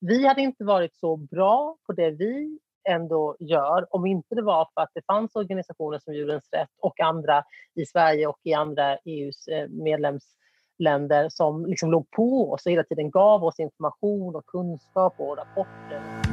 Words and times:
vi 0.00 0.26
hade 0.26 0.40
inte 0.40 0.64
varit 0.64 0.94
så 0.94 1.16
bra 1.16 1.76
på 1.86 1.92
det 1.92 2.10
vi 2.10 2.58
ändå 2.88 3.36
gör 3.40 3.94
om 3.94 4.06
inte 4.06 4.34
det 4.34 4.42
var 4.42 4.68
för 4.74 4.80
att 4.80 4.90
det 4.94 5.02
fanns 5.06 5.36
organisationer 5.36 5.98
som 5.98 6.14
Djurens 6.14 6.48
Rätt 6.52 6.68
och 6.80 7.00
andra 7.00 7.44
i 7.74 7.86
Sverige 7.86 8.26
och 8.26 8.38
i 8.42 8.54
andra 8.54 8.96
EUs 8.96 9.48
eh, 9.48 9.68
medlemsländer 9.68 11.28
som 11.28 11.66
liksom 11.66 11.90
låg 11.90 12.10
på 12.10 12.52
oss 12.52 12.66
och 12.66 12.72
hela 12.72 12.84
tiden 12.84 13.10
gav 13.10 13.44
oss 13.44 13.60
information 13.60 14.36
och 14.36 14.46
kunskap 14.46 15.14
och 15.18 15.36
rapporter. 15.36 16.25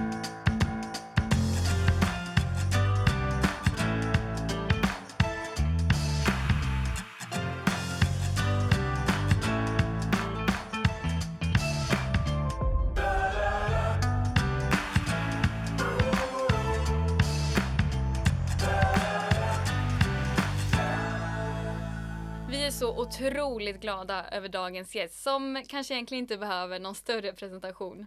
Otroligt 23.03 23.81
glada 23.81 24.25
över 24.31 24.49
dagens 24.49 24.95
gäst 24.95 25.23
som 25.23 25.63
kanske 25.67 25.93
egentligen 25.93 26.23
inte 26.23 26.37
behöver 26.37 26.79
någon 26.79 26.95
större 26.95 27.33
presentation. 27.33 28.05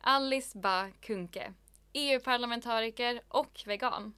Alice 0.00 0.58
Bah 0.58 0.88
Kuhnke, 1.00 1.52
EU-parlamentariker 1.92 3.20
och 3.28 3.62
vegan. 3.66 4.14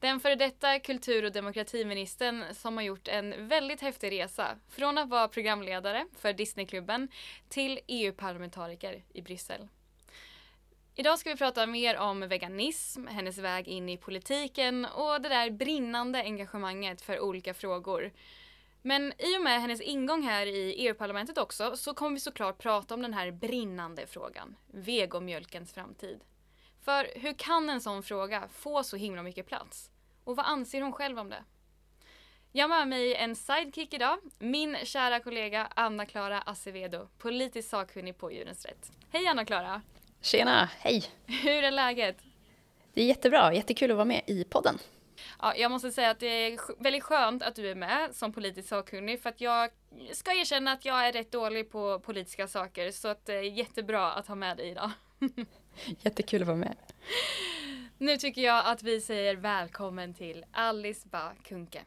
Den 0.00 0.20
före 0.20 0.34
detta 0.34 0.78
kultur 0.78 1.24
och 1.24 1.32
demokratiministern 1.32 2.44
som 2.54 2.76
har 2.76 2.84
gjort 2.84 3.08
en 3.08 3.48
väldigt 3.48 3.80
häftig 3.80 4.12
resa 4.12 4.56
från 4.68 4.98
att 4.98 5.08
vara 5.08 5.28
programledare 5.28 6.06
för 6.18 6.32
Disneyklubben 6.32 7.08
till 7.48 7.80
EU-parlamentariker 7.86 9.02
i 9.12 9.22
Bryssel. 9.22 9.68
Idag 10.94 11.18
ska 11.18 11.30
vi 11.30 11.36
prata 11.36 11.66
mer 11.66 11.96
om 11.96 12.28
veganism, 12.28 13.06
hennes 13.06 13.38
väg 13.38 13.68
in 13.68 13.88
i 13.88 13.96
politiken 13.96 14.84
och 14.84 15.22
det 15.22 15.28
där 15.28 15.50
brinnande 15.50 16.22
engagemanget 16.22 17.02
för 17.02 17.20
olika 17.20 17.54
frågor 17.54 18.12
men 18.82 19.12
i 19.18 19.38
och 19.38 19.42
med 19.42 19.60
hennes 19.60 19.80
ingång 19.80 20.22
här 20.22 20.46
i 20.46 20.74
EU-parlamentet 20.86 21.38
också 21.38 21.76
så 21.76 21.94
kommer 21.94 22.14
vi 22.14 22.20
såklart 22.20 22.58
prata 22.58 22.94
om 22.94 23.02
den 23.02 23.14
här 23.14 23.30
brinnande 23.30 24.06
frågan, 24.06 24.56
vegomjölkens 24.66 25.72
framtid. 25.72 26.20
För 26.84 27.08
hur 27.14 27.32
kan 27.32 27.70
en 27.70 27.80
sån 27.80 28.02
fråga 28.02 28.48
få 28.52 28.82
så 28.82 28.96
himla 28.96 29.22
mycket 29.22 29.46
plats? 29.46 29.90
Och 30.24 30.36
vad 30.36 30.46
anser 30.46 30.80
hon 30.82 30.92
själv 30.92 31.18
om 31.18 31.28
det? 31.28 31.44
Jag 32.52 32.68
har 32.68 32.78
med 32.78 32.88
mig 32.88 33.14
en 33.14 33.36
sidekick 33.36 33.94
idag, 33.94 34.18
min 34.38 34.76
kära 34.84 35.20
kollega 35.20 35.68
Anna-Klara 35.74 36.40
Acevedo, 36.40 37.08
politiskt 37.18 37.70
sakkunnig 37.70 38.18
på 38.18 38.32
Djurens 38.32 38.66
Rätt. 38.66 38.92
Hej 39.10 39.26
Anna-Klara! 39.26 39.82
Tjena, 40.20 40.68
hej! 40.78 41.04
Hur 41.26 41.64
är 41.64 41.70
läget? 41.70 42.16
Det 42.94 43.02
är 43.02 43.06
jättebra, 43.06 43.54
jättekul 43.54 43.90
att 43.90 43.96
vara 43.96 44.04
med 44.04 44.22
i 44.26 44.44
podden. 44.44 44.78
Ja, 45.42 45.56
jag 45.56 45.70
måste 45.70 45.92
säga 45.92 46.10
att 46.10 46.20
det 46.20 46.26
är 46.26 46.82
väldigt 46.82 47.02
skönt 47.02 47.42
att 47.42 47.54
du 47.54 47.70
är 47.70 47.74
med 47.74 48.14
som 48.14 48.32
politisk 48.32 48.68
sakkunnig 48.68 49.22
för 49.22 49.28
att 49.28 49.40
jag 49.40 49.70
ska 50.12 50.32
erkänna 50.32 50.72
att 50.72 50.84
jag 50.84 51.08
är 51.08 51.12
rätt 51.12 51.32
dålig 51.32 51.70
på 51.70 52.00
politiska 52.00 52.48
saker 52.48 52.90
så 52.90 53.08
att 53.08 53.26
det 53.26 53.34
är 53.34 53.42
jättebra 53.42 54.12
att 54.12 54.26
ha 54.26 54.34
med 54.34 54.56
dig 54.56 54.70
idag. 54.70 54.90
Jättekul 56.02 56.42
att 56.42 56.48
vara 56.48 56.56
med. 56.56 56.76
Nu 57.98 58.16
tycker 58.16 58.42
jag 58.42 58.66
att 58.66 58.82
vi 58.82 59.00
säger 59.00 59.36
välkommen 59.36 60.14
till 60.14 60.44
Alice 60.52 61.08
Bah 61.08 61.32
Kuhnke. 61.42 61.82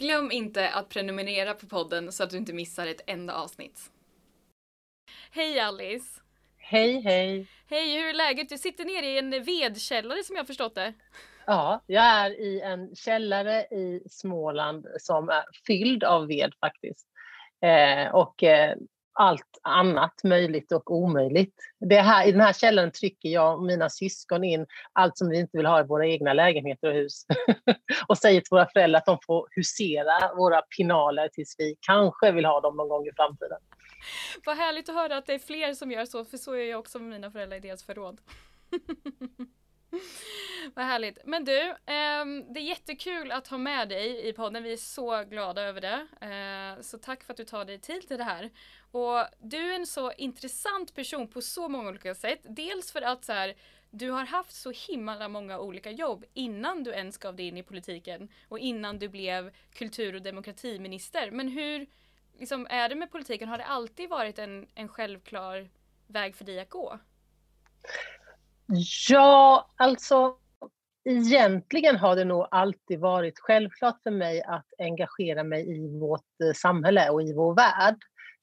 Glöm 0.00 0.30
inte 0.32 0.70
att 0.70 0.88
prenumerera 0.88 1.54
på 1.54 1.66
podden 1.66 2.12
så 2.12 2.22
att 2.22 2.30
du 2.30 2.36
inte 2.36 2.52
missar 2.52 2.86
ett 2.86 3.00
enda 3.06 3.34
avsnitt. 3.34 3.90
Hej 5.30 5.60
Alice! 5.60 6.20
Hej 6.58 7.00
hej! 7.00 7.46
Hej, 7.66 7.96
hur 7.96 8.08
är 8.08 8.14
läget? 8.14 8.48
Du 8.48 8.58
sitter 8.58 8.84
nere 8.84 9.06
i 9.06 9.18
en 9.18 9.44
vedkällare 9.44 10.24
som 10.24 10.36
jag 10.36 10.46
förstått 10.46 10.74
det. 10.74 10.94
Ja, 11.46 11.84
jag 11.86 12.04
är 12.04 12.30
i 12.30 12.60
en 12.60 12.96
källare 12.96 13.62
i 13.62 14.02
Småland 14.10 14.86
som 14.98 15.28
är 15.28 15.44
fylld 15.66 16.04
av 16.04 16.26
ved 16.26 16.52
faktiskt. 16.60 17.06
Eh, 17.62 18.14
och 18.14 18.42
eh, 18.42 18.76
allt 19.20 19.58
annat 19.62 20.24
möjligt 20.24 20.72
och 20.72 20.90
omöjligt. 20.90 21.54
Det 21.80 22.00
här, 22.00 22.26
I 22.26 22.32
den 22.32 22.40
här 22.40 22.52
källaren 22.52 22.90
trycker 22.92 23.28
jag 23.28 23.58
och 23.58 23.64
mina 23.64 23.90
syskon 23.90 24.44
in 24.44 24.66
allt 24.92 25.18
som 25.18 25.28
vi 25.28 25.38
inte 25.38 25.56
vill 25.56 25.66
ha 25.66 25.80
i 25.80 25.86
våra 25.86 26.06
egna 26.06 26.32
lägenheter 26.32 26.88
och 26.88 26.94
hus. 26.94 27.26
och 28.08 28.18
säger 28.18 28.40
till 28.40 28.48
våra 28.50 28.66
föräldrar 28.66 28.98
att 28.98 29.06
de 29.06 29.18
får 29.26 29.48
husera 29.50 30.34
våra 30.34 30.62
pinaler 30.62 31.28
tills 31.28 31.54
vi 31.58 31.76
kanske 31.80 32.32
vill 32.32 32.44
ha 32.44 32.60
dem 32.60 32.76
någon 32.76 32.88
gång 32.88 33.06
i 33.06 33.12
framtiden. 33.16 33.58
Vad 34.44 34.56
härligt 34.56 34.88
att 34.88 34.94
höra 34.94 35.16
att 35.16 35.26
det 35.26 35.34
är 35.34 35.38
fler 35.38 35.74
som 35.74 35.92
gör 35.92 36.04
så, 36.04 36.24
för 36.24 36.36
så 36.36 36.52
är 36.52 36.70
jag 36.70 36.80
också 36.80 36.98
med 36.98 37.08
mina 37.08 37.30
föräldrar 37.30 37.56
i 37.56 37.60
deras 37.60 37.84
förråd. 37.84 38.20
Vad 40.74 40.84
härligt. 40.84 41.18
Men 41.24 41.44
du, 41.44 41.60
eh, 41.68 42.24
det 42.54 42.60
är 42.60 42.68
jättekul 42.68 43.32
att 43.32 43.48
ha 43.48 43.58
med 43.58 43.88
dig 43.88 44.28
i 44.28 44.32
podden. 44.32 44.62
Vi 44.62 44.72
är 44.72 44.76
så 44.76 45.24
glada 45.24 45.62
över 45.62 45.80
det. 45.80 46.06
Eh, 46.20 46.82
så 46.82 46.98
tack 46.98 47.24
för 47.24 47.32
att 47.32 47.36
du 47.36 47.44
tar 47.44 47.64
dig 47.64 47.80
tid 47.80 48.08
till 48.08 48.18
det 48.18 48.24
här. 48.24 48.50
Och 48.90 49.24
du 49.38 49.72
är 49.72 49.76
en 49.76 49.86
så 49.86 50.12
intressant 50.12 50.94
person 50.94 51.28
på 51.28 51.42
så 51.42 51.68
många 51.68 51.88
olika 51.88 52.14
sätt. 52.14 52.40
Dels 52.42 52.92
för 52.92 53.02
att 53.02 53.24
så 53.24 53.32
här, 53.32 53.54
du 53.90 54.10
har 54.10 54.24
haft 54.24 54.52
så 54.52 54.72
himla 54.88 55.28
många 55.28 55.58
olika 55.58 55.90
jobb 55.90 56.24
innan 56.34 56.84
du 56.84 56.90
ens 56.90 57.18
gav 57.18 57.36
dig 57.36 57.48
in 57.48 57.56
i 57.56 57.62
politiken 57.62 58.28
och 58.48 58.58
innan 58.58 58.98
du 58.98 59.08
blev 59.08 59.50
kultur 59.72 60.14
och 60.14 60.22
demokratiminister. 60.22 61.30
Men 61.30 61.48
hur 61.48 61.86
liksom, 62.38 62.66
är 62.70 62.88
det 62.88 62.94
med 62.94 63.12
politiken? 63.12 63.48
Har 63.48 63.58
det 63.58 63.64
alltid 63.64 64.08
varit 64.08 64.38
en, 64.38 64.66
en 64.74 64.88
självklar 64.88 65.68
väg 66.06 66.36
för 66.36 66.44
dig 66.44 66.60
att 66.60 66.70
gå? 66.70 66.98
Ja, 69.08 69.68
alltså 69.76 70.36
egentligen 71.04 71.96
har 71.96 72.16
det 72.16 72.24
nog 72.24 72.46
alltid 72.50 73.00
varit 73.00 73.38
självklart 73.38 74.02
för 74.02 74.10
mig 74.10 74.42
att 74.42 74.66
engagera 74.78 75.44
mig 75.44 75.70
i 75.76 75.98
vårt 75.98 76.40
eh, 76.44 76.52
samhälle 76.54 77.10
och 77.10 77.22
i 77.22 77.32
vår 77.32 77.54
värld. 77.54 77.96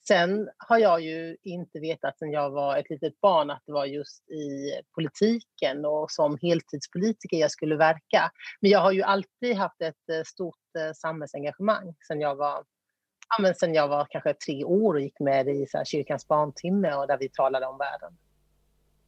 Sen 0.08 0.50
har 0.58 0.78
jag 0.78 1.02
ju 1.02 1.38
inte 1.44 1.80
vetat 1.80 2.20
sedan 2.20 2.32
jag 2.32 2.50
var 2.50 2.78
ett 2.78 2.90
litet 2.90 3.22
barn 3.22 3.50
att 3.50 3.64
det 3.66 3.72
var 3.72 3.86
just 3.86 4.30
i 4.30 4.72
politiken 4.96 5.86
och 5.86 6.12
som 6.12 6.38
heltidspolitiker 6.42 7.38
jag 7.38 7.52
skulle 7.52 7.76
verka. 7.76 8.32
Men 8.62 8.72
jag 8.72 8.80
har 8.80 8.92
ju 8.92 9.02
alltid 9.02 9.56
haft 9.56 9.82
ett 9.82 10.10
eh, 10.12 10.24
stort 10.26 10.76
eh, 10.80 10.94
samhällsengagemang 10.94 11.96
sedan 12.08 12.22
jag 12.22 12.36
var 12.36 12.64
ja, 13.30 13.42
men 13.42 13.56
sen 13.56 13.74
jag 13.74 13.88
var 13.88 14.08
kanske 14.10 14.34
tre 14.34 14.64
år 14.64 14.94
och 14.94 15.02
gick 15.02 15.20
med 15.20 15.48
i 15.48 15.68
så 15.68 15.78
här, 15.78 15.86
kyrkans 15.86 16.28
barntimme 16.28 16.94
och 16.94 17.08
där 17.08 17.18
vi 17.18 17.30
talade 17.30 17.66
om 17.66 17.78
världen. 17.78 18.18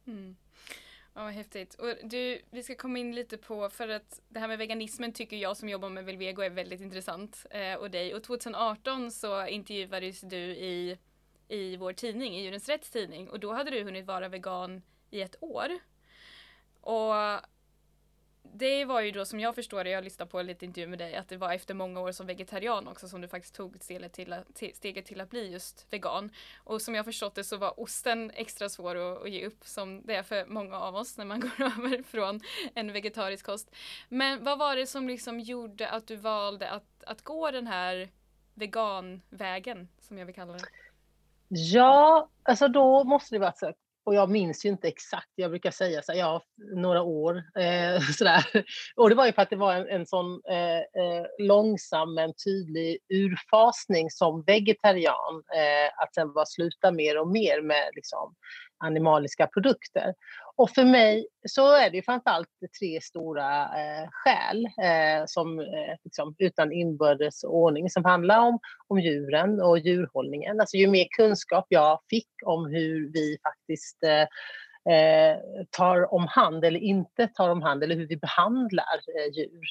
Mm. 0.06 0.36
Ja, 1.14 1.24
vad 1.24 1.32
häftigt. 1.32 1.74
Och 1.74 1.94
du, 2.02 2.42
vi 2.50 2.62
ska 2.62 2.74
komma 2.74 2.98
in 2.98 3.14
lite 3.14 3.38
på, 3.38 3.70
för 3.70 3.88
att 3.88 4.20
det 4.28 4.40
här 4.40 4.48
med 4.48 4.58
veganismen 4.58 5.12
tycker 5.12 5.36
jag 5.36 5.56
som 5.56 5.68
jobbar 5.68 5.88
med 5.88 6.04
Velvego 6.04 6.42
är 6.42 6.50
väldigt 6.50 6.80
intressant. 6.80 7.46
Eh, 7.50 7.74
och 7.74 7.90
dig. 7.90 8.14
Och 8.14 8.22
2018 8.22 9.10
så 9.10 9.46
intervjuades 9.46 10.20
du 10.20 10.36
i, 10.36 10.98
i 11.48 11.76
vår 11.76 11.92
tidning, 11.92 12.36
i 12.36 12.42
Djurens 12.42 12.68
Rätts 12.68 12.90
tidning. 12.90 13.30
Och 13.30 13.40
då 13.40 13.52
hade 13.52 13.70
du 13.70 13.82
hunnit 13.84 14.06
vara 14.06 14.28
vegan 14.28 14.82
i 15.10 15.20
ett 15.20 15.36
år. 15.40 15.68
Och 16.80 17.14
det 18.52 18.84
var 18.84 19.00
ju 19.00 19.10
då 19.10 19.24
som 19.24 19.40
jag 19.40 19.54
förstår 19.54 19.84
det, 19.84 19.90
jag 19.90 20.04
lyssnade 20.04 20.30
på 20.30 20.42
lite 20.42 20.64
intervju 20.64 20.86
med 20.86 20.98
dig, 20.98 21.16
att 21.16 21.28
det 21.28 21.36
var 21.36 21.52
efter 21.52 21.74
många 21.74 22.00
år 22.00 22.12
som 22.12 22.26
vegetarian 22.26 22.88
också 22.88 23.08
som 23.08 23.20
du 23.20 23.28
faktiskt 23.28 23.54
tog 23.54 23.76
steget 23.80 24.12
till 24.12 24.32
att, 24.32 24.62
steget 24.74 25.06
till 25.06 25.20
att 25.20 25.30
bli 25.30 25.52
just 25.52 25.86
vegan. 25.90 26.30
Och 26.64 26.82
som 26.82 26.94
jag 26.94 27.04
förstått 27.04 27.34
det 27.34 27.44
så 27.44 27.56
var 27.56 27.80
osten 27.80 28.30
extra 28.30 28.68
svår 28.68 28.96
att, 28.96 29.22
att 29.22 29.30
ge 29.30 29.46
upp 29.46 29.64
som 29.64 30.02
det 30.06 30.14
är 30.14 30.22
för 30.22 30.46
många 30.46 30.80
av 30.80 30.94
oss 30.96 31.18
när 31.18 31.24
man 31.24 31.40
går 31.58 31.62
över 31.64 32.02
från 32.02 32.40
en 32.74 32.92
vegetarisk 32.92 33.46
kost. 33.46 33.74
Men 34.08 34.44
vad 34.44 34.58
var 34.58 34.76
det 34.76 34.86
som 34.86 35.08
liksom 35.08 35.40
gjorde 35.40 35.88
att 35.88 36.06
du 36.06 36.16
valde 36.16 36.70
att, 36.70 37.04
att 37.06 37.22
gå 37.22 37.50
den 37.50 37.66
här 37.66 38.08
veganvägen, 38.54 39.88
som 39.98 40.18
jag 40.18 40.26
vill 40.26 40.34
kalla 40.34 40.52
det? 40.52 40.64
Ja, 41.48 42.28
alltså 42.42 42.68
då 42.68 43.04
måste 43.04 43.34
det 43.34 43.38
vara 43.38 43.52
så 43.52 43.72
och 44.10 44.16
jag 44.16 44.30
minns 44.30 44.64
ju 44.64 44.68
inte 44.68 44.88
exakt, 44.88 45.32
jag 45.34 45.50
brukar 45.50 45.70
säga 45.70 46.02
så 46.02 46.12
här, 46.12 46.18
ja, 46.18 46.42
några 46.74 47.02
år. 47.02 47.36
Eh, 47.36 48.00
sådär. 48.18 48.44
Och 48.96 49.08
det 49.08 49.14
var 49.14 49.26
ju 49.26 49.32
för 49.32 49.42
att 49.42 49.50
det 49.50 49.56
var 49.56 49.74
en, 49.74 49.88
en 49.88 50.06
sån 50.06 50.40
eh, 50.50 50.78
eh, 50.78 51.26
långsam 51.38 52.14
men 52.14 52.32
tydlig 52.44 52.98
urfasning 53.08 54.10
som 54.10 54.44
vegetarian. 54.46 55.42
Eh, 55.56 56.02
att 56.02 56.14
sen 56.14 56.32
bara 56.32 56.46
sluta 56.46 56.90
mer 56.90 57.18
och 57.18 57.28
mer 57.28 57.62
med 57.62 57.90
liksom, 57.94 58.34
animaliska 58.84 59.46
produkter. 59.46 60.14
Och 60.60 60.70
för 60.70 60.84
mig 60.84 61.26
så 61.48 61.76
är 61.76 61.90
det 61.90 62.02
framförallt 62.02 62.48
tre 62.80 63.00
stora 63.00 63.62
eh, 63.62 64.08
skäl 64.10 64.64
eh, 64.64 65.24
som, 65.26 65.60
eh, 65.60 65.96
liksom, 66.04 66.34
utan 66.38 66.72
inbördes 66.72 67.44
ordning 67.44 67.90
som 67.90 68.04
handlar 68.04 68.38
om, 68.38 68.58
om 68.88 69.00
djuren 69.00 69.60
och 69.62 69.78
djurhållningen. 69.78 70.60
Alltså, 70.60 70.76
ju 70.76 70.86
mer 70.88 71.06
kunskap 71.16 71.66
jag 71.68 72.00
fick 72.10 72.28
om 72.46 72.66
hur 72.66 73.12
vi 73.12 73.38
faktiskt 73.42 74.02
eh, 74.02 74.26
eh, 74.94 75.38
tar 75.70 76.14
om 76.14 76.26
hand 76.26 76.64
eller 76.64 76.80
inte 76.80 77.26
tar 77.26 77.48
om 77.48 77.62
hand 77.62 77.82
eller 77.82 77.96
hur 77.96 78.06
vi 78.06 78.16
behandlar 78.16 79.00
eh, 79.18 79.32
djur, 79.32 79.64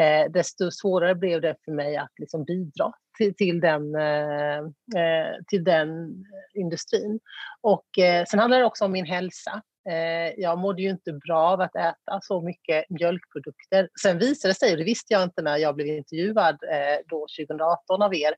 eh, 0.00 0.32
desto 0.32 0.70
svårare 0.70 1.14
blev 1.14 1.40
det 1.40 1.56
för 1.64 1.72
mig 1.72 1.96
att 1.96 2.12
liksom 2.18 2.44
bidra 2.44 2.92
till, 3.18 3.34
till, 3.34 3.60
den, 3.60 3.94
eh, 3.94 4.58
eh 5.02 5.34
till 5.48 5.64
den 5.64 6.08
eh, 6.08 6.60
industrin. 6.60 7.20
Och 7.60 7.98
eh, 7.98 8.24
sen 8.24 8.40
handlar 8.40 8.58
det 8.58 8.64
också 8.64 8.84
om 8.84 8.92
min 8.92 9.06
hälsa. 9.06 9.62
Eh, 9.88 10.34
jag 10.36 10.58
mådde 10.58 10.82
ju 10.82 10.90
inte 10.90 11.12
bra 11.12 11.38
av 11.38 11.60
att 11.60 11.76
äta 11.76 12.20
så 12.22 12.40
mycket 12.40 12.84
mjölkprodukter. 12.90 13.88
Sen 14.02 14.18
visade 14.18 14.50
det 14.52 14.58
sig, 14.58 14.72
och 14.72 14.78
det 14.78 14.84
visste 14.84 15.14
jag 15.14 15.22
inte 15.22 15.42
när 15.42 15.56
jag 15.56 15.74
blev 15.74 15.86
intervjuad 15.86 16.58
eh, 16.72 16.98
då 17.06 17.26
2018 17.40 18.02
av 18.02 18.14
er, 18.14 18.34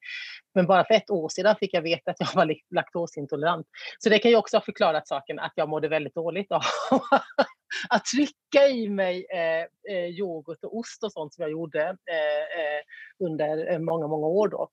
men 0.54 0.66
bara 0.66 0.84
för 0.84 0.94
ett 0.94 1.10
år 1.10 1.28
sedan 1.28 1.56
fick 1.60 1.74
jag 1.74 1.82
veta 1.82 2.10
att 2.10 2.20
jag 2.20 2.34
var 2.34 2.54
laktosintolerant. 2.74 3.66
Så 3.98 4.08
det 4.08 4.18
kan 4.18 4.30
ju 4.30 4.36
också 4.36 4.56
ha 4.56 4.62
förklarat 4.62 5.08
saken 5.08 5.38
att 5.38 5.52
jag 5.54 5.68
mådde 5.68 5.88
väldigt 5.88 6.14
dåligt 6.14 6.52
av 6.52 6.62
att 7.88 8.04
trycka 8.04 8.68
i 8.68 8.88
mig 8.88 9.26
eh, 9.30 9.94
eh, 9.96 10.06
yoghurt 10.06 10.64
och 10.64 10.76
ost 10.76 11.04
och 11.04 11.12
sånt 11.12 11.34
som 11.34 11.42
jag 11.42 11.50
gjorde 11.50 11.82
eh, 11.82 12.60
eh 12.60 12.82
under 13.24 13.72
eh, 13.72 13.78
många, 13.78 14.06
många 14.06 14.26
år 14.26 14.48
då, 14.48 14.68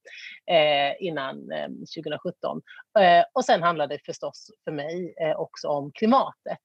eh, 0.53 0.93
innan 0.99 1.35
2017. 1.95 2.61
och 3.33 3.45
sen 3.45 3.63
handlar 3.63 3.87
det 3.87 4.05
förstås 4.05 4.51
för 4.63 4.71
mig 4.71 5.15
också 5.37 5.67
om 5.67 5.91
klimatet. 5.91 6.59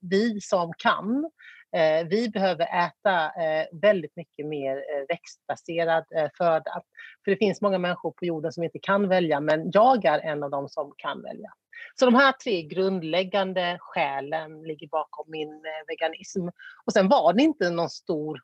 vi 0.00 0.40
som 0.40 0.72
kan 0.78 1.30
Eh, 1.76 2.06
vi 2.06 2.28
behöver 2.28 2.86
äta 2.86 3.24
eh, 3.24 3.66
väldigt 3.72 4.16
mycket 4.16 4.46
mer 4.46 4.76
eh, 4.76 5.04
växtbaserad 5.08 6.04
föda. 6.38 6.82
För 7.24 7.30
det 7.30 7.36
finns 7.36 7.60
många 7.60 7.78
människor 7.78 8.10
på 8.10 8.24
jorden 8.24 8.52
som 8.52 8.64
inte 8.64 8.78
kan 8.78 9.08
välja, 9.08 9.40
men 9.40 9.70
jag 9.72 10.04
är 10.04 10.18
en 10.18 10.42
av 10.42 10.50
dem 10.50 10.68
som 10.68 10.92
kan 10.96 11.22
välja. 11.22 11.52
Så 11.94 12.04
de 12.04 12.14
här 12.14 12.32
tre 12.32 12.62
grundläggande 12.62 13.76
skälen 13.80 14.62
ligger 14.62 14.88
bakom 14.88 15.30
min 15.30 15.52
eh, 15.52 15.86
veganism. 15.86 16.48
Och 16.84 16.92
sen 16.92 17.08
var 17.08 17.32
det 17.32 17.42
inte 17.42 17.70
någon 17.70 17.90
stor 17.90 18.40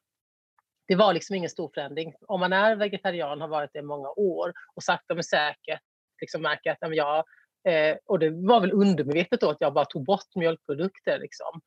det 0.86 0.96
var 0.96 1.12
liksom 1.12 1.36
ingen 1.36 1.50
stor 1.50 1.70
förändring. 1.74 2.14
Om 2.26 2.40
man 2.40 2.52
är 2.52 2.76
vegetarian, 2.76 3.40
har 3.40 3.48
varit 3.48 3.70
det 3.72 3.78
i 3.78 3.82
många 3.82 4.08
år 4.08 4.52
och 4.74 4.82
sakta 4.82 5.14
men 5.14 5.24
säkert 5.24 5.80
liksom 6.20 6.42
märker 6.42 6.70
att 6.70 6.96
jag 6.96 7.24
Eh, 7.68 7.96
och 8.06 8.18
det 8.18 8.30
var 8.30 8.60
väl 8.60 8.72
undermedvetet 8.72 9.40
då 9.40 9.50
att 9.50 9.60
jag 9.60 9.72
bara 9.72 9.84
tog 9.84 10.04
bort 10.04 10.34
mjölkprodukter. 10.34 11.18
Liksom. 11.18 11.60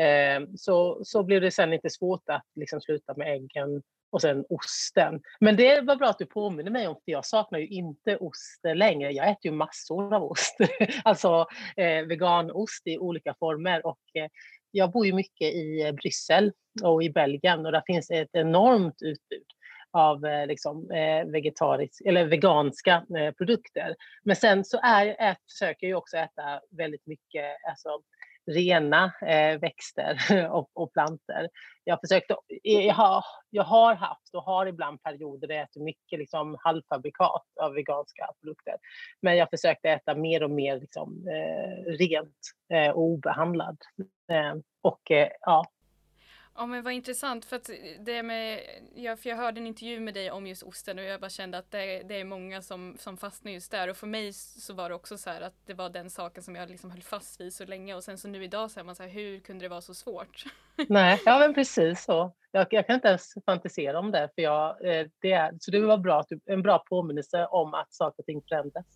Eh, 0.00 0.56
så, 0.56 1.00
så 1.04 1.22
blev 1.22 1.40
det 1.40 1.50
sen 1.50 1.72
inte 1.72 1.90
svårt 1.90 2.28
att 2.28 2.46
liksom, 2.54 2.80
sluta 2.80 3.14
med 3.16 3.32
äggen 3.32 3.82
och 4.14 4.20
sen 4.20 4.44
osten. 4.48 5.20
Men 5.40 5.56
det 5.56 5.80
var 5.80 5.96
bra 5.96 6.08
att 6.08 6.18
du 6.18 6.26
påminner 6.26 6.70
mig 6.70 6.88
om, 6.88 6.94
för 6.94 7.12
jag 7.12 7.26
saknar 7.26 7.58
ju 7.58 7.66
inte 7.66 8.16
ost 8.16 8.60
längre. 8.74 9.12
Jag 9.12 9.30
äter 9.30 9.46
ju 9.46 9.52
massor 9.52 10.14
av 10.14 10.24
ost, 10.24 10.56
alltså 11.04 11.46
eh, 11.76 12.02
veganost 12.06 12.86
i 12.86 12.98
olika 12.98 13.34
former. 13.34 13.86
Och, 13.86 14.00
eh, 14.14 14.28
jag 14.70 14.92
bor 14.92 15.06
ju 15.06 15.12
mycket 15.12 15.54
i 15.54 15.82
eh, 15.82 15.92
Bryssel 15.92 16.52
och 16.82 17.02
i 17.02 17.10
Belgien 17.10 17.66
och 17.66 17.72
där 17.72 17.82
finns 17.86 18.10
ett 18.10 18.28
enormt 18.32 19.02
utbud 19.02 19.46
av 19.94 20.26
eh, 20.26 20.46
liksom, 20.46 20.90
eh, 20.90 21.24
vegetarisk, 21.24 22.02
eller 22.04 22.24
veganska 22.24 23.06
eh, 23.18 23.32
produkter. 23.32 23.94
Men 24.22 24.36
sen 24.36 24.64
så 24.64 24.80
är, 24.82 25.06
ät, 25.18 25.38
försöker 25.52 25.86
jag 25.86 25.98
också 25.98 26.16
äta 26.16 26.60
väldigt 26.70 27.06
mycket 27.06 27.44
alltså, 27.68 28.00
rena 28.46 29.12
eh, 29.22 29.58
växter 29.60 30.18
och, 30.50 30.70
och 30.72 30.92
planter. 30.92 31.48
Jag, 31.84 32.00
försökte, 32.00 32.36
jag, 32.62 32.94
har, 32.94 33.24
jag 33.50 33.64
har 33.64 33.94
haft 33.94 34.34
och 34.34 34.42
har 34.42 34.66
ibland 34.66 35.02
perioder 35.02 35.48
där 35.48 35.54
jag 35.54 35.64
äter 35.64 35.80
mycket 35.80 36.18
liksom, 36.18 36.56
halvfabrikat 36.60 37.44
av 37.60 37.72
veganska 37.72 38.30
produkter. 38.40 38.74
Men 39.20 39.36
jag 39.36 39.50
försökte 39.50 39.90
äta 39.90 40.14
mer 40.14 40.42
och 40.42 40.50
mer 40.50 40.80
liksom, 40.80 41.28
eh, 41.28 41.92
rent 41.92 42.38
eh, 42.72 42.90
och 42.90 43.02
obehandlad. 43.02 43.78
Eh, 44.30 44.54
och 44.82 45.10
eh, 45.10 45.28
ja, 45.40 45.64
Ja 46.56 46.66
men 46.66 46.82
vad 46.82 46.92
intressant 46.92 47.44
för 47.44 47.56
att 47.56 47.70
det 48.00 48.22
med, 48.22 48.60
ja, 48.94 49.16
för 49.16 49.28
jag 49.28 49.36
hörde 49.36 49.60
en 49.60 49.66
intervju 49.66 50.00
med 50.00 50.14
dig 50.14 50.30
om 50.30 50.46
just 50.46 50.62
osten 50.62 50.98
och 50.98 51.04
jag 51.04 51.20
bara 51.20 51.30
kände 51.30 51.58
att 51.58 51.70
det, 51.70 52.02
det 52.02 52.20
är 52.20 52.24
många 52.24 52.62
som, 52.62 52.96
som 52.98 53.16
fastnar 53.16 53.52
just 53.52 53.70
där 53.70 53.88
och 53.88 53.96
för 53.96 54.06
mig 54.06 54.32
så 54.32 54.74
var 54.74 54.88
det 54.88 54.94
också 54.94 55.18
så 55.18 55.30
här 55.30 55.40
att 55.40 55.54
det 55.66 55.74
var 55.74 55.90
den 55.90 56.10
saken 56.10 56.42
som 56.42 56.56
jag 56.56 56.70
liksom 56.70 56.90
höll 56.90 57.02
fast 57.02 57.40
vid 57.40 57.54
så 57.54 57.64
länge 57.64 57.94
och 57.94 58.04
sen 58.04 58.18
så 58.18 58.28
nu 58.28 58.44
idag 58.44 58.70
så 58.70 58.80
är 58.80 58.84
man 58.84 58.94
så 58.94 59.02
här, 59.02 59.10
hur 59.10 59.40
kunde 59.40 59.64
det 59.64 59.68
vara 59.68 59.80
så 59.80 59.94
svårt? 59.94 60.44
Nej, 60.88 61.20
ja 61.24 61.38
men 61.38 61.54
precis 61.54 62.04
så. 62.04 62.32
Jag, 62.50 62.66
jag 62.70 62.86
kan 62.86 62.94
inte 62.94 63.08
ens 63.08 63.34
fantisera 63.46 63.98
om 63.98 64.10
det 64.10 64.30
för 64.34 64.42
jag, 64.42 64.84
eh, 64.84 65.06
det 65.20 65.32
är, 65.32 65.52
så 65.60 65.70
det 65.70 65.80
var 65.80 65.98
bra, 65.98 66.24
en 66.46 66.62
bra 66.62 66.78
påminnelse 66.78 67.46
om 67.46 67.74
att 67.74 67.94
saker 67.94 68.22
och 68.22 68.26
ting 68.26 68.42
förändras. 68.48 68.86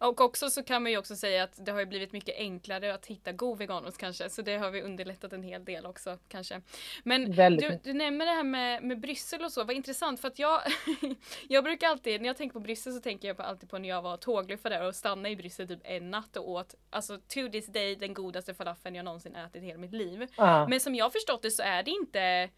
Och 0.00 0.20
också 0.20 0.50
så 0.50 0.62
kan 0.62 0.82
man 0.82 0.92
ju 0.92 0.98
också 0.98 1.16
säga 1.16 1.42
att 1.42 1.66
det 1.66 1.72
har 1.72 1.84
blivit 1.84 2.12
mycket 2.12 2.36
enklare 2.36 2.94
att 2.94 3.06
hitta 3.06 3.32
god 3.32 3.58
veganost 3.58 3.98
kanske, 3.98 4.30
så 4.30 4.42
det 4.42 4.56
har 4.56 4.70
vi 4.70 4.82
underlättat 4.82 5.32
en 5.32 5.42
hel 5.42 5.64
del 5.64 5.86
också 5.86 6.18
kanske. 6.28 6.60
Men 7.04 7.30
du, 7.30 7.80
du 7.84 7.92
nämner 7.92 8.26
det 8.26 8.32
här 8.32 8.44
med, 8.44 8.82
med 8.82 9.00
Bryssel 9.00 9.44
och 9.44 9.52
så, 9.52 9.64
vad 9.64 9.76
intressant 9.76 10.20
för 10.20 10.28
att 10.28 10.38
jag, 10.38 10.60
jag 11.48 11.64
brukar 11.64 11.88
alltid, 11.88 12.20
när 12.20 12.26
jag 12.26 12.36
tänker 12.36 12.52
på 12.52 12.60
Bryssel 12.60 12.92
så 12.92 13.00
tänker 13.00 13.28
jag 13.28 13.36
på, 13.36 13.42
alltid 13.42 13.70
på 13.70 13.78
när 13.78 13.88
jag 13.88 14.02
var 14.02 14.16
tågluffare 14.16 14.86
och 14.86 14.94
stannade 14.94 15.30
i 15.30 15.36
Bryssel 15.36 15.68
typ 15.68 15.80
en 15.84 16.10
natt 16.10 16.36
och 16.36 16.50
åt, 16.50 16.74
alltså 16.90 17.16
to 17.16 17.48
this 17.52 17.66
day, 17.66 17.96
den 17.96 18.14
godaste 18.14 18.54
falafeln 18.54 18.94
jag 18.94 19.04
någonsin 19.04 19.36
ätit 19.36 19.62
i 19.62 19.66
hela 19.66 19.78
mitt 19.78 19.92
liv. 19.92 20.26
Ah. 20.36 20.66
Men 20.68 20.80
som 20.80 20.94
jag 20.94 21.12
förstått 21.12 21.42
det 21.42 21.50
så 21.50 21.62
är 21.62 21.82
det 21.82 21.90
inte 21.90 22.50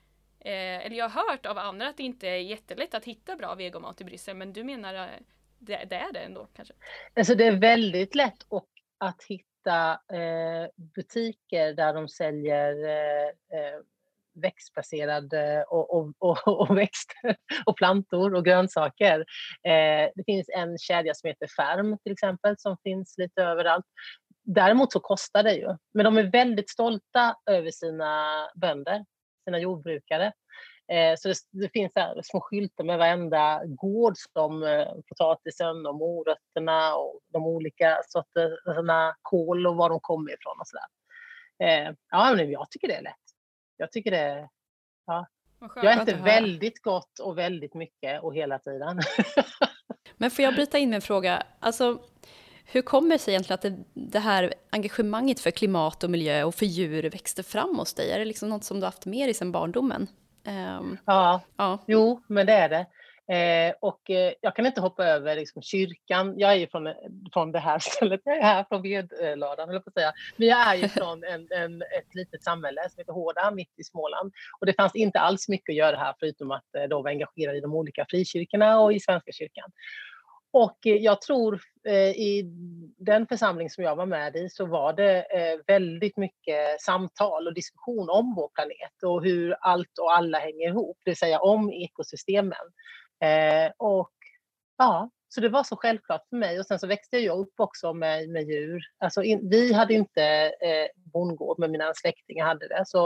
Eh, 0.44 0.86
eller 0.86 0.96
jag 0.96 1.08
har 1.08 1.30
hört 1.30 1.46
av 1.46 1.58
andra 1.58 1.88
att 1.88 1.96
det 1.96 2.02
inte 2.02 2.28
är 2.28 2.36
jättelätt 2.36 2.94
att 2.94 3.04
hitta 3.04 3.36
bra 3.36 3.54
vegomat 3.54 4.00
i 4.00 4.04
Bryssel, 4.04 4.36
men 4.36 4.52
du 4.52 4.64
menar 4.64 4.94
eh, 4.94 5.08
det, 5.60 5.84
det, 5.84 5.96
är 5.96 6.12
det 6.12 6.20
ändå 6.20 6.48
kanske? 6.52 6.74
Alltså 7.16 7.34
det 7.34 7.46
är 7.46 7.56
väldigt 7.56 8.14
lätt 8.14 8.42
och, 8.48 8.68
att 8.98 9.22
hitta 9.28 9.92
eh, 9.92 10.68
butiker 10.94 11.72
där 11.72 11.94
de 11.94 12.08
säljer 12.08 12.84
eh, 12.84 13.28
eh 13.28 13.80
växtbaserade 14.34 15.54
eh, 15.54 15.62
och, 15.62 15.94
och, 15.94 16.14
och, 16.18 16.70
och, 16.70 16.76
växter 16.76 17.36
och 17.66 17.76
plantor 17.76 18.34
och 18.34 18.44
grönsaker. 18.44 19.18
Eh, 19.62 20.10
det 20.14 20.24
finns 20.26 20.48
en 20.48 20.78
kedja 20.78 21.14
som 21.14 21.28
heter 21.28 21.46
Färm 21.56 21.98
till 21.98 22.12
exempel 22.12 22.54
som 22.58 22.76
finns 22.82 23.14
lite 23.18 23.42
överallt. 23.42 23.84
Däremot 24.44 24.92
så 24.92 25.00
kostar 25.00 25.42
det 25.42 25.54
ju. 25.54 25.76
Men 25.94 26.04
de 26.04 26.18
är 26.18 26.22
väldigt 26.22 26.70
stolta 26.70 27.36
över 27.50 27.70
sina 27.70 28.48
bönder, 28.54 29.04
sina 29.44 29.58
jordbrukare. 29.58 30.32
Eh, 30.90 31.14
så 31.18 31.28
det, 31.28 31.34
det 31.50 31.68
finns 31.68 31.92
här 31.96 32.20
små 32.24 32.40
skyltar 32.40 32.84
med 32.84 32.98
varenda 32.98 33.62
gård 33.64 34.14
som 34.16 34.62
eh, 34.62 34.88
potatisen 35.08 35.86
och 35.86 35.94
morötterna 35.94 36.94
och 36.94 37.20
de 37.32 37.46
olika 37.46 37.98
sorterna 38.08 39.16
kål 39.22 39.66
och 39.66 39.76
var 39.76 39.88
de 39.88 40.00
kommer 40.00 40.32
ifrån 40.32 40.60
och 40.60 40.66
sådär. 40.66 40.86
Eh, 41.62 41.94
ja, 42.10 42.34
men 42.36 42.50
jag 42.50 42.70
tycker 42.70 42.88
det 42.88 42.94
är 42.94 43.02
lätt. 43.02 43.14
Jag 43.76 43.92
tycker 43.92 44.10
det 44.10 44.48
ja. 45.06 45.26
Jag 45.82 46.02
äter 46.02 46.24
väldigt 46.24 46.82
gott 46.82 47.18
och 47.18 47.38
väldigt 47.38 47.74
mycket 47.74 48.22
och 48.22 48.34
hela 48.34 48.58
tiden. 48.58 49.00
men 50.16 50.30
får 50.30 50.44
jag 50.44 50.54
bryta 50.54 50.78
in 50.78 50.88
med 50.90 50.96
en 50.96 51.02
fråga? 51.02 51.42
Alltså, 51.60 52.00
hur 52.64 52.82
kommer 52.82 53.10
det 53.10 53.18
sig 53.18 53.34
egentligen 53.34 53.54
att 53.54 53.62
det, 53.62 53.84
det, 53.94 54.18
här 54.18 54.54
engagemanget 54.70 55.40
för 55.40 55.50
klimat 55.50 56.04
och 56.04 56.10
miljö 56.10 56.44
och 56.44 56.54
för 56.54 56.66
djur 56.66 57.10
växte 57.10 57.42
fram 57.42 57.78
hos 57.78 57.94
dig? 57.94 58.10
Är 58.10 58.18
det 58.18 58.24
liksom 58.24 58.48
något 58.48 58.64
som 58.64 58.80
du 58.80 58.86
haft 58.86 59.06
med 59.06 59.26
dig 59.26 59.34
sedan 59.34 59.52
barndomen? 59.52 60.06
Um, 60.46 60.98
ja, 61.06 61.40
ja, 61.56 61.78
jo, 61.86 62.22
men 62.26 62.46
det 62.46 62.52
är 62.52 62.68
det. 62.68 62.86
Eh, 63.30 63.74
och 63.80 64.10
eh, 64.10 64.32
jag 64.40 64.56
kan 64.56 64.66
inte 64.66 64.80
hoppa 64.80 65.04
över 65.04 65.36
liksom, 65.36 65.62
kyrkan. 65.62 66.34
Jag 66.36 66.52
är 66.52 66.56
ju 66.56 66.66
från, 66.66 66.94
från 67.32 67.52
det 67.52 67.58
här 67.58 67.78
stället, 67.80 68.20
jag 68.24 68.36
är 68.36 68.42
här 68.42 68.64
från 68.68 68.82
Vedlödan, 68.82 69.68
höll 69.68 69.80
på 69.80 69.90
säga. 69.90 70.12
Men 70.36 70.48
jag 70.48 70.68
är 70.68 70.74
ju 70.74 70.88
från 70.98 71.24
en, 71.24 71.48
en, 71.50 71.82
ett 71.82 72.14
litet 72.14 72.44
samhälle 72.44 72.88
som 72.90 73.00
heter 73.00 73.12
Hårda, 73.12 73.50
mitt 73.50 73.78
i 73.78 73.84
Småland. 73.84 74.32
Och 74.60 74.66
det 74.66 74.72
fanns 74.72 74.94
inte 74.94 75.20
alls 75.20 75.48
mycket 75.48 75.72
att 75.72 75.76
göra 75.76 75.96
här 75.96 76.14
förutom 76.20 76.50
att 76.50 76.74
eh, 76.74 76.82
då 76.82 77.02
vara 77.02 77.12
engagerad 77.12 77.56
i 77.56 77.60
de 77.60 77.74
olika 77.74 78.06
frikyrkorna 78.10 78.80
och 78.80 78.92
i 78.92 79.00
Svenska 79.00 79.32
kyrkan. 79.32 79.70
Och 80.52 80.86
eh, 80.86 80.96
jag 80.96 81.22
tror 81.22 81.60
eh, 81.86 82.10
i 82.10 82.42
den 82.98 83.26
församling 83.26 83.70
som 83.70 83.84
jag 83.84 83.96
var 83.96 84.06
med 84.06 84.36
i 84.36 84.48
så 84.50 84.66
var 84.66 84.92
det 84.92 85.22
eh, 85.22 85.58
väldigt 85.66 86.16
mycket 86.16 86.80
samtal 86.80 87.46
och 87.46 87.54
diskussion 87.54 88.10
om 88.10 88.34
vår 88.34 88.50
planet 88.54 89.02
och 89.02 89.22
hur 89.24 89.56
allt 89.60 89.98
och 89.98 90.16
alla 90.16 90.38
hänger 90.38 90.68
ihop, 90.68 90.98
det 91.04 91.10
vill 91.10 91.18
säga 91.18 91.38
om 91.38 91.72
ekosystemen. 91.72 92.66
Och 93.76 94.12
ja, 94.78 95.10
så 95.28 95.40
det 95.40 95.48
var 95.48 95.64
så 95.64 95.76
självklart 95.76 96.28
för 96.28 96.36
mig 96.36 96.60
och 96.60 96.66
sen 96.66 96.78
så 96.78 96.86
växte 96.86 97.18
jag 97.18 97.38
upp 97.38 97.54
också 97.56 97.92
med, 97.92 98.28
med 98.28 98.42
djur. 98.42 98.82
Alltså 98.98 99.22
in, 99.22 99.48
vi 99.50 99.72
hade 99.72 99.94
inte 99.94 100.22
eh, 100.46 100.86
bondgård, 101.12 101.58
men 101.58 101.70
mina 101.70 101.94
släktingar 101.94 102.46
hade 102.46 102.68
det. 102.68 102.84
Så 102.86 103.04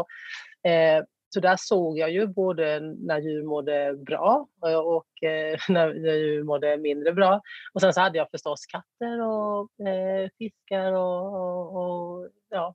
eh, 0.68 1.04
så 1.34 1.40
där 1.40 1.56
såg 1.58 1.98
jag 1.98 2.10
ju 2.10 2.26
både 2.26 2.80
när 2.80 3.18
djur 3.18 3.42
mådde 3.42 3.96
bra 3.96 4.48
eh, 4.66 4.78
och 4.78 5.22
eh, 5.22 5.58
när 5.68 5.94
djur 5.94 6.42
mådde 6.42 6.76
mindre 6.76 7.12
bra. 7.12 7.40
Och 7.72 7.80
sen 7.80 7.94
så 7.94 8.00
hade 8.00 8.18
jag 8.18 8.30
förstås 8.30 8.66
katter 8.66 9.22
och 9.22 9.88
eh, 9.88 10.30
fiskar 10.38 10.92
och, 10.92 11.34
och, 11.34 11.76
och 11.76 12.28
ja, 12.50 12.74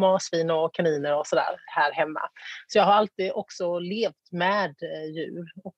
marsvin 0.00 0.50
och 0.50 0.74
kaniner 0.74 1.18
och 1.18 1.26
sådär 1.26 1.56
här 1.66 1.92
hemma. 1.92 2.20
Så 2.66 2.78
jag 2.78 2.84
har 2.84 2.92
alltid 2.92 3.32
också 3.32 3.78
levt 3.78 4.32
med 4.32 4.74
eh, 4.82 5.10
djur. 5.14 5.44
Och 5.64 5.76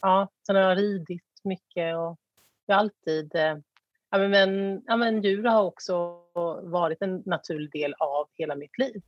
ja, 0.00 0.28
sen 0.46 0.56
har 0.56 0.62
jag 0.62 0.78
ridit 0.78 1.24
mycket 1.44 1.96
och 1.96 2.18
jag 2.66 2.74
har 2.74 2.80
alltid 2.80 3.30
ja, 4.10 4.18
men, 4.18 4.82
ja, 4.86 4.96
men 4.96 5.22
djur 5.22 5.44
har 5.44 5.62
också 5.62 6.22
varit 6.62 7.02
en 7.02 7.22
naturlig 7.26 7.72
del 7.72 7.94
av 7.98 8.26
hela 8.34 8.54
mitt 8.54 8.78
liv. 8.78 9.02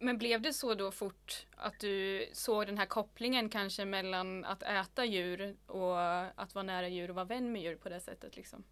Men 0.00 0.18
blev 0.18 0.42
det 0.42 0.52
så 0.52 0.74
då 0.74 0.90
fort 0.90 1.46
att 1.56 1.80
du 1.80 2.26
såg 2.32 2.66
den 2.66 2.78
här 2.78 2.86
kopplingen 2.86 3.48
kanske 3.48 3.84
mellan 3.84 4.44
att 4.44 4.62
äta 4.62 5.04
djur 5.04 5.56
och 5.66 6.00
att 6.42 6.54
vara 6.54 6.62
nära 6.62 6.88
djur 6.88 7.08
och 7.08 7.14
vara 7.14 7.24
vän 7.24 7.52
med 7.52 7.62
djur 7.62 7.76
på 7.76 7.88
det 7.88 8.00
sättet? 8.00 8.36
Liksom? 8.36 8.64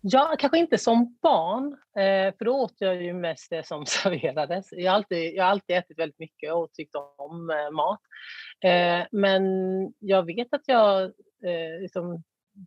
Ja, 0.00 0.36
kanske 0.38 0.58
inte 0.58 0.78
som 0.78 1.18
barn, 1.22 1.72
eh, 1.72 2.34
för 2.38 2.44
då 2.44 2.52
åt 2.52 2.74
jag 2.78 3.02
ju 3.02 3.12
mest 3.12 3.50
det 3.50 3.66
som 3.66 3.86
serverades. 3.86 4.68
Jag 4.72 4.90
har 4.90 4.96
alltid, 4.96 5.34
jag 5.34 5.44
har 5.44 5.50
alltid 5.50 5.76
ätit 5.76 5.98
väldigt 5.98 6.18
mycket 6.18 6.52
och 6.52 6.72
tyckt 6.72 6.94
om 7.16 7.50
eh, 7.50 7.70
mat. 7.70 8.00
Eh, 8.64 9.06
men 9.12 9.44
jag 9.98 10.26
vet 10.26 10.54
att 10.54 10.68
jag 10.68 11.12
liksom 11.80 12.22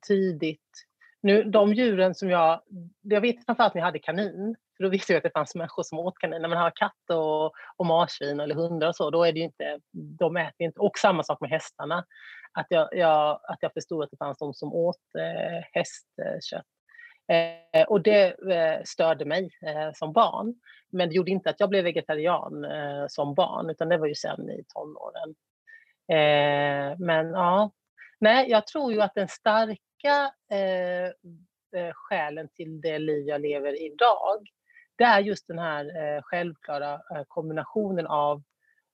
tidigt 0.07 0.88
nu, 1.21 1.43
de 1.43 1.73
djuren 1.73 2.15
som 2.15 2.29
jag... 2.29 2.61
Jag 3.01 3.21
vet 3.21 3.45
framförallt 3.45 3.73
när 3.73 3.81
jag 3.81 3.85
hade 3.85 3.99
kanin, 3.99 4.55
för 4.77 4.83
då 4.83 4.89
visste 4.89 5.13
jag 5.13 5.17
att 5.17 5.23
det 5.23 5.33
fanns 5.33 5.55
människor 5.55 5.83
som 5.83 5.99
åt 5.99 6.17
kanin. 6.17 6.41
När 6.41 6.49
man 6.49 6.57
har 6.57 6.71
katt 6.75 7.09
och, 7.09 7.45
och 7.77 7.85
marsvin 7.85 8.39
eller 8.39 8.55
hundar 8.55 8.87
och 8.87 8.95
så, 8.95 9.09
då 9.09 9.23
är 9.23 9.33
det 9.33 9.39
inte... 9.39 9.79
De 9.91 10.37
äter 10.37 10.65
inte... 10.65 10.79
Och 10.79 10.97
samma 10.97 11.23
sak 11.23 11.41
med 11.41 11.49
hästarna. 11.49 12.05
Att 12.53 12.67
jag, 12.69 12.89
jag 12.91 13.39
att 13.43 13.57
jag 13.61 13.73
förstod 13.73 14.03
att 14.03 14.11
det 14.11 14.17
fanns 14.17 14.37
de 14.37 14.53
som 14.53 14.73
åt 14.73 15.15
eh, 15.17 15.65
hästkött. 15.73 16.65
Eh, 17.27 17.83
och 17.87 18.01
det 18.01 18.51
eh, 18.51 18.83
störde 18.85 19.25
mig 19.25 19.49
eh, 19.61 19.93
som 19.93 20.13
barn. 20.13 20.55
Men 20.91 21.09
det 21.09 21.15
gjorde 21.15 21.31
inte 21.31 21.49
att 21.49 21.59
jag 21.59 21.69
blev 21.69 21.83
vegetarian 21.83 22.65
eh, 22.65 23.05
som 23.07 23.33
barn, 23.33 23.69
utan 23.69 23.89
det 23.89 23.97
var 23.97 24.07
ju 24.07 24.15
sen 24.15 24.49
i 24.49 24.63
tonåren. 24.73 25.35
Eh, 26.11 26.97
men 26.99 27.29
ja, 27.29 27.71
nej, 28.19 28.49
jag 28.49 28.67
tror 28.67 28.93
ju 28.93 29.01
att 29.01 29.15
den 29.15 29.27
stark 29.27 29.79
starka 29.99 30.31
eh, 30.49 31.05
eh 31.81 31.93
skälen 31.93 32.49
till 32.55 32.81
det 32.81 32.99
liv 32.99 33.27
jag 33.27 33.41
lever 33.41 33.81
idag, 33.81 34.47
det 34.97 35.03
är 35.03 35.19
just 35.19 35.47
den 35.47 35.59
här 35.59 35.85
eh, 35.85 36.21
självklara 36.21 36.93
eh, 36.93 37.23
kombinationen 37.27 38.07
av 38.07 38.43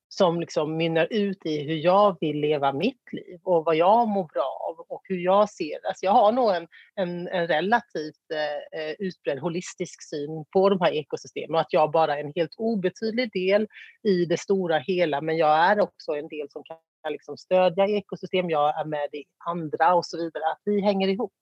som 0.07 0.39
liksom 0.39 0.77
mynnar 0.77 1.07
ut 1.11 1.45
i 1.45 1.63
hur 1.63 1.75
jag 1.75 2.17
vill 2.21 2.39
leva 2.39 2.73
mitt 2.73 3.13
liv 3.13 3.39
och 3.43 3.65
vad 3.65 3.75
jag 3.75 4.07
mår 4.07 4.27
bra 4.33 4.57
av 4.69 4.85
och 4.87 5.01
hur 5.03 5.17
jag 5.17 5.49
ser 5.49 5.81
det. 5.81 5.87
Alltså 5.87 6.05
jag 6.05 6.11
har 6.11 6.31
nog 6.31 6.51
en, 6.51 6.67
en, 6.95 7.27
en 7.27 7.47
relativt 7.47 8.31
eh, 8.33 8.81
eh, 8.81 8.95
utbredd 8.99 9.39
holistisk 9.39 10.09
syn 10.09 10.45
på 10.53 10.69
de 10.69 10.81
här 10.81 10.91
ekosystemen 10.91 11.55
och 11.55 11.61
att 11.61 11.73
jag 11.73 11.91
bara 11.91 12.17
är 12.17 12.23
en 12.23 12.33
helt 12.35 12.55
obetydlig 12.57 13.31
del 13.33 13.67
i 14.03 14.25
det 14.25 14.39
stora 14.39 14.77
hela 14.77 15.21
men 15.21 15.37
jag 15.37 15.57
är 15.57 15.79
också 15.79 16.11
en 16.11 16.27
del 16.27 16.47
som 16.49 16.63
kan 16.63 16.77
kan 17.05 17.11
liksom 17.11 17.37
stödja 17.37 17.87
ekosystem, 17.87 18.49
jag 18.49 18.79
är 18.79 18.85
med 18.85 19.09
i 19.13 19.23
andra 19.37 19.95
och 19.95 20.05
så 20.05 20.17
vidare, 20.17 20.43
att 20.51 20.61
vi 20.63 20.81
hänger 20.81 21.07
ihop. 21.07 21.33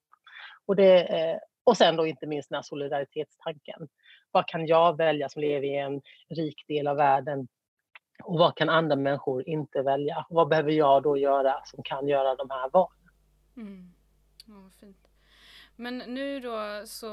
Och, 0.66 0.76
det, 0.76 1.02
eh, 1.02 1.38
och 1.64 1.76
sen 1.76 1.96
då 1.96 2.06
inte 2.06 2.26
minst 2.26 2.48
den 2.48 2.56
här 2.56 2.62
solidaritetstanken. 2.62 3.88
Vad 4.30 4.48
kan 4.48 4.66
jag 4.66 4.96
välja 4.96 5.28
som 5.28 5.42
lever 5.42 5.66
i 5.66 5.76
en 5.76 6.02
rik 6.28 6.64
del 6.68 6.86
av 6.86 6.96
världen 6.96 7.48
och 8.24 8.38
vad 8.38 8.56
kan 8.56 8.68
andra 8.68 8.96
människor 8.96 9.48
inte 9.48 9.82
välja? 9.82 10.26
Vad 10.28 10.48
behöver 10.48 10.72
jag 10.72 11.02
då 11.02 11.16
göra 11.16 11.60
som 11.64 11.82
kan 11.82 12.08
göra 12.08 12.34
de 12.34 12.50
här 12.50 12.70
valen? 12.70 12.98
Mm. 13.56 13.94
Oh, 14.48 14.70
fint. 14.80 15.08
Men 15.76 15.98
nu 15.98 16.40
då 16.40 16.82
så, 16.86 17.08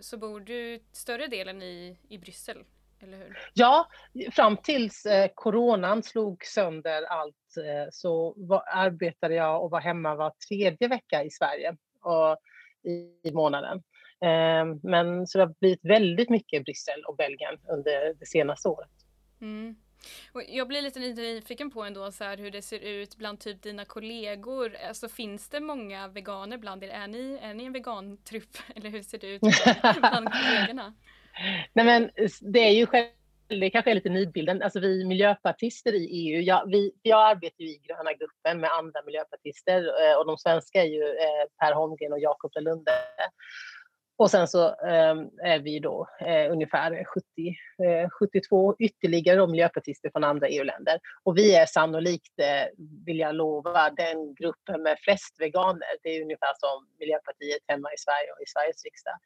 så 0.00 0.18
bor 0.18 0.40
du 0.40 0.80
större 0.92 1.26
delen 1.26 1.62
i, 1.62 1.98
i 2.08 2.18
Bryssel, 2.18 2.64
eller 3.02 3.18
hur? 3.18 3.38
Ja, 3.54 3.88
fram 4.32 4.56
tills 4.56 5.06
eh, 5.06 5.30
coronan 5.34 6.02
slog 6.02 6.44
sönder 6.44 7.02
allt 7.02 7.56
eh, 7.56 7.88
så 7.90 8.34
var, 8.36 8.62
arbetade 8.66 9.34
jag 9.34 9.64
och 9.64 9.70
var 9.70 9.80
hemma 9.80 10.14
var 10.14 10.32
tredje 10.48 10.88
vecka 10.88 11.24
i 11.24 11.30
Sverige 11.30 11.76
och, 12.00 12.38
i, 12.90 13.28
i 13.28 13.32
månaden. 13.32 13.82
Eh, 14.22 14.64
men 14.82 15.26
så 15.26 15.38
det 15.38 15.44
har 15.44 15.54
blivit 15.60 15.84
väldigt 15.84 16.30
mycket 16.30 16.64
Bryssel 16.64 17.04
och 17.04 17.16
Belgien 17.16 17.58
under 17.68 18.14
det 18.14 18.26
senaste 18.26 18.68
året. 18.68 18.90
Mm. 19.40 19.76
Jag 20.48 20.68
blir 20.68 20.82
lite 20.82 21.00
nyfiken 21.00 21.70
på 21.70 21.82
ändå 21.82 22.12
så 22.12 22.24
här 22.24 22.36
hur 22.36 22.50
det 22.50 22.62
ser 22.62 22.78
ut 22.78 23.16
bland 23.16 23.40
typ 23.40 23.62
dina 23.62 23.84
kollegor. 23.84 24.76
Alltså 24.88 25.08
finns 25.08 25.48
det 25.48 25.60
många 25.60 26.08
veganer 26.08 26.58
bland 26.58 26.84
er? 26.84 26.88
Är 26.88 27.06
ni, 27.06 27.38
är 27.42 27.54
ni 27.54 27.64
en 27.64 27.72
vegantrupp 27.72 28.56
eller 28.76 28.90
hur 28.90 29.02
ser 29.02 29.18
det 29.18 29.26
ut 29.26 29.40
bland 30.00 30.28
kollegorna? 30.32 30.94
Nej 31.72 31.84
men 31.84 32.10
det 32.40 32.58
är 32.58 32.72
ju 32.72 32.86
själv 32.86 33.06
det 33.60 33.70
kanske 33.70 33.90
är 33.90 33.94
lite 33.94 34.08
nidbilden. 34.08 34.62
Alltså 34.62 34.80
vi 34.80 35.04
miljöpartister 35.04 35.94
i 35.94 36.06
EU, 36.06 36.40
ja, 36.40 36.64
vi, 36.66 36.92
jag 37.02 37.30
arbetar 37.30 37.62
ju 37.62 37.68
i 37.68 37.80
gröna 37.86 38.12
gruppen 38.12 38.60
med 38.60 38.70
andra 38.70 39.02
miljöpartister 39.06 39.78
eh, 39.78 40.18
och 40.18 40.26
de 40.26 40.38
svenska 40.38 40.82
är 40.82 40.86
ju 40.86 41.02
eh, 41.02 41.44
Per 41.60 41.72
Holmgren 41.72 42.12
och 42.12 42.20
Jakob 42.20 42.50
Lunde. 42.60 42.92
Och 44.16 44.30
sen 44.30 44.48
så 44.48 44.74
ehm, 44.74 45.30
är 45.42 45.58
vi 45.58 45.78
då 45.78 46.08
eh, 46.20 46.52
ungefär 46.52 47.04
70, 47.04 47.24
72 48.20 48.76
ytterligare 48.78 49.46
miljöpartister 49.46 50.10
från 50.10 50.24
andra 50.24 50.48
EU-länder. 50.48 50.98
Och 51.22 51.36
vi 51.38 51.54
är 51.54 51.66
sannolikt, 51.66 52.32
vill 53.06 53.18
jag 53.18 53.34
lova, 53.34 53.90
den 53.90 54.34
gruppen 54.34 54.82
med 54.82 54.98
flest 55.04 55.40
veganer. 55.40 55.96
Det 56.02 56.08
är 56.08 56.22
ungefär 56.22 56.52
som 56.56 56.86
Miljöpartiet 56.98 57.62
hemma 57.68 57.88
i 57.92 57.98
Sverige 57.98 58.32
och 58.32 58.42
i 58.42 58.46
Sveriges 58.46 58.84
riksdag. 58.84 59.18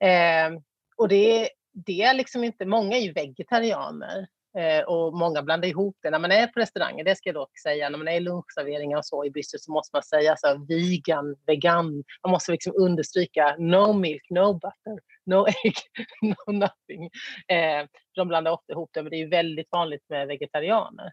Ehm, 0.00 0.62
och 0.96 1.08
det, 1.08 1.48
det 1.72 2.02
är 2.02 2.14
liksom 2.14 2.44
inte, 2.44 2.66
många 2.66 2.96
är 2.96 3.00
ju 3.00 3.12
vegetarianer 3.12 4.26
Eh, 4.58 4.82
och 4.84 5.14
många 5.14 5.42
blandar 5.42 5.68
ihop 5.68 5.96
det. 6.02 6.10
När 6.10 6.18
man 6.18 6.32
är 6.32 6.46
på 6.46 6.60
restauranger, 6.60 7.04
det 7.04 7.16
ska 7.16 7.28
jag 7.28 7.34
dock 7.34 7.58
säga, 7.58 7.88
när 7.88 7.98
man 7.98 8.08
är 8.08 8.16
i 8.16 8.20
lunchserveringar 8.20 8.98
och 8.98 9.06
så 9.06 9.24
i 9.24 9.30
Bryssel 9.30 9.60
så 9.60 9.72
måste 9.72 9.96
man 9.96 10.02
säga 10.02 10.36
så 10.36 10.46
här, 10.46 10.66
vegan, 10.68 11.36
vegan. 11.46 12.04
Man 12.22 12.32
måste 12.32 12.52
liksom 12.52 12.72
understryka 12.76 13.56
no 13.58 13.92
milk, 13.92 14.30
no 14.30 14.52
butter, 14.52 15.00
no 15.26 15.46
egg, 15.64 15.74
no 16.22 16.52
nothing. 16.52 17.10
Eh, 17.48 17.86
de 18.14 18.28
blandar 18.28 18.52
ofta 18.52 18.72
ihop 18.72 18.90
det, 18.92 19.02
men 19.02 19.10
det 19.10 19.22
är 19.22 19.26
väldigt 19.26 19.68
vanligt 19.70 20.04
med 20.08 20.26
vegetarianer. 20.26 21.12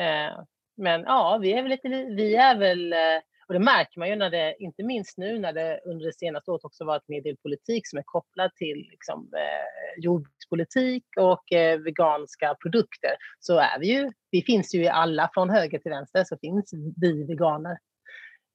Eh, 0.00 0.40
men 0.76 1.00
ja, 1.00 1.38
vi 1.42 1.52
är 1.52 1.62
väl 1.62 1.70
lite, 1.70 1.88
vi 1.88 2.36
är 2.36 2.56
väl 2.56 2.92
eh, 2.92 2.98
och 3.46 3.54
det 3.54 3.60
märker 3.60 3.98
man 3.98 4.08
ju 4.08 4.16
när 4.16 4.30
det, 4.30 4.56
inte 4.58 4.82
minst 4.82 5.18
nu 5.18 5.38
när 5.38 5.52
det 5.52 5.80
under 5.84 6.06
det 6.06 6.12
senaste 6.12 6.50
året 6.50 6.64
också 6.64 6.84
varit 6.84 7.02
en 7.06 7.22
del 7.22 7.36
politik 7.36 7.88
som 7.88 7.98
är 7.98 8.02
kopplad 8.02 8.54
till 8.54 8.86
liksom, 8.90 9.30
eh, 9.36 10.02
jordbrukspolitik 10.02 11.04
och 11.16 11.52
eh, 11.52 11.78
veganska 11.78 12.54
produkter. 12.62 13.10
Så 13.40 13.58
är 13.58 13.78
vi 13.80 13.86
ju, 13.86 14.10
vi 14.30 14.42
finns 14.42 14.74
ju 14.74 14.82
i 14.82 14.88
alla, 14.88 15.30
från 15.34 15.50
höger 15.50 15.78
till 15.78 15.90
vänster 15.90 16.24
så 16.24 16.36
finns 16.40 16.70
vi 17.00 17.24
veganer. 17.24 17.78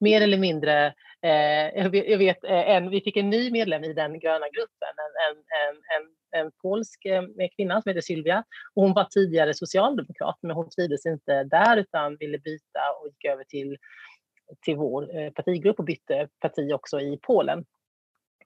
Mer 0.00 0.20
eller 0.20 0.38
mindre, 0.38 0.86
eh, 1.22 1.84
jag 1.92 2.18
vet, 2.18 2.44
eh, 2.44 2.70
en, 2.70 2.90
vi 2.90 3.00
fick 3.00 3.16
en 3.16 3.30
ny 3.30 3.50
medlem 3.50 3.84
i 3.84 3.92
den 3.92 4.20
gröna 4.20 4.46
gruppen, 4.48 4.94
en, 5.04 5.14
en, 5.26 5.36
en, 5.36 5.76
en, 5.96 6.40
en 6.40 6.52
polsk 6.62 7.04
eh, 7.04 7.22
kvinna 7.56 7.82
som 7.82 7.90
heter 7.90 8.00
Sylvia. 8.00 8.44
Och 8.74 8.82
hon 8.82 8.92
var 8.92 9.04
tidigare 9.04 9.54
socialdemokrat 9.54 10.38
men 10.42 10.56
hon 10.56 10.70
trivdes 10.70 11.06
inte 11.06 11.44
där 11.44 11.76
utan 11.76 12.16
ville 12.16 12.38
byta 12.38 12.80
och 13.00 13.08
gick 13.08 13.24
över 13.24 13.44
till 13.44 13.76
till 14.60 14.76
vår 14.76 15.16
eh, 15.18 15.30
partigrupp 15.30 15.78
och 15.78 15.84
bytte 15.84 16.28
parti 16.40 16.72
också 16.72 17.00
i 17.00 17.18
Polen. 17.22 17.64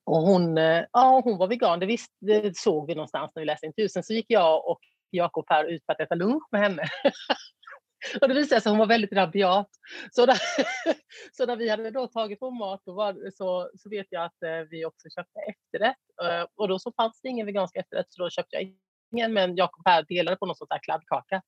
Och 0.05 0.23
hon, 0.23 0.59
eh, 0.59 0.85
ja, 0.93 1.21
hon 1.25 1.39
var 1.39 1.49
vegan, 1.49 1.81
det, 1.81 1.87
visst, 1.87 2.13
det 2.21 2.57
såg 2.57 2.87
vi 2.87 2.95
någonstans 2.95 3.33
när 3.35 3.41
vi 3.41 3.47
läste 3.47 3.67
intervjun. 3.67 3.89
Sen 3.89 4.03
så 4.03 4.13
gick 4.13 4.27
jag 4.29 4.69
och 4.69 4.81
Jakob 5.11 5.45
här 5.49 5.65
ut 5.65 5.85
för 5.87 5.93
att 5.93 6.01
äta 6.01 6.15
lunch 6.15 6.49
med 6.53 6.61
henne. 6.61 6.83
och 8.21 8.29
det 8.29 8.35
visade 8.35 8.61
sig 8.61 8.71
att 8.71 8.73
hon 8.73 8.79
var 8.79 8.87
väldigt 8.87 9.13
rabiat. 9.13 9.69
Så, 10.13 10.27
när, 10.27 10.37
så 11.33 11.47
när 11.47 11.57
vi 11.57 11.69
hade 11.69 11.91
då 11.91 12.07
tagit 12.07 12.39
vår 12.41 12.51
mat 12.51 12.83
var, 12.85 13.31
så, 13.31 13.71
så 13.79 13.89
vet 13.89 14.07
jag 14.11 14.25
att 14.25 14.43
eh, 14.43 14.69
vi 14.71 14.85
också 14.85 15.09
köpte 15.09 15.41
efterrätt. 15.41 16.51
och 16.57 16.69
då 16.69 16.79
så 16.79 16.93
fanns 16.93 17.21
det 17.23 17.29
ingen 17.29 17.47
vegansk 17.47 17.77
efterrätt 17.77 18.07
så 18.09 18.23
då 18.23 18.31
köpte 18.31 18.57
jag 18.57 18.75
ingen. 19.13 19.33
Men 19.33 19.57
Jakob 19.57 19.83
här 19.85 20.03
delade 20.09 20.37
på 20.37 20.47
någon 20.47 20.57
sån 20.57 20.67
där 20.71 20.79
kladdkaka. 20.83 21.43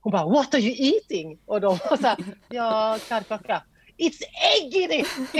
Hon 0.00 0.12
bara 0.12 0.26
“What 0.26 0.54
are 0.54 0.62
you 0.62 0.94
eating?” 0.94 1.40
och 1.46 1.60
de 1.60 1.78
var 1.90 1.96
så 1.96 2.06
här 2.06 2.18
“Ja, 2.48 2.98
kladdkaka”. 3.06 3.62
It's 4.04 4.22
egg 4.56 4.74
in 4.82 4.90
it! 5.00 5.06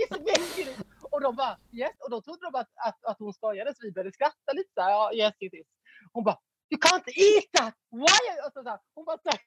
It's 0.00 0.16
egg 0.36 0.66
in 0.66 0.72
it! 0.72 0.86
Och 1.10 1.20
de 1.20 1.36
bara 1.36 1.56
yes, 1.72 1.92
och 2.04 2.10
då 2.10 2.20
trodde 2.22 2.50
de 2.50 2.58
att, 2.58 2.70
att, 2.86 3.04
att 3.04 3.18
hon 3.18 3.32
skojade 3.32 3.74
så 3.74 3.86
vi 3.86 3.92
började 3.92 4.12
skratta 4.12 4.52
lite 4.52 4.70
såhär, 4.74 4.90
ja 4.90 5.12
yes 5.14 5.34
it 5.38 5.54
is. 5.54 5.66
Hon 6.12 6.24
bara 6.24 6.38
You 6.72 6.78
can't 6.80 7.08
eat 7.26 7.44
that! 7.58 7.74
Why? 7.90 8.24
Och 8.46 8.52
så 8.52 8.62
där, 8.62 8.78
hon 8.94 9.04
bara 9.04 9.18
såhär 9.18 9.40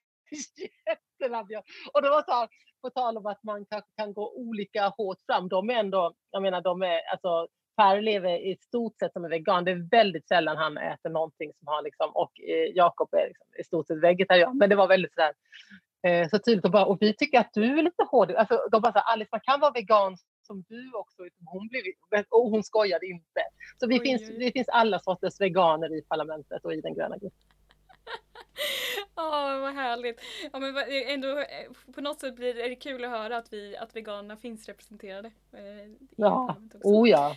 jätterabiat. 0.88 1.66
Och 1.94 2.02
det 2.02 2.10
var 2.10 2.24
så 2.24 2.32
här, 2.32 2.50
på 2.82 2.90
tal 2.90 3.18
om 3.18 3.26
att 3.26 3.44
man 3.44 3.66
kanske 3.66 3.92
kan 3.98 4.14
gå 4.14 4.34
olika 4.36 4.88
hårt 4.88 5.18
fram. 5.26 5.50
De 5.50 5.70
är 5.70 5.74
ändå, 5.76 6.14
jag 6.32 6.42
menar 6.42 6.62
de 6.62 6.82
är, 6.82 7.00
alltså 7.12 7.48
Per 7.78 8.02
lever 8.02 8.38
i 8.38 8.58
stort 8.62 9.00
sett 9.00 9.14
som 9.14 9.24
en 9.26 9.30
vegan. 9.30 9.66
Det 9.66 9.72
är 9.72 9.90
väldigt 9.92 10.28
sällan 10.28 10.58
han 10.58 10.78
äter 10.78 11.10
någonting 11.10 11.52
som 11.60 11.68
har 11.68 11.82
liksom, 11.82 12.12
och 12.16 12.32
eh, 12.40 12.72
Jakob 12.76 13.14
är 13.14 13.28
liksom 13.28 13.48
i 13.60 13.64
stort 13.64 13.88
sett 13.88 14.04
vegetarian. 14.04 14.58
Men 14.58 14.70
det 14.70 14.76
var 14.76 14.88
väldigt 14.88 15.14
sådär, 15.14 15.34
så 16.30 16.40
tydligt 16.40 16.66
och 16.66 16.72
bara, 16.72 16.86
och 16.86 16.98
vi 17.02 17.14
tycker 17.14 17.40
att 17.40 17.54
du 17.54 17.80
är 17.80 17.84
lite 17.84 18.04
hård. 18.04 18.32
Alltså, 18.32 18.60
de 18.72 18.82
bara 18.82 18.94
så 18.94 19.00
här, 19.00 19.14
Alice 19.14 19.30
man 19.32 19.42
kan 19.42 19.60
vara 19.60 19.72
vegan 19.72 20.18
som 20.48 20.64
du 20.70 20.92
också. 20.94 21.18
Hon, 21.46 21.68
blev, 21.68 21.84
och 22.30 22.52
hon 22.52 22.64
skojade 22.64 23.06
inte. 23.06 23.42
Så 23.80 23.88
vi 23.88 24.00
oj, 24.00 24.04
finns, 24.04 24.22
det 24.40 24.52
finns 24.52 24.70
alla 24.70 25.00
sorters 25.00 25.42
veganer 25.42 25.98
i 25.98 26.02
parlamentet 26.02 26.66
och 26.66 26.74
i 26.74 26.82
den 26.82 26.94
gröna 26.94 27.18
gruppen. 27.18 27.40
Ja, 29.16 29.56
oh, 29.56 29.62
vad 29.62 29.74
härligt. 29.74 30.22
Ja, 30.54 30.60
men 30.60 30.76
ändå, 31.08 31.40
eh, 31.40 31.94
på 31.96 32.02
något 32.02 32.20
sätt 32.20 32.36
blir 32.36 32.54
det, 32.54 32.66
är 32.66 32.70
det 32.70 32.76
kul 32.76 33.04
att 33.04 33.10
höra 33.10 33.38
att, 33.38 33.54
vi, 33.54 33.78
att 33.78 33.96
veganerna 33.96 34.38
finns 34.38 34.68
representerade. 34.68 35.32
Eh, 35.54 35.92
ja, 36.16 36.58
oh 36.84 37.10
ja. 37.10 37.36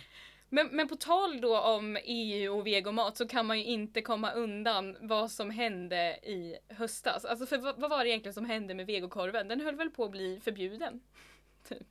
Men, 0.49 0.67
men 0.67 0.87
på 0.87 0.95
tal 0.95 1.41
då 1.41 1.59
om 1.59 1.97
EU 2.03 2.57
och 2.57 2.67
vegomat 2.67 3.17
så 3.17 3.27
kan 3.27 3.45
man 3.45 3.59
ju 3.59 3.65
inte 3.65 4.01
komma 4.01 4.31
undan 4.31 4.97
vad 5.01 5.31
som 5.31 5.49
hände 5.49 6.19
i 6.23 6.57
höstas. 6.69 7.25
Alltså 7.25 7.45
för 7.45 7.57
vad, 7.57 7.79
vad 7.79 7.89
var 7.89 8.03
det 8.03 8.09
egentligen 8.09 8.33
som 8.33 8.45
hände 8.45 8.73
med 8.73 8.85
vegokorven? 8.85 9.47
Den 9.47 9.61
höll 9.61 9.75
väl 9.75 9.89
på 9.89 10.03
att 10.03 10.11
bli 10.11 10.39
förbjuden? 10.43 11.01
Typ. 11.69 11.87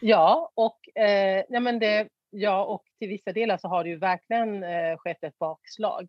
Ja, 0.00 0.52
och, 0.54 0.98
eh, 0.98 1.44
ja, 1.48 1.60
men 1.60 1.78
det, 1.78 2.08
ja, 2.30 2.64
och 2.64 2.84
till 2.98 3.08
vissa 3.08 3.32
delar 3.32 3.58
så 3.58 3.68
har 3.68 3.84
det 3.84 3.90
ju 3.90 3.96
verkligen 3.96 4.62
eh, 4.62 4.96
skett 4.96 5.24
ett 5.24 5.38
bakslag. 5.38 6.08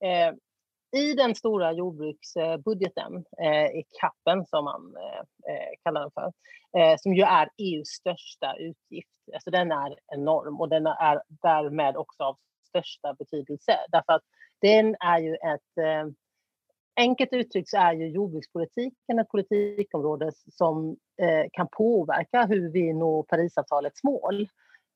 Eh, 0.00 0.34
i 0.96 1.14
den 1.14 1.34
stora 1.34 1.72
jordbruksbudgeten, 1.72 3.24
eh, 3.42 3.66
i 3.66 3.84
kappen 4.00 4.46
som 4.46 4.64
man 4.64 4.94
eh, 4.96 5.52
eh, 5.52 5.70
kallar 5.82 6.00
den 6.00 6.10
för, 6.10 6.32
eh, 6.78 6.96
som 6.98 7.14
ju 7.14 7.22
är 7.22 7.48
EUs 7.58 7.88
största 7.88 8.56
utgift, 8.58 9.08
alltså 9.34 9.50
den 9.50 9.72
är 9.72 9.96
enorm 10.14 10.60
och 10.60 10.68
den 10.68 10.86
är 10.86 11.22
därmed 11.28 11.96
också 11.96 12.22
av 12.22 12.36
största 12.68 13.14
betydelse. 13.14 13.76
Därför 13.88 14.12
att 14.12 14.22
den 14.60 14.96
är 15.00 15.18
ju 15.18 15.34
ett 15.34 15.78
eh, 15.80 16.12
Enkelt 16.98 17.32
uttryckt 17.32 17.68
så 17.68 17.76
är 17.76 17.92
ju 17.92 18.08
jordbrukspolitiken 18.08 19.18
ett 19.18 19.28
politikområde 19.28 20.32
som 20.52 20.96
eh, 21.22 21.46
kan 21.52 21.68
påverka 21.72 22.44
hur 22.44 22.72
vi 22.72 22.92
når 22.92 23.22
Parisavtalets 23.22 24.04
mål. 24.04 24.48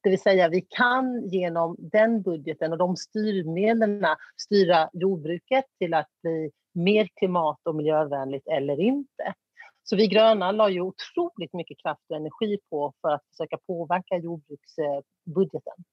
Det 0.03 0.11
vill 0.11 0.21
säga 0.21 0.49
vi 0.49 0.61
kan 0.61 1.29
genom 1.29 1.77
den 1.79 2.23
budgeten 2.23 2.73
och 2.73 2.79
de 2.79 2.97
styrmedlen 2.97 4.07
styra 4.37 4.91
jordbruket 4.93 5.65
till 5.79 5.95
att 5.95 6.09
bli 6.23 6.51
mer 6.73 7.09
klimat 7.15 7.59
och 7.65 7.75
miljövänligt 7.75 8.49
eller 8.49 8.81
inte. 8.81 9.35
Så 9.83 9.97
vi 9.97 10.07
gröna 10.07 10.53
la 10.53 10.71
ju 10.71 10.81
otroligt 10.81 11.53
mycket 11.53 11.79
kraft 11.83 12.05
och 12.09 12.17
energi 12.17 12.59
på 12.71 12.93
för 13.01 13.11
att 13.11 13.23
försöka 13.31 13.59
påverka 13.67 14.17
jordbruksbudgeten. 14.17 15.85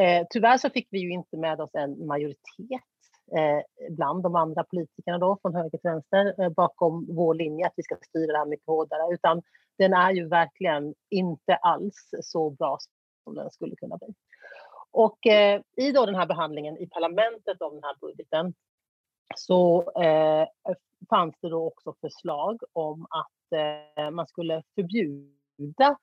Eh, 0.00 0.26
tyvärr 0.30 0.58
så 0.58 0.70
fick 0.70 0.88
vi 0.90 0.98
ju 0.98 1.10
inte 1.10 1.36
med 1.36 1.60
oss 1.60 1.74
en 1.74 2.06
majoritet 2.06 2.82
eh, 3.36 3.90
bland 3.90 4.22
de 4.22 4.36
andra 4.36 4.64
politikerna 4.64 5.18
då, 5.18 5.38
från 5.42 5.54
höger 5.54 5.78
till 5.78 5.90
vänster 5.90 6.42
eh, 6.42 6.48
bakom 6.48 7.06
vår 7.08 7.34
linje 7.34 7.66
att 7.66 7.72
vi 7.76 7.82
ska 7.82 7.96
styra 8.08 8.32
det 8.32 8.38
här 8.38 8.46
mycket 8.46 8.66
hårdare. 8.66 9.14
Utan 9.14 9.42
den 9.78 9.92
är 9.92 10.12
ju 10.12 10.28
verkligen 10.28 10.94
inte 11.10 11.54
alls 11.54 12.10
så 12.22 12.50
bra 12.50 12.78
som 13.24 13.34
den 13.34 13.50
skulle 13.50 13.76
kunna 13.76 13.96
bli. 13.96 14.14
Och 14.90 15.26
eh, 15.26 15.60
i 15.76 15.92
då 15.92 16.06
den 16.06 16.14
här 16.14 16.26
behandlingen 16.26 16.76
i 16.76 16.86
parlamentet 16.86 17.62
av 17.62 17.74
den 17.74 17.82
här 17.82 17.96
budgeten 18.00 18.54
så 19.36 19.90
eh, 20.02 20.48
fanns 21.10 21.34
det 21.40 21.48
då 21.48 21.66
också 21.66 21.94
förslag 22.00 22.62
om 22.72 23.06
att 23.10 23.58
eh, 23.58 24.10
man 24.10 24.26
skulle 24.26 24.62
förbjuda 24.74 25.96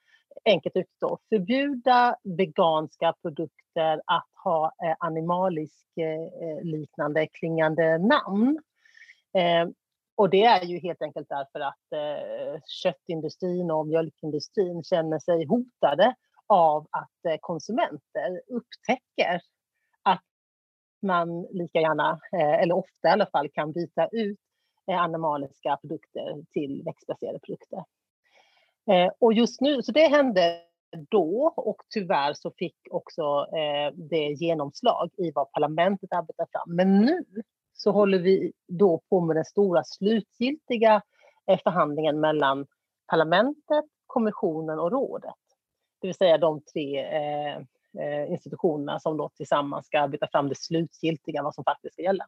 enkelt 0.45 0.75
uttryckt 0.75 1.29
förbjuda 1.29 2.15
veganska 2.23 3.13
produkter 3.21 4.01
att 4.05 4.27
ha 4.43 4.65
eh, 4.83 4.95
animalisk 4.99 5.97
eh, 5.97 6.63
liknande 6.63 7.27
klingande 7.27 7.97
namn. 7.97 8.59
Eh, 9.33 9.69
och 10.15 10.29
det 10.29 10.43
är 10.43 10.65
ju 10.65 10.79
helt 10.79 11.01
enkelt 11.01 11.29
därför 11.29 11.59
att 11.59 11.93
eh, 11.93 12.61
köttindustrin 12.65 13.71
och 13.71 13.88
mjölkindustrin 13.88 14.83
känner 14.83 15.19
sig 15.19 15.45
hotade 15.45 16.15
av 16.49 16.87
att 16.91 17.25
eh, 17.25 17.37
konsumenter 17.41 18.41
upptäcker 18.47 19.41
att 20.03 20.23
man 21.01 21.41
lika 21.41 21.81
gärna, 21.81 22.19
eh, 22.33 22.61
eller 22.61 22.75
ofta 22.75 23.07
i 23.07 23.11
alla 23.11 23.25
fall, 23.25 23.49
kan 23.49 23.71
byta 23.71 24.07
ut 24.11 24.39
eh, 24.91 25.01
animaliska 25.01 25.77
produkter 25.77 26.45
till 26.51 26.83
växtbaserade 26.85 27.39
produkter. 27.39 27.83
Och 29.19 29.33
just 29.33 29.61
nu, 29.61 29.83
så 29.83 29.91
det 29.91 30.07
hände 30.07 30.61
då 31.09 31.53
och 31.55 31.77
tyvärr 31.93 32.33
så 32.33 32.51
fick 32.57 32.77
också 32.91 33.45
det 33.93 34.31
genomslag 34.31 35.09
i 35.17 35.31
vad 35.31 35.51
parlamentet 35.51 36.13
arbetar 36.13 36.47
fram. 36.51 36.75
Men 36.75 37.01
nu 37.01 37.25
så 37.73 37.91
håller 37.91 38.19
vi 38.19 38.53
då 38.67 39.01
på 39.09 39.21
med 39.21 39.35
den 39.35 39.45
stora 39.45 39.83
slutgiltiga 39.83 41.01
förhandlingen 41.63 42.19
mellan 42.19 42.65
parlamentet, 43.07 43.85
kommissionen 44.07 44.79
och 44.79 44.91
rådet. 44.91 45.48
Det 46.01 46.07
vill 46.07 46.15
säga 46.15 46.37
de 46.37 46.61
tre 46.61 46.99
eh, 46.99 47.57
eh, 47.99 48.31
institutionerna 48.31 48.99
som 48.99 49.17
då 49.17 49.29
tillsammans 49.29 49.85
ska 49.85 49.99
arbeta 49.99 50.27
fram 50.27 50.49
det 50.49 50.57
slutgiltiga, 50.57 51.43
vad 51.43 51.55
som 51.55 51.63
faktiskt 51.63 51.93
ska 51.93 52.01
gälla. 52.01 52.25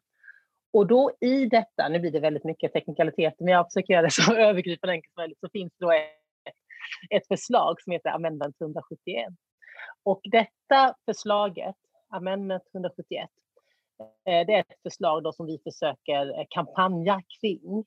Och 0.73 0.87
då 0.87 1.11
i 1.19 1.45
detta, 1.45 1.89
nu 1.89 1.99
blir 1.99 2.11
det 2.11 2.19
väldigt 2.19 2.43
mycket 2.43 2.73
teknikaliteter, 2.73 3.43
men 3.43 3.53
jag 3.53 3.65
försöker 3.65 3.93
göra 3.93 4.05
det 4.05 4.11
så 4.11 4.35
övergripande 4.35 4.93
enkelt 4.93 5.13
som 5.13 5.21
möjligt, 5.21 5.39
så 5.39 5.49
finns 5.49 5.73
det 5.77 5.85
då 5.85 5.91
ett 7.09 7.27
förslag 7.27 7.81
som 7.81 7.91
heter 7.91 8.09
Amendment 8.09 8.61
171. 8.61 9.27
Och 10.03 10.21
detta 10.23 10.95
förslaget, 11.05 11.75
Amendment 12.09 12.63
171, 12.73 13.29
eh, 13.99 14.45
det 14.45 14.53
är 14.53 14.59
ett 14.59 14.81
förslag 14.83 15.23
då 15.23 15.33
som 15.33 15.45
vi 15.45 15.59
försöker 15.63 16.39
eh, 16.39 16.45
kampanja 16.49 17.21
kring. 17.41 17.85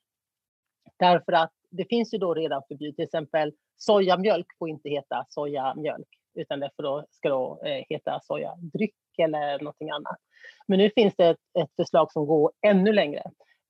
Därför 0.96 1.32
att 1.32 1.52
det 1.76 1.84
finns 1.88 2.14
ju 2.14 2.18
då 2.18 2.34
redan 2.34 2.62
förbud, 2.68 2.96
till 2.96 3.04
exempel 3.04 3.52
sojamjölk 3.76 4.46
får 4.58 4.68
inte 4.68 4.88
heta 4.88 5.26
sojamjölk, 5.28 6.08
utan 6.34 6.60
det 6.60 6.70
då, 6.76 7.04
ska 7.10 7.28
då 7.28 7.60
eh, 7.64 7.84
heta 7.88 8.20
sojadryck 8.22 8.94
eller 9.18 9.58
någonting 9.58 9.90
annat. 9.90 10.16
Men 10.66 10.78
nu 10.78 10.90
finns 10.94 11.14
det 11.16 11.28
ett, 11.28 11.38
ett 11.58 11.70
förslag 11.76 12.12
som 12.12 12.26
går 12.26 12.52
ännu 12.66 12.92
längre 12.92 13.22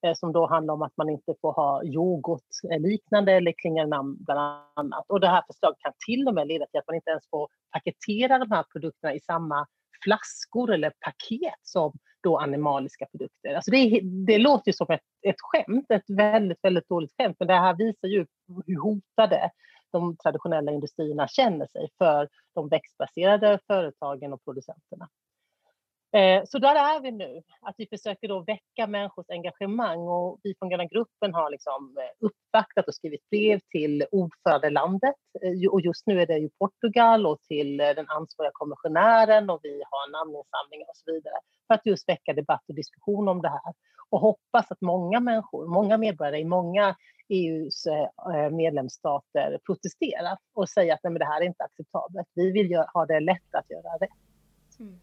eh, 0.06 0.14
som 0.14 0.32
då 0.32 0.46
handlar 0.46 0.74
om 0.74 0.82
att 0.82 0.96
man 0.96 1.10
inte 1.10 1.34
får 1.40 1.52
ha 1.52 1.84
yoghurtliknande 1.84 3.32
eh, 3.32 3.36
eller 3.36 3.52
klingande 3.52 3.96
namn 3.96 4.16
bland 4.20 4.64
annat. 4.74 5.04
Och 5.08 5.20
det 5.20 5.28
här 5.28 5.42
förslaget 5.46 5.78
kan 5.78 5.92
till 6.06 6.28
och 6.28 6.34
med 6.34 6.46
leda 6.46 6.66
till 6.66 6.78
att 6.78 6.86
man 6.86 6.96
inte 6.96 7.10
ens 7.10 7.28
får 7.30 7.48
paketera 7.70 8.38
de 8.38 8.50
här 8.50 8.64
produkterna 8.72 9.14
i 9.14 9.20
samma 9.20 9.66
flaskor 10.04 10.72
eller 10.72 10.92
paket 11.00 11.60
som 11.62 11.92
då 12.24 12.38
animaliska 12.38 13.06
produkter. 13.06 13.54
Alltså 13.54 13.70
det, 13.70 14.00
det 14.02 14.38
låter 14.38 14.68
ju 14.68 14.72
som 14.72 14.86
ett, 14.90 15.00
ett 15.22 15.36
skämt, 15.38 15.90
ett 15.90 16.10
väldigt, 16.10 16.58
väldigt 16.62 16.88
dåligt 16.88 17.12
skämt, 17.18 17.36
men 17.38 17.48
det 17.48 17.54
här 17.54 17.74
visar 17.74 18.08
ju 18.08 18.26
hur 18.66 18.80
hotade 18.80 19.50
de 19.92 20.16
traditionella 20.16 20.72
industrierna 20.72 21.28
känner 21.28 21.66
sig 21.66 21.88
för 21.98 22.28
de 22.54 22.68
växtbaserade 22.68 23.58
företagen 23.66 24.32
och 24.32 24.44
producenterna. 24.44 25.08
Eh, 26.14 26.42
så 26.44 26.58
där 26.58 26.74
är 26.74 27.00
vi 27.00 27.10
nu, 27.10 27.42
att 27.60 27.74
vi 27.78 27.86
försöker 27.86 28.28
då 28.28 28.40
väcka 28.40 28.86
människors 28.86 29.26
engagemang 29.28 30.00
och 30.00 30.40
vi 30.42 30.54
från 30.58 30.68
Gröna 30.68 30.84
gruppen 30.84 31.34
har 31.34 31.50
liksom 31.50 31.96
eh, 31.98 32.26
uppvaktat 32.26 32.88
och 32.88 32.94
skrivit 32.94 33.30
brev 33.30 33.60
till 33.70 34.06
ordförandelandet 34.10 35.14
eh, 35.42 35.70
och 35.70 35.80
just 35.80 36.06
nu 36.06 36.20
är 36.20 36.26
det 36.26 36.38
ju 36.38 36.48
Portugal 36.58 37.26
och 37.26 37.42
till 37.42 37.76
den 37.76 38.08
ansvariga 38.08 38.50
kommissionären 38.54 39.50
och 39.50 39.60
vi 39.62 39.82
har 39.90 40.10
namninsamlingar 40.10 40.88
och 40.88 40.96
så 40.96 41.12
vidare 41.12 41.34
för 41.66 41.74
att 41.74 41.86
just 41.86 42.08
väcka 42.08 42.32
debatt 42.32 42.64
och 42.68 42.74
diskussion 42.74 43.28
om 43.28 43.42
det 43.42 43.48
här 43.48 43.74
och 44.10 44.20
hoppas 44.20 44.70
att 44.70 44.80
många 44.80 45.20
människor, 45.20 45.66
många 45.66 45.98
medborgare 45.98 46.38
i 46.38 46.44
många 46.44 46.96
EUs 47.28 47.84
medlemsstater 48.50 49.58
protesterar 49.66 50.38
och 50.54 50.68
säger 50.68 50.94
att 50.94 51.00
nej, 51.02 51.12
men 51.12 51.18
det 51.18 51.24
här 51.24 51.40
är 51.40 51.46
inte 51.46 51.64
acceptabelt. 51.64 52.28
Vi 52.34 52.50
vill 52.52 52.76
ha 52.94 53.06
det 53.06 53.20
lätt 53.20 53.54
att 53.54 53.70
göra 53.70 53.96
rätt. 54.00 54.10
Mm. 54.80 55.00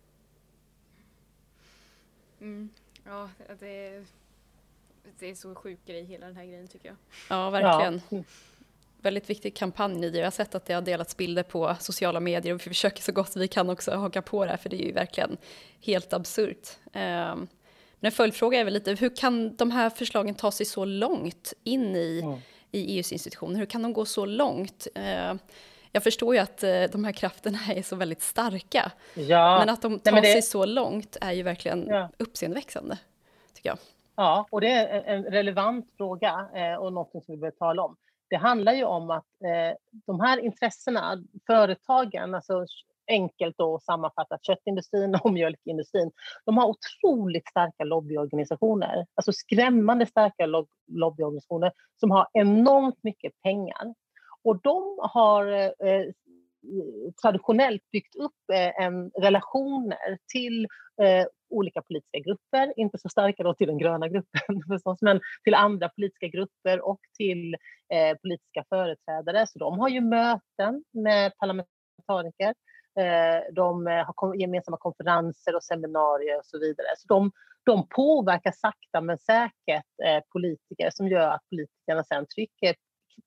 Mm. 2.42 2.70
Ja, 3.06 3.30
det 3.60 3.88
är, 3.88 4.06
det 5.20 5.30
är 5.30 5.36
så 5.36 5.56
sjuk 5.56 5.80
grej 5.86 6.04
hela 6.04 6.26
den 6.26 6.36
här 6.36 6.46
grejen 6.46 6.68
tycker 6.68 6.88
jag. 6.88 6.98
Ja, 7.30 7.50
verkligen. 7.50 8.02
Ja. 8.10 8.24
Väldigt 9.02 9.30
viktig 9.30 9.56
kampanj 9.56 10.06
Jag 10.06 10.24
har 10.24 10.32
sett 10.32 10.56
att 10.56 10.66
det 10.66 10.74
har 10.74 10.82
delats 10.82 11.18
bilder 11.18 11.44
på 11.44 11.76
sociala 11.80 12.20
medier 12.20 12.54
och 12.54 12.60
vi 12.60 12.64
försöker 12.64 13.02
så 13.02 13.12
gott 13.12 13.36
vi 13.36 13.48
kan 13.48 13.70
också 13.70 13.92
haka 13.92 14.22
på 14.22 14.46
det 14.46 14.52
här 14.52 14.58
för 14.58 14.70
det 14.70 14.84
är 14.84 14.86
ju 14.86 14.92
verkligen 14.92 15.38
helt 15.82 16.14
absurt. 16.14 16.70
Um, 16.86 17.48
men 18.00 18.08
en 18.08 18.12
följdfråga 18.12 18.60
är 18.60 18.64
väl 18.64 18.74
lite, 18.74 18.92
hur 18.92 19.16
kan 19.16 19.56
de 19.56 19.72
här 19.72 19.90
förslagen 19.90 20.36
ta 20.36 20.52
sig 20.52 20.66
så 20.66 20.86
långt 20.86 21.54
in 21.64 21.96
i, 21.96 22.22
mm. 22.24 22.40
i 22.72 22.98
EUs 22.98 23.12
institutioner? 23.12 23.60
Hur 23.60 23.66
kan 23.66 23.82
de 23.82 23.94
gå 23.94 24.06
så 24.06 24.26
långt? 24.26 24.88
Uh, 24.98 25.36
jag 25.92 26.04
förstår 26.04 26.36
ju 26.36 26.42
att 26.42 26.64
eh, 26.64 26.84
de 26.92 27.04
här 27.04 27.12
krafterna 27.12 27.60
är 27.76 27.82
så 27.82 27.96
väldigt 27.96 28.22
starka. 28.22 28.92
Ja. 29.14 29.60
Men 29.60 29.70
att 29.70 29.82
de 29.82 30.00
tar 30.00 30.12
Nej, 30.12 30.22
det... 30.22 30.32
sig 30.32 30.42
så 30.42 30.66
långt 30.66 31.18
är 31.22 31.32
ju 31.32 31.44
verkligen 31.44 31.88
ja. 31.88 32.10
uppseendeväxande, 32.18 32.98
tycker 33.54 33.70
jag. 33.70 33.78
Ja, 34.16 34.46
och 34.52 34.62
det 34.62 34.72
är 34.72 35.04
en 35.04 35.24
relevant 35.24 35.92
fråga 35.98 36.48
eh, 36.56 36.76
och 36.76 36.94
något 36.94 37.12
som 37.12 37.24
vi 37.28 37.38
behöver 37.38 37.58
tala 37.58 37.84
om. 37.84 37.96
Det 38.30 38.36
handlar 38.36 38.74
ju 38.74 38.84
om 38.84 39.10
att 39.10 39.26
eh, 39.44 39.78
de 40.06 40.20
här 40.20 40.38
intressena, 40.38 41.24
företagen, 41.48 42.36
alltså 42.36 42.66
enkelt 43.08 43.58
då 43.58 43.80
sammanfattat 43.80 44.46
köttindustrin 44.46 45.16
och 45.16 45.34
mjölkindustrin, 45.34 46.12
de 46.46 46.58
har 46.58 46.68
otroligt 46.68 47.48
starka 47.48 47.84
lobbyorganisationer, 47.84 49.06
alltså 49.16 49.34
skrämmande 49.34 50.06
starka 50.06 50.46
lobbyorganisationer 50.88 51.72
som 52.00 52.12
har 52.12 52.28
enormt 52.34 53.04
mycket 53.04 53.42
pengar. 53.42 53.94
Och 54.44 54.62
de 54.62 55.00
har 55.02 55.46
eh, 55.46 55.66
eh 55.66 56.06
traditionellt 57.22 57.92
byggt 57.92 58.16
upp 58.16 58.50
eh, 58.54 58.84
en 58.86 59.10
relationer 59.10 60.18
till 60.34 60.68
eh, 61.02 61.26
olika 61.50 61.82
politiska 61.82 62.20
grupper, 62.20 62.74
inte 62.76 62.98
så 62.98 63.10
starka 63.10 63.44
då 63.44 63.54
till 63.54 63.68
den 63.68 63.78
gröna 63.78 64.08
gruppen 64.08 64.64
förstås, 64.68 65.02
men 65.02 65.20
till 65.44 65.54
andra 65.54 65.90
politiska 65.90 66.28
grupper 66.28 66.82
och 66.82 67.00
till 67.18 67.56
eh, 67.94 68.18
politiska 68.22 68.64
företrädare. 68.70 69.48
Så 69.48 69.60
de 69.60 69.80
har 69.80 69.90
ju 69.90 70.02
möten 70.02 70.84
med 70.92 71.32
parlamentariker. 71.38 72.54
Eh, 73.00 73.54
de 73.54 73.88
eh, 73.88 74.06
har 74.18 74.36
gemensamma 74.36 74.78
konferenser 74.78 75.56
och 75.56 75.64
seminarier 75.64 76.38
och 76.38 76.46
så 76.46 76.60
vidare. 76.60 76.88
Så 76.98 77.08
de, 77.08 77.32
de 77.66 77.88
påverkar 77.88 78.52
sakta 78.52 79.02
men 79.02 79.18
säkert 79.18 79.86
politiker 80.32 80.90
som 80.94 81.08
gör 81.08 81.30
att 81.30 81.50
politikerna 81.50 82.04
sen 82.04 82.26
trycker 82.36 82.76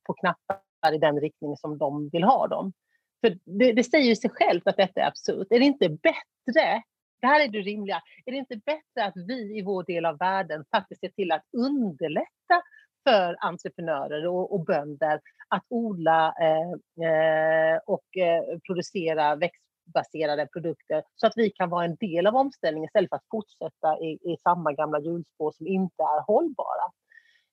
på 0.07 0.14
knappar 0.14 0.59
i 0.92 0.99
den 0.99 1.20
riktning 1.20 1.57
som 1.57 1.79
de 1.79 2.09
vill 2.12 2.25
ha 2.25 2.47
dem. 2.47 2.73
För 3.20 3.38
det, 3.44 3.73
det 3.73 3.85
säger 3.85 4.14
sig 4.14 4.31
självt 4.31 4.66
att 4.66 4.77
detta 4.77 5.01
är 5.01 5.07
absurt. 5.07 5.47
Är 5.51 5.59
det 5.59 5.64
inte 5.64 5.88
bättre, 5.88 6.83
det 7.20 7.27
här 7.27 7.44
är 7.44 7.49
det 7.49 7.59
rimliga, 7.59 8.01
är 8.27 8.33
det 8.33 8.38
inte 8.38 8.57
bättre 8.57 9.05
att 9.05 9.16
vi 9.16 9.59
i 9.59 9.62
vår 9.62 9.85
del 9.85 10.07
av 10.07 10.18
världen 10.18 10.64
faktiskt 10.70 11.01
ser 11.01 11.09
till 11.09 11.33
att 11.33 11.44
underlätta 11.53 12.62
för 13.09 13.37
entreprenörer 13.38 14.27
och, 14.27 14.55
och 14.55 14.64
bönder 14.64 15.20
att 15.49 15.64
odla 15.68 16.35
eh, 16.40 16.70
eh 17.09 17.79
och 17.87 18.16
eh, 18.16 18.59
producera 18.66 19.37
växtbaserade 19.37 20.47
produkter 20.53 21.03
så 21.16 21.27
att 21.27 21.33
vi 21.37 21.51
kan 21.51 21.70
vara 21.70 21.85
en 21.85 21.97
del 21.97 22.27
av 22.27 22.37
omställningen 22.37 22.87
istället 22.87 23.09
för 23.09 23.16
att 23.16 23.31
fortsätta 23.31 23.99
i, 23.99 24.11
i 24.33 24.37
samma 24.42 24.73
gamla 24.73 25.01
hjulspår 25.01 25.53
som 25.53 25.66
inte 25.66 26.03
är 26.03 26.23
hållbara. 26.27 26.92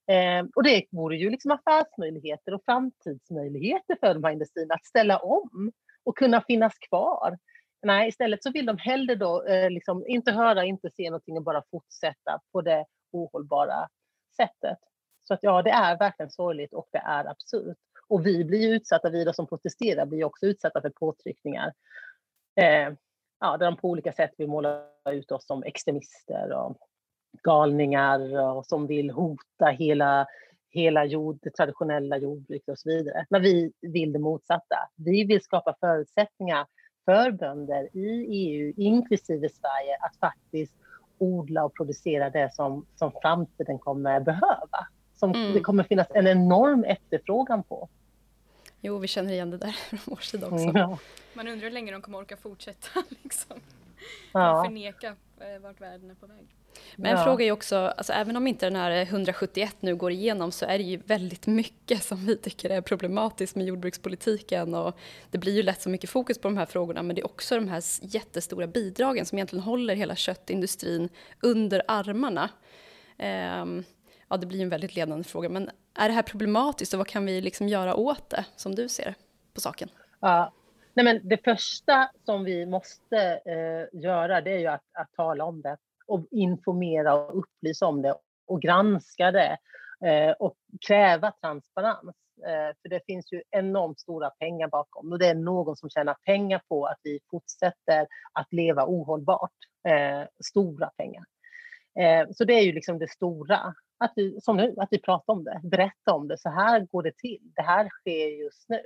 Eh, 0.08 0.46
och 0.56 0.64
det 0.64 0.86
vore 0.92 1.18
ju 1.18 1.30
liksom 1.30 1.52
affärsmöjligheter 1.52 2.54
och 2.54 2.62
framtidsmöjligheter 2.66 3.98
för 4.00 4.14
de 4.14 4.24
här 4.24 4.32
industrierna 4.32 4.74
att 4.74 4.86
ställa 4.86 5.18
om 5.18 5.72
och 6.04 6.18
kunna 6.18 6.42
finnas 6.42 6.74
kvar. 6.90 7.38
Nej, 7.82 8.10
istället 8.10 8.44
så 8.44 8.52
vill 8.52 8.66
de 8.66 8.78
hellre 8.78 9.16
då 9.16 9.44
eh, 9.44 9.70
liksom 9.70 10.08
inte 10.08 10.32
höra, 10.32 10.66
inte 10.66 10.90
se 10.90 11.10
någonting 11.10 11.38
och 11.38 11.44
bara 11.44 11.64
fortsätta 11.72 12.40
på 12.52 12.62
det 12.62 12.86
ohållbara 13.12 13.90
sättet. 14.38 14.78
Så 15.24 15.34
att 15.34 15.44
ja, 15.44 15.62
det 15.62 15.70
är 15.70 15.98
verkligen 15.98 16.32
sorgligt 16.32 16.74
och 16.74 16.88
det 16.92 16.98
är 16.98 17.26
absurt. 17.26 17.78
Och 18.08 18.26
vi 18.26 18.44
blir 18.44 18.60
ju 18.60 18.76
utsatta, 18.76 19.10
vi 19.10 19.34
som 19.34 19.48
protesterar 19.48 20.06
blir 20.06 20.24
också 20.24 20.46
utsatta 20.46 20.82
för 20.82 20.90
påtryckningar. 20.90 21.74
Eh, 22.56 22.94
ja, 23.40 23.58
där 23.58 23.66
de 23.66 23.78
på 23.78 23.90
olika 23.90 24.14
sätt 24.14 24.32
vill 24.38 24.48
måla 24.48 24.86
ut 25.10 25.32
oss 25.32 25.46
som 25.46 25.64
extremister 25.64 26.52
och 26.52 26.78
galningar 27.44 28.39
och 28.56 28.65
som 28.65 28.88
vill 28.88 29.10
hota 29.10 29.65
hela, 29.65 30.26
hela 30.70 31.06
jord, 31.06 31.39
det 31.41 31.50
traditionella 31.50 32.17
jordbruket 32.17 32.70
och 32.70 32.80
så 32.80 32.89
vidare. 32.89 33.26
Men 33.30 33.41
vi 33.41 33.72
vill 33.82 34.13
det 34.13 34.20
motsatta. 34.20 34.78
Vi 34.96 35.24
vill 35.24 35.41
skapa 35.41 35.76
förutsättningar 35.80 36.65
för 37.06 37.32
bönder 37.32 37.89
i 37.94 38.26
EU, 38.30 38.74
inklusive 38.78 39.50
Sverige, 39.50 39.98
att 40.00 40.17
faktiskt 40.20 40.74
odla 41.17 41.65
och 41.65 41.76
producera 41.76 42.30
det 42.30 42.54
som, 42.54 42.86
som 42.96 43.12
framtiden 43.22 43.80
kommer 43.80 44.20
behöva. 44.20 44.88
Som 45.15 45.30
mm. 45.30 45.54
det 45.54 45.60
kommer 45.60 45.84
finnas 45.84 46.08
en 46.10 46.28
enorm 46.28 46.84
efterfrågan 46.84 47.63
på. 47.63 47.89
Jo, 48.82 48.98
vi 48.98 49.08
känner 49.08 49.34
igen 49.34 49.52
det 49.52 49.58
där 49.58 49.72
från 49.89 50.00
vår 50.06 50.15
sida 50.15 50.48
också. 50.48 50.72
Ja. 50.74 50.98
Man 51.34 51.48
undrar 51.48 51.63
hur 51.63 51.72
länge 51.72 51.91
de 51.91 52.02
kommer 52.02 52.17
orka 52.17 52.38
fortsätta 52.38 53.04
liksom. 53.24 53.60
Ja. 54.34 54.63
Förneka 54.65 55.08
eh, 55.39 55.62
vart 55.62 55.82
världen 55.82 56.10
är 56.10 56.15
på 56.15 56.28
väg. 56.28 56.61
Men 56.96 57.12
en 57.12 57.18
ja. 57.18 57.24
fråga 57.24 57.46
är 57.46 57.52
också, 57.52 57.76
alltså, 57.78 58.14
även 58.14 58.38
om 58.38 58.48
inte 58.48 58.66
den 58.66 58.76
här 58.76 59.02
171 59.02 59.76
nu 59.80 59.96
går 59.96 60.12
igenom 60.12 60.52
så 60.52 60.66
är 60.66 60.78
det 60.78 60.84
ju 60.84 60.98
väldigt 60.98 61.48
mycket 61.48 62.04
som 62.04 62.26
vi 62.26 62.38
tycker 62.38 62.70
är 62.70 62.82
problematiskt 62.82 63.56
med 63.56 63.66
jordbrukspolitiken 63.66 64.76
och 64.76 64.98
det 65.32 65.38
blir 65.38 65.56
ju 65.56 65.64
lätt 65.64 65.82
så 65.82 65.90
mycket 65.90 66.10
fokus 66.10 66.38
på 66.38 66.48
de 66.48 66.58
här 66.58 66.66
frågorna 66.66 67.04
men 67.04 67.16
det 67.16 67.22
är 67.22 67.26
också 67.26 67.56
de 67.56 67.68
här 67.68 67.84
jättestora 68.02 68.68
bidragen 68.68 69.26
som 69.26 69.38
egentligen 69.38 69.64
håller 69.64 69.96
hela 69.96 70.16
köttindustrin 70.16 71.10
under 71.42 71.84
armarna. 71.88 72.50
Um, 73.62 73.84
ja, 74.30 74.38
det 74.38 74.46
blir 74.46 74.62
en 74.62 74.70
väldigt 74.70 74.96
ledande 74.96 75.24
fråga 75.24 75.50
men 75.50 75.70
är 75.94 76.08
det 76.08 76.14
här 76.14 76.22
problematiskt 76.22 76.94
och 76.94 76.98
vad 76.98 77.08
kan 77.08 77.26
vi 77.26 77.42
liksom 77.42 77.68
göra 77.68 77.96
åt 77.96 78.30
det 78.30 78.46
som 78.56 78.76
du 78.76 78.90
ser 78.90 79.16
på 79.54 79.62
saken? 79.62 79.90
Ja. 80.20 80.54
Nej, 80.94 81.04
men 81.04 81.30
det 81.30 81.44
första 81.44 82.12
som 82.26 82.44
vi 82.44 82.66
måste 82.66 83.42
eh, 83.46 84.02
göra 84.02 84.42
det 84.42 84.52
är 84.52 84.60
ju 84.60 84.68
att, 84.68 84.84
att 84.94 85.14
tala 85.16 85.46
om 85.46 85.62
det 85.62 85.78
och 86.12 86.28
informera 86.32 87.13
och 87.13 87.38
upplysa 87.39 87.86
om 87.86 88.02
det 88.02 88.15
och 88.47 88.62
granska 88.62 89.32
det 89.32 89.58
eh, 90.06 90.32
och 90.32 90.56
kräva 90.88 91.32
transparens. 91.32 92.15
Eh, 92.45 92.76
för 92.82 92.89
det 92.89 93.06
finns 93.06 93.34
ju 93.34 93.41
enormt 93.50 94.00
stora 94.00 94.30
pengar 94.30 94.67
bakom 94.67 95.12
och 95.12 95.19
det 95.19 95.28
är 95.28 95.36
någon 95.36 95.76
som 95.76 95.89
tjänar 95.89 96.13
pengar 96.26 96.62
på 96.69 96.86
att 96.86 97.00
vi 97.04 97.19
fortsätter 97.32 98.08
att 98.34 98.54
leva 98.54 98.86
ohållbart. 98.86 99.52
Eh, 99.88 100.28
stora 100.43 100.89
pengar. 100.97 101.24
Eh, 102.00 102.28
så 102.32 102.43
det 102.43 102.54
är 102.54 102.62
ju 102.62 102.71
liksom 102.71 103.00
det 103.00 103.12
stora, 103.12 103.74
att 103.97 104.13
vi, 104.15 104.41
som 104.41 104.58
nu, 104.58 104.76
att 104.78 104.89
vi 104.91 105.02
pratar 105.02 105.34
om 105.34 105.43
det, 105.43 105.62
berättar 105.63 106.13
om 106.13 106.28
det. 106.28 106.38
Så 106.38 106.50
här 106.50 106.88
går 106.91 107.04
det 107.04 107.17
till. 107.17 107.52
Det 107.56 107.62
här 107.62 107.89
sker 107.89 108.28
just 108.28 108.69
nu. 108.69 108.82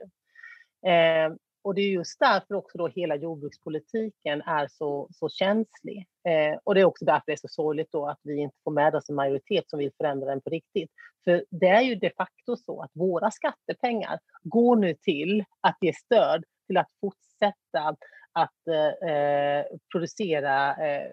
Eh, 0.91 1.33
och 1.65 1.75
det 1.75 1.81
är 1.81 1.89
just 1.89 2.19
därför 2.19 2.55
också 2.55 2.77
då 2.77 2.87
hela 2.87 3.15
jordbrukspolitiken 3.15 4.41
är 4.41 4.67
så, 4.67 5.07
så 5.11 5.29
känslig. 5.29 6.07
Eh, 6.27 6.59
och 6.63 6.75
det 6.75 6.81
är 6.81 6.85
också 6.85 7.05
därför 7.05 7.23
det 7.25 7.31
är 7.31 7.37
så 7.37 7.47
sorgligt 7.47 7.91
då 7.91 8.07
att 8.07 8.19
vi 8.23 8.37
inte 8.37 8.57
får 8.63 8.71
med 8.71 8.95
oss 8.95 9.09
en 9.09 9.15
majoritet 9.15 9.69
som 9.69 9.79
vill 9.79 9.91
förändra 9.97 10.29
den 10.29 10.41
på 10.41 10.49
riktigt. 10.49 10.91
För 11.23 11.45
det 11.49 11.67
är 11.67 11.81
ju 11.81 11.95
de 11.95 12.11
facto 12.17 12.55
så 12.55 12.81
att 12.81 12.91
våra 12.93 13.31
skattepengar 13.31 14.19
går 14.43 14.75
nu 14.75 14.93
till 14.93 15.43
att 15.61 15.77
ge 15.81 15.93
stöd 15.93 16.43
till 16.67 16.77
att 16.77 16.89
fortsätta 17.01 17.95
att 18.31 18.67
eh, 18.67 19.09
eh 19.09 19.65
producera 19.91 20.75
eh, 20.87 21.09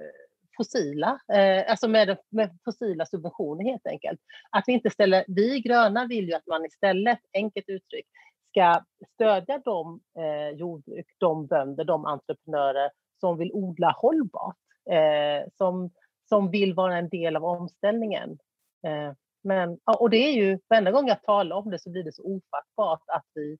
fossila, 0.57 1.19
eh, 1.33 1.71
alltså 1.71 1.89
med, 1.89 2.19
med, 2.29 2.59
fossila 2.65 3.07
subventioner 3.07 3.65
helt 3.65 3.87
enkelt. 3.87 4.21
Att 4.51 4.65
vi 4.67 4.73
inte 4.73 4.91
ställer, 4.91 5.25
vi 5.29 5.61
gröna 5.61 6.07
vill 6.07 6.29
ju 6.29 6.35
att 6.35 6.47
man 6.47 6.65
istället, 6.65 7.21
enkelt 7.35 7.69
uttryckt, 7.69 8.09
ska 8.53 8.81
stödja 9.15 9.59
de 9.65 10.01
eh, 10.19 10.59
jordbruk, 10.59 11.07
de 11.19 11.47
bönder, 11.47 11.85
de 11.85 12.07
entreprenörer 12.07 12.91
som 13.21 13.39
vill 13.39 13.53
odla 13.53 13.95
hållbart, 13.97 14.57
eh, 14.91 15.49
som, 15.57 15.91
som 16.29 16.51
vill 16.51 16.75
vara 16.75 16.99
en 16.99 17.09
del 17.09 17.37
av 17.37 17.45
omställningen. 17.45 18.39
Eh, 18.87 19.13
men, 19.45 19.79
och 19.99 20.11
det 20.11 20.17
är 20.17 20.33
ju, 20.33 20.59
varenda 20.69 20.91
gång 20.91 21.09
jag 21.09 21.23
talar 21.23 21.57
om 21.57 21.71
det 21.71 21.79
så 21.79 21.91
blir 21.91 22.05
det 22.05 22.13
så 22.13 22.23
ofattbart 22.23 23.03
att, 23.07 23.27
vi, 23.35 23.59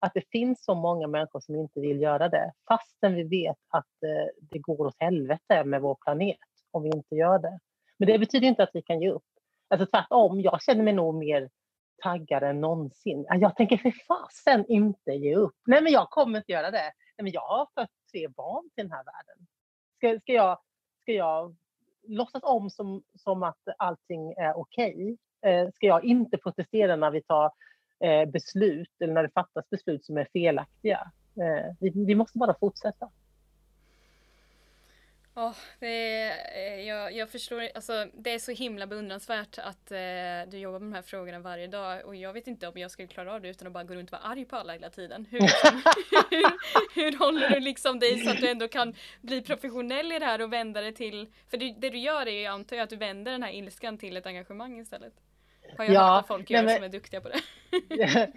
att 0.00 0.14
det 0.14 0.30
finns 0.32 0.64
så 0.64 0.74
många 0.74 1.06
människor 1.06 1.40
som 1.40 1.56
inte 1.56 1.80
vill 1.80 2.00
göra 2.00 2.28
det, 2.28 2.52
fastän 2.68 3.14
vi 3.14 3.22
vet 3.22 3.58
att 3.68 4.02
eh, 4.04 4.28
det 4.40 4.58
går 4.58 4.86
åt 4.86 4.96
helvete 4.98 5.64
med 5.64 5.82
vår 5.82 5.96
planet 6.04 6.36
om 6.70 6.82
vi 6.82 6.88
inte 6.88 7.14
gör 7.14 7.38
det. 7.38 7.58
Men 7.98 8.08
det 8.08 8.18
betyder 8.18 8.48
inte 8.48 8.62
att 8.62 8.70
vi 8.72 8.82
kan 8.82 9.00
ge 9.00 9.10
upp. 9.10 9.24
Alltså 9.68 9.86
tvärtom, 9.86 10.40
jag 10.40 10.62
känner 10.62 10.82
mig 10.82 10.92
nog 10.92 11.14
mer 11.14 11.48
taggad 12.02 12.42
än 12.42 12.60
någonsin. 12.60 13.26
Jag 13.28 13.56
tänker 13.56 13.76
för 13.76 13.92
fasen 14.08 14.64
inte 14.68 15.12
ge 15.12 15.36
upp. 15.36 15.56
Nej, 15.66 15.82
men 15.82 15.92
jag 15.92 16.10
kommer 16.10 16.38
inte 16.38 16.52
göra 16.52 16.70
det. 16.70 16.92
Nej, 17.16 17.22
men 17.22 17.32
jag 17.32 17.40
har 17.40 17.68
fött 17.74 17.90
tre 18.12 18.28
barn 18.28 18.70
till 18.74 18.84
den 18.84 18.92
här 18.92 19.04
världen. 19.04 19.46
Ska, 19.96 20.20
ska, 20.20 20.32
jag, 20.32 20.58
ska 21.02 21.12
jag 21.12 21.56
låtsas 22.08 22.42
om 22.44 22.70
som, 22.70 23.02
som 23.18 23.42
att 23.42 23.60
allting 23.78 24.32
är 24.32 24.58
okej? 24.58 25.16
Okay? 25.42 25.70
Ska 25.74 25.86
jag 25.86 26.04
inte 26.04 26.38
protestera 26.38 26.96
när 26.96 27.10
vi 27.10 27.22
tar 27.22 27.52
eh, 28.04 28.30
beslut 28.30 28.90
eller 29.00 29.12
när 29.14 29.22
det 29.22 29.32
fattas 29.34 29.70
beslut 29.70 30.04
som 30.04 30.16
är 30.16 30.28
felaktiga? 30.32 31.10
Eh, 31.36 31.74
vi, 31.80 31.92
vi 32.06 32.14
måste 32.14 32.38
bara 32.38 32.54
fortsätta. 32.60 33.10
Ja, 35.34 35.54
det 35.78 35.86
är, 35.86 36.76
jag, 36.78 37.12
jag 37.12 37.30
förstår, 37.30 37.68
alltså 37.74 38.06
det 38.14 38.30
är 38.30 38.38
så 38.38 38.52
himla 38.52 38.86
beundransvärt 38.86 39.58
att 39.58 39.92
eh, 39.92 39.98
du 40.50 40.58
jobbar 40.58 40.78
med 40.78 40.88
de 40.88 40.92
här 40.92 41.02
frågorna 41.02 41.38
varje 41.38 41.66
dag 41.66 42.06
och 42.06 42.16
jag 42.16 42.32
vet 42.32 42.46
inte 42.46 42.68
om 42.68 42.78
jag 42.78 42.90
skulle 42.90 43.08
klara 43.08 43.34
av 43.34 43.40
det 43.40 43.48
utan 43.48 43.66
att 43.66 43.72
bara 43.72 43.84
gå 43.84 43.94
runt 43.94 44.08
och 44.12 44.12
vara 44.12 44.32
arg 44.32 44.44
på 44.44 44.56
alla 44.56 44.72
hela 44.72 44.90
tiden. 44.90 45.26
Hur, 45.30 45.40
liksom, 45.40 45.82
hur, 46.30 46.44
hur, 46.94 47.18
håller 47.18 47.50
du 47.50 47.60
liksom 47.60 47.98
dig 47.98 48.18
så 48.18 48.30
att 48.30 48.40
du 48.40 48.48
ändå 48.48 48.68
kan 48.68 48.94
bli 49.20 49.42
professionell 49.42 50.12
i 50.12 50.18
det 50.18 50.26
här 50.26 50.42
och 50.42 50.52
vända 50.52 50.80
det 50.80 50.92
till, 50.92 51.32
för 51.50 51.56
det, 51.56 51.74
det 51.78 51.90
du 51.90 51.98
gör 51.98 52.28
är 52.28 52.44
jag 52.44 52.54
antar 52.54 52.76
jag 52.76 52.84
att 52.84 52.90
du 52.90 52.96
vänder 52.96 53.32
den 53.32 53.42
här 53.42 53.52
ilskan 53.52 53.98
till 53.98 54.16
ett 54.16 54.26
engagemang 54.26 54.80
istället. 54.80 55.12
Har 55.78 55.84
jag 55.84 55.94
ja, 55.94 56.14
hört 56.14 56.22
att 56.22 56.28
folk 56.28 56.50
gör 56.50 56.62
men, 56.62 56.74
som 56.74 56.84
är 56.84 56.88
duktiga 56.88 57.20
på 57.20 57.28
det. 57.28 57.40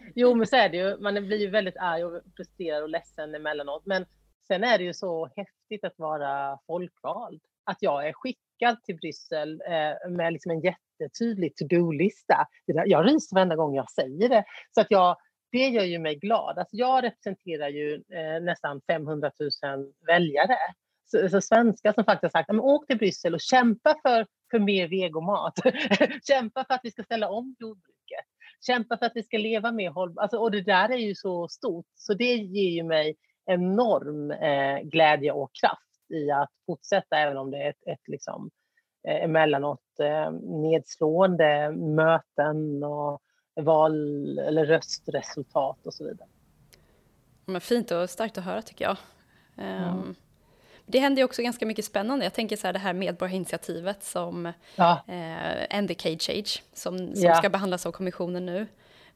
jo 0.15 0.36
men 0.36 0.47
så 0.47 0.55
är 0.55 0.69
det 0.69 0.77
ju, 0.77 0.97
man 0.97 1.13
blir 1.13 1.38
ju 1.38 1.49
väldigt 1.49 1.77
arg 1.77 2.03
och 2.03 2.21
frustrerad 2.36 2.84
och 2.84 2.89
ledsen 2.89 3.36
emellanåt 3.36 3.86
men 3.86 4.05
Sen 4.47 4.63
är 4.63 4.77
det 4.77 4.84
ju 4.84 4.93
så 4.93 5.25
häftigt 5.25 5.55
att 5.84 5.99
vara 5.99 6.60
folkvald. 6.67 7.41
Att 7.63 7.78
jag 7.80 8.08
är 8.08 8.13
skickad 8.13 8.84
till 8.84 8.95
Bryssel 8.95 9.62
eh, 9.62 10.10
med 10.10 10.34
liksom 10.34 10.51
en 10.51 10.62
jättetydlig 10.62 11.56
to-do-lista. 11.56 12.47
Jag 12.65 13.08
ryser 13.08 13.36
varenda 13.36 13.56
gång 13.56 13.75
jag 13.75 13.91
säger 13.91 14.30
det. 14.30 14.43
Så 14.71 14.82
att 14.82 14.91
jag, 14.91 15.17
det 15.51 15.67
gör 15.67 15.84
ju 15.84 15.99
mig 15.99 16.15
glad. 16.15 16.58
Alltså 16.58 16.75
jag 16.75 17.04
representerar 17.04 17.69
ju 17.69 17.93
eh, 17.93 18.41
nästan 18.41 18.82
500 18.88 19.32
000 19.63 19.93
väljare. 20.08 20.58
Så, 21.06 21.30
så 21.30 21.41
svenskar 21.41 21.93
som 21.93 22.06
faktiskt 22.06 22.34
har 22.34 22.39
sagt 22.39 22.49
att 22.49 22.60
åk 22.60 22.88
till 22.88 22.97
Bryssel 22.97 23.34
och 23.34 23.41
kämpa 23.41 23.95
för, 24.01 24.28
för 24.51 24.60
mer 24.60 24.88
vegomat. 24.88 25.54
kämpa 26.28 26.65
för 26.67 26.73
att 26.73 26.82
vi 26.84 26.91
ska 26.91 27.04
ställa 27.04 27.30
om 27.30 27.56
jordbruket. 27.60 28.25
Kämpa 28.67 28.97
för 28.97 29.06
att 29.06 29.15
vi 29.15 29.23
ska 29.23 29.38
leva 29.38 29.71
mer 29.71 29.89
hållbart. 29.89 30.23
Alltså, 30.23 30.38
och 30.38 30.51
det 30.51 30.62
där 30.62 30.89
är 30.89 30.97
ju 30.97 31.15
så 31.15 31.47
stort. 31.47 31.86
Så 31.95 32.13
det 32.13 32.36
ger 32.36 32.71
ju 32.71 32.84
mig 32.84 33.15
enorm 33.45 34.31
eh, 34.31 34.79
glädje 34.79 35.31
och 35.31 35.51
kraft 35.62 36.12
i 36.13 36.31
att 36.31 36.51
fortsätta 36.65 37.17
även 37.17 37.38
om 37.38 37.51
det 37.51 37.58
är 37.58 37.69
ett, 37.69 37.88
ett 37.88 38.08
liksom, 38.08 38.49
eh, 39.08 39.23
emellanåt 39.23 39.99
eh, 39.99 40.31
nedslående 40.31 41.71
möten 41.71 42.84
och 42.84 43.21
val 43.62 44.39
eller 44.39 44.65
röstresultat 44.65 45.86
och 45.86 45.93
så 45.93 46.03
vidare. 46.03 46.27
Men 47.45 47.62
fint 47.62 47.91
och 47.91 48.10
starkt 48.10 48.38
att 48.38 48.43
höra 48.43 48.62
tycker 48.62 48.86
jag. 48.86 48.97
Mm. 49.58 50.15
Det 50.86 50.99
händer 50.99 51.19
ju 51.19 51.23
också 51.25 51.41
ganska 51.41 51.65
mycket 51.65 51.86
spännande. 51.86 52.25
Jag 52.25 52.34
tänker 52.34 52.58
så 52.58 52.67
här 52.67 52.73
det 52.73 52.79
här 52.79 52.93
medborgarinitiativet 52.93 54.03
som 54.03 54.53
ja. 54.75 55.03
eh, 55.08 55.77
End 55.77 55.88
the 55.88 55.95
Cage 55.95 56.29
Age, 56.29 56.63
som, 56.73 56.97
som 56.97 57.23
ja. 57.23 57.36
ska 57.36 57.49
behandlas 57.49 57.86
av 57.86 57.91
kommissionen 57.91 58.45
nu. 58.45 58.67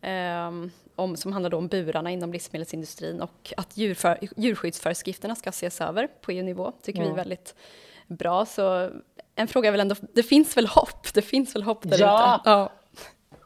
Eh, 0.02 0.52
om, 1.00 1.18
som 1.18 1.34
handlar 1.34 1.54
om 1.54 1.68
burarna 1.68 2.12
inom 2.12 2.34
livsmedelsindustrin 2.34 3.22
och 3.22 3.54
att 3.58 3.78
djurför, 3.78 4.20
djurskyddsföreskrifterna 4.38 5.36
ska 5.36 5.50
ses 5.50 5.82
över 5.82 6.08
på 6.08 6.32
EU-nivå, 6.32 6.72
tycker 6.82 7.00
mm. 7.00 7.14
vi 7.14 7.20
är 7.20 7.24
väldigt 7.24 7.56
bra. 8.08 8.46
Så 8.46 8.92
en 9.36 9.48
fråga 9.48 9.68
är 9.68 9.72
väl 9.72 9.80
ändå, 9.80 9.96
det 10.14 10.24
finns 10.24 10.58
väl 10.58 10.68
hopp? 10.68 11.14
Det 11.14 11.22
finns 11.22 11.56
väl 11.56 11.64
hopp 11.64 11.84
där 11.84 12.00
ja. 12.00 12.40
ute? 12.42 12.50
Ja, 12.50 12.72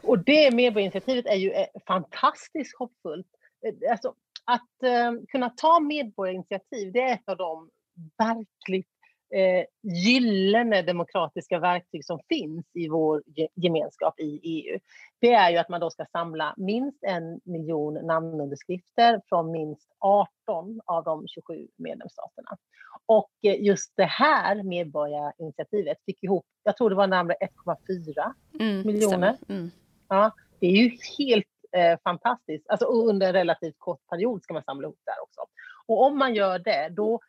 och 0.04 0.20
det 0.20 0.52
medborgarinitiativet 0.52 1.26
är 1.26 1.36
ju 1.36 1.52
eh, 1.52 1.66
fantastiskt 1.88 2.78
hoppfullt. 2.78 3.28
Eh, 3.66 3.92
alltså, 3.92 4.14
att 4.46 4.84
eh, 4.84 5.12
kunna 5.32 5.50
ta 5.50 5.80
medborgarinitiativ, 5.80 6.92
det 6.92 7.02
är 7.02 7.14
ett 7.14 7.30
av 7.30 7.38
de 7.38 7.70
verkligt 8.18 8.93
eh, 9.34 9.66
gyllene 9.82 10.82
demokratiska 10.82 11.60
verktyg 11.60 12.06
som 12.06 12.20
finns 12.30 12.66
i 12.74 12.90
vår 12.90 13.24
gemenskap 13.56 14.20
i 14.20 14.40
EU. 14.44 14.80
Det 15.22 15.34
är 15.34 15.50
ju 15.50 15.58
att 15.58 15.70
man 15.70 15.80
då 15.80 15.90
ska 15.90 16.06
samla 16.12 16.54
minst 16.58 17.04
en 17.04 17.40
miljon 17.44 17.94
namnunderskrifter 17.94 19.22
från 19.30 19.52
minst 19.52 19.90
18 20.00 20.82
av 20.86 21.04
de 21.04 21.28
27 21.28 21.68
medlemsstaterna. 21.78 22.58
Och 23.06 23.32
eh, 23.44 23.64
just 23.64 23.94
det 23.96 24.06
här 24.06 24.64
medborgarinitiativet 24.64 25.98
fick 26.06 26.24
ihop, 26.24 26.46
jag 26.64 26.78
tror 26.78 26.90
det 26.90 26.96
var 26.96 27.08
närmare 27.08 27.38
1,4 27.66 28.34
mm, 28.60 28.88
miljoner. 28.88 29.38
Mm. 29.50 29.72
Ja, 30.08 30.32
det 30.60 30.68
är 30.68 30.72
ju 30.72 30.92
helt 31.18 31.46
eh, 31.78 32.00
fantastiskt. 32.04 32.70
Alltså 32.70 32.86
under 32.86 33.28
en 33.28 33.34
relativt 33.34 33.76
kort 33.78 34.08
period 34.10 34.44
ska 34.44 34.54
man 34.54 34.64
samla 34.64 34.88
ihop 34.88 35.02
där 35.06 35.24
också. 35.24 35.42
Och 35.86 36.04
om 36.04 36.18
man 36.18 36.36
gör 36.36 36.60
det, 36.60 36.90
då 36.90 37.20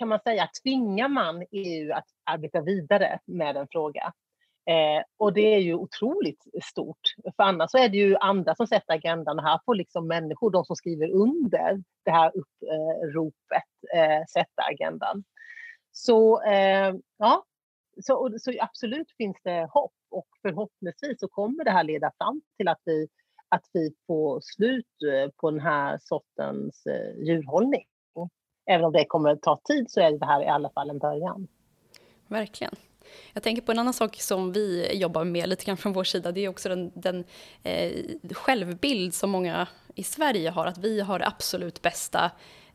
kan 0.00 0.08
man 0.08 0.20
säga 0.20 0.48
tvingar 0.62 1.08
man 1.08 1.44
EU 1.50 1.92
att 1.92 2.06
arbeta 2.24 2.60
vidare 2.60 3.18
med 3.24 3.56
en 3.56 3.68
fråga. 3.70 4.12
Eh, 4.70 5.02
och 5.16 5.32
det 5.32 5.54
är 5.54 5.58
ju 5.58 5.74
otroligt 5.74 6.44
stort, 6.62 7.00
för 7.36 7.42
annars 7.42 7.70
så 7.70 7.78
är 7.78 7.88
det 7.88 7.96
ju 7.96 8.16
andra 8.16 8.54
som 8.54 8.66
sätter 8.66 8.94
agendan 8.94 9.38
här 9.38 9.60
får 9.64 9.74
liksom 9.74 10.06
människor, 10.06 10.50
de 10.50 10.64
som 10.64 10.76
skriver 10.76 11.10
under 11.10 11.82
det 12.04 12.10
här 12.10 12.32
uppropet, 12.34 13.70
eh, 13.94 14.26
sätta 14.32 14.62
agendan. 14.62 15.24
Så 15.92 16.42
eh, 16.42 16.94
ja, 17.18 17.44
så, 18.02 18.38
så 18.40 18.52
absolut 18.60 19.12
finns 19.16 19.36
det 19.44 19.68
hopp 19.70 19.94
och 20.10 20.28
förhoppningsvis 20.42 21.20
så 21.20 21.28
kommer 21.28 21.64
det 21.64 21.70
här 21.70 21.84
leda 21.84 22.12
fram 22.18 22.42
till 22.56 22.68
att 22.68 22.80
vi, 22.84 23.08
att 23.48 23.64
vi 23.72 23.94
får 24.06 24.40
slut 24.42 25.02
eh, 25.12 25.30
på 25.36 25.50
den 25.50 25.60
här 25.60 25.98
sortens 26.02 26.86
eh, 26.86 27.26
djurhållning. 27.26 27.84
Även 28.70 28.84
om 28.84 28.92
det 28.92 29.04
kommer 29.04 29.30
att 29.30 29.42
ta 29.42 29.60
tid 29.64 29.90
så 29.90 30.00
är 30.00 30.18
det 30.18 30.26
här 30.26 30.42
i 30.42 30.46
alla 30.46 30.70
fall 30.70 30.90
en 30.90 30.98
början. 30.98 31.48
Verkligen. 32.26 32.74
Jag 33.32 33.42
tänker 33.42 33.62
på 33.62 33.72
en 33.72 33.78
annan 33.78 33.92
sak 33.92 34.16
som 34.16 34.52
vi 34.52 34.96
jobbar 34.96 35.24
med 35.24 35.48
lite 35.48 35.64
grann 35.64 35.76
från 35.76 35.92
vår 35.92 36.04
sida. 36.04 36.32
Det 36.32 36.40
är 36.40 36.48
också 36.48 36.68
den, 36.68 36.92
den 36.94 37.24
eh, 37.62 37.92
självbild 38.30 39.14
som 39.14 39.30
många 39.30 39.68
i 39.94 40.02
Sverige 40.02 40.50
har, 40.50 40.66
att 40.66 40.78
vi 40.78 41.00
har 41.00 41.18
det 41.18 41.26
absolut 41.26 41.82
bästa 41.82 42.30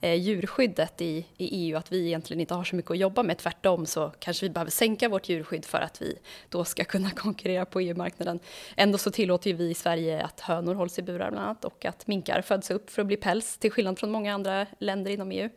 Eh, 0.05 0.13
djurskyddet 0.13 1.01
i, 1.01 1.25
i 1.37 1.47
EU, 1.51 1.77
att 1.77 1.91
vi 1.91 2.07
egentligen 2.07 2.41
inte 2.41 2.53
har 2.53 2.63
så 2.63 2.75
mycket 2.75 2.91
att 2.91 2.97
jobba 2.97 3.23
med. 3.23 3.37
Tvärtom 3.37 3.85
så 3.85 4.11
kanske 4.19 4.45
vi 4.45 4.49
behöver 4.49 4.71
sänka 4.71 5.09
vårt 5.09 5.29
djurskydd 5.29 5.65
för 5.65 5.77
att 5.77 6.01
vi 6.01 6.17
då 6.49 6.65
ska 6.65 6.83
kunna 6.83 7.09
konkurrera 7.15 7.65
på 7.65 7.79
EU-marknaden. 7.79 8.39
Ändå 8.75 8.97
så 8.97 9.11
tillåter 9.11 9.49
ju 9.49 9.55
vi 9.55 9.69
i 9.69 9.73
Sverige 9.73 10.23
att 10.23 10.39
hönor 10.39 10.73
hålls 10.73 10.99
i 10.99 11.01
burar 11.01 11.31
bland 11.31 11.45
annat 11.45 11.65
och 11.65 11.85
att 11.85 12.07
minkar 12.07 12.41
föds 12.41 12.71
upp 12.71 12.89
för 12.89 13.01
att 13.01 13.07
bli 13.07 13.17
päls, 13.17 13.57
till 13.57 13.71
skillnad 13.71 13.99
från 13.99 14.11
många 14.11 14.33
andra 14.33 14.65
länder 14.79 15.11
inom 15.11 15.31
EU 15.31 15.49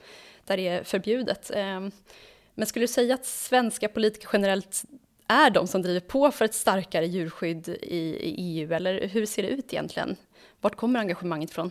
där 0.45 0.57
det 0.57 0.69
är 0.69 0.85
förbjudet. 0.85 1.51
Ehm, 1.55 1.91
men 2.55 2.67
skulle 2.67 2.83
du 2.83 2.89
säga 2.89 3.15
att 3.15 3.27
svenska 3.27 3.89
politiker 3.89 4.29
generellt 4.33 4.83
är 5.27 5.51
de 5.51 5.67
som 5.67 5.83
driver 5.83 6.01
på 6.01 6.31
för 6.31 6.45
ett 6.45 6.55
starkare 6.55 7.07
djurskydd 7.07 7.69
i 7.69 8.17
EU, 8.23 8.73
eller 8.73 9.09
hur 9.09 9.27
ser 9.27 9.43
det 9.43 9.49
ut 9.49 9.73
egentligen? 9.73 10.17
Vart 10.61 10.77
kommer 10.77 11.01
engagemanget 11.01 11.51
från? 11.51 11.71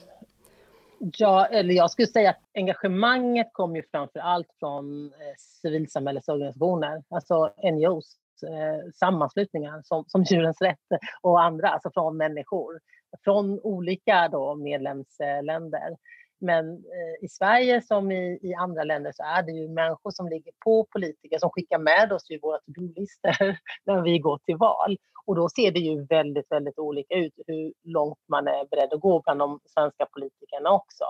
Ja, 0.99 1.45
eller 1.45 1.73
jag 1.73 1.91
skulle 1.91 2.07
säga 2.07 2.29
att 2.29 2.41
engagemanget 2.53 3.47
kommer 3.53 3.75
ju 3.75 3.83
framför 3.91 4.19
allt 4.19 4.47
från 4.60 5.05
eh, 5.05 5.36
civilsamhällesorganisationer, 5.62 7.03
alltså 7.10 7.53
NGOs, 7.73 8.17
eh, 8.43 8.91
sammanslutningar 8.95 9.81
som, 9.83 10.03
som 10.07 10.23
Djurens 10.23 10.62
Rätt 10.62 11.01
och 11.21 11.41
andra, 11.41 11.69
alltså 11.69 11.91
från 11.93 12.17
människor, 12.17 12.79
från 13.23 13.60
olika 13.60 14.27
då 14.27 14.55
medlemsländer. 14.55 15.97
Men 16.39 16.69
eh, 16.69 17.26
i 17.26 17.28
Sverige 17.30 17.82
som 17.82 18.12
i, 18.12 18.39
i, 18.41 18.54
andra 18.54 18.84
länder 18.84 19.12
så 19.15 19.23
är 19.23 19.43
det 19.43 19.52
ju 19.52 19.69
människor 19.69 20.12
som 20.12 20.28
ligger 20.28 20.52
på 20.63 20.88
politiker 20.91 21.39
som 21.39 21.50
skickar 21.50 21.80
med 21.80 22.12
oss 22.12 22.32
i 22.32 22.39
våra 22.39 22.58
to-do-listor 22.58 23.58
när 23.86 24.02
vi 24.02 24.19
går 24.19 24.38
till 24.38 24.58
val. 24.58 24.97
Och 25.26 25.36
då 25.36 25.50
ser 25.50 25.71
det 25.71 25.80
ju 25.80 26.06
väldigt, 26.06 26.52
väldigt 26.52 26.80
olika 26.80 27.15
ut 27.15 27.34
hur 27.47 27.73
långt 27.84 28.19
man 28.28 28.47
är 28.47 28.65
beredd 28.71 28.93
att 28.93 29.02
gå 29.02 29.21
bland 29.21 29.39
de 29.39 29.60
svenska 29.65 30.06
politikerna 30.06 30.71
också. 30.71 31.06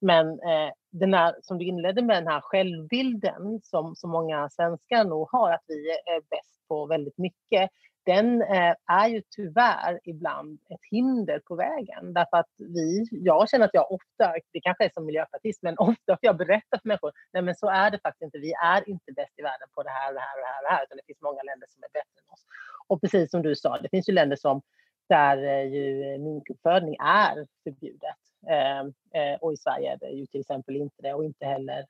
Men 0.00 0.26
eh, 0.28 0.70
den 0.90 1.14
här, 1.14 1.34
som 1.42 1.58
du 1.58 1.64
inledde 1.64 2.02
med, 2.02 2.16
den 2.16 2.32
här 2.32 2.40
självbilden 2.40 3.60
som 3.62 3.96
så 3.96 4.08
många 4.08 4.48
svenskar 4.48 5.04
nog 5.04 5.28
har, 5.32 5.52
att 5.52 5.64
vi 5.66 5.90
är 5.90 6.20
bäst 6.30 6.68
på 6.68 6.86
väldigt 6.86 7.18
mycket, 7.18 7.70
den 8.06 8.42
eh, 8.42 8.74
är 8.86 9.08
ju 9.08 9.22
tyvärr 9.36 10.00
ibland 10.04 10.58
ett 10.70 10.84
hinder 10.90 11.38
på 11.48 11.54
vägen. 11.54 12.12
Därför 12.14 12.36
att 12.36 12.52
vi, 12.58 13.04
jag 13.10 13.48
känner 13.48 13.64
att 13.64 13.74
jag 13.74 13.92
ofta, 13.92 14.32
det 14.52 14.60
kanske 14.60 14.84
är 14.84 14.90
som 14.94 15.06
miljöpartist, 15.06 15.62
men 15.62 15.78
ofta 15.90 16.12
får 16.16 16.18
jag 16.30 16.36
berätta 16.36 16.78
för 16.80 16.88
människor, 16.88 17.12
nej 17.32 17.42
men 17.42 17.54
så 17.54 17.68
är 17.68 17.90
det 17.90 17.98
faktiskt 18.02 18.22
inte. 18.22 18.38
Vi 18.38 18.52
är 18.52 18.88
inte 18.88 19.12
bäst 19.12 19.38
i 19.38 19.42
världen 19.42 19.68
på 19.74 19.82
det 19.82 19.90
här 19.90 20.08
och 20.08 20.14
det 20.14 20.20
här 20.20 20.36
och 20.36 20.42
det 20.42 20.46
här, 20.46 20.58
och 20.58 20.64
det 20.68 20.74
här 20.74 20.84
utan 20.84 20.96
det 20.96 21.06
finns 21.06 21.22
många 21.22 21.42
länder 21.42 21.66
som 21.70 21.82
är 21.82 21.92
bättre 21.98 22.18
än 22.22 22.32
oss. 22.32 22.44
Och 22.88 23.00
precis 23.00 23.30
som 23.30 23.42
du 23.42 23.56
sa, 23.56 23.78
det 23.78 23.88
finns 23.88 24.08
ju 24.08 24.12
länder 24.12 24.36
som 24.36 24.62
där 25.08 25.36
eh, 25.36 25.64
ju 25.74 26.18
minkuppfödning 26.18 26.96
är 27.00 27.46
förbjudet. 27.64 28.20
Eh, 28.48 28.80
eh, 29.20 29.36
och 29.40 29.52
i 29.52 29.56
Sverige 29.56 29.92
är 29.92 29.96
det 29.96 30.10
ju 30.10 30.26
till 30.26 30.40
exempel 30.40 30.76
inte 30.76 31.02
det 31.02 31.14
och 31.14 31.24
inte 31.24 31.46
heller, 31.46 31.86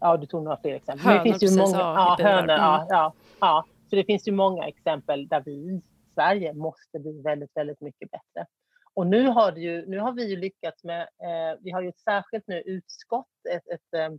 ja 0.00 0.16
du 0.16 0.26
tog 0.26 0.44
några 0.44 0.56
fler 0.56 0.74
exempel. 0.74 1.06
Hönor, 1.06 1.24
det 1.24 1.30
finns 1.30 1.42
ju 1.42 1.58
många, 1.58 1.78
ja, 1.78 2.16
hönor, 2.20 2.42
mm. 2.42 2.56
ja, 2.56 2.86
ja, 2.90 3.12
ja. 3.40 3.64
Så 3.90 3.96
det 3.96 4.04
finns 4.04 4.28
ju 4.28 4.32
många 4.32 4.68
exempel 4.68 5.28
där 5.28 5.42
vi 5.46 5.52
i 5.52 5.82
Sverige 6.14 6.52
måste 6.52 6.98
bli 6.98 7.22
väldigt, 7.22 7.56
väldigt 7.56 7.80
mycket 7.80 8.10
bättre. 8.10 8.46
Och 8.94 9.06
nu 9.06 9.28
har, 9.28 9.52
det 9.52 9.60
ju, 9.60 9.86
nu 9.86 9.98
har 9.98 10.12
vi 10.12 10.30
ju 10.30 10.36
lyckats 10.36 10.84
med, 10.84 11.00
eh, 11.02 11.58
vi 11.60 11.70
har 11.70 11.82
ju 11.82 11.88
ett 11.88 11.98
särskilt 11.98 12.46
nu 12.46 12.60
utskott, 12.60 13.26
ett, 13.50 13.68
ett, 13.68 13.94
eh, 13.96 14.10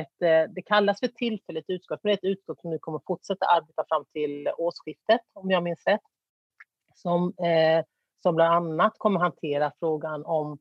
ett, 0.00 0.22
eh, 0.22 0.52
det 0.54 0.62
kallas 0.62 1.00
för 1.00 1.08
tillfälligt 1.08 1.64
utskott, 1.68 2.00
men 2.02 2.10
det 2.10 2.14
är 2.14 2.28
ett 2.28 2.38
utskott 2.38 2.60
som 2.60 2.70
nu 2.70 2.78
kommer 2.78 3.00
fortsätta 3.06 3.46
arbeta 3.46 3.84
fram 3.88 4.04
till 4.12 4.48
årsskiftet, 4.58 5.20
om 5.32 5.50
jag 5.50 5.62
minns 5.62 5.86
rätt, 5.86 6.00
som, 6.94 7.34
eh, 7.38 7.84
som 8.22 8.34
bland 8.34 8.54
annat 8.54 8.92
kommer 8.98 9.20
hantera 9.20 9.72
frågan 9.80 10.24
om 10.24 10.58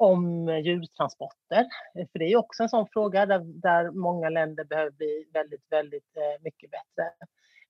om 0.00 0.48
djurtransporter. 0.64 1.66
För 2.12 2.18
det 2.18 2.24
är 2.24 2.36
också 2.36 2.62
en 2.62 2.68
sån 2.68 2.86
fråga 2.92 3.26
där, 3.26 3.38
där 3.38 3.90
många 3.90 4.28
länder 4.28 4.64
behöver 4.64 4.90
bli 4.90 5.26
väldigt, 5.32 5.64
väldigt 5.70 6.16
eh, 6.16 6.42
mycket 6.42 6.70
bättre. 6.70 7.12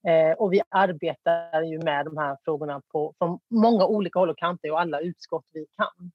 Eh, 0.08 0.32
och 0.32 0.52
vi 0.52 0.62
arbetar 0.68 1.62
ju 1.62 1.78
med 1.78 2.04
de 2.04 2.16
här 2.16 2.36
frågorna 2.44 2.82
på, 2.92 3.14
från 3.18 3.38
många 3.50 3.86
olika 3.86 4.18
håll 4.18 4.30
och 4.30 4.38
kanter 4.38 4.70
och 4.70 4.80
alla 4.80 5.00
utskott 5.00 5.44
vi 5.52 5.66
kan. 5.76 6.10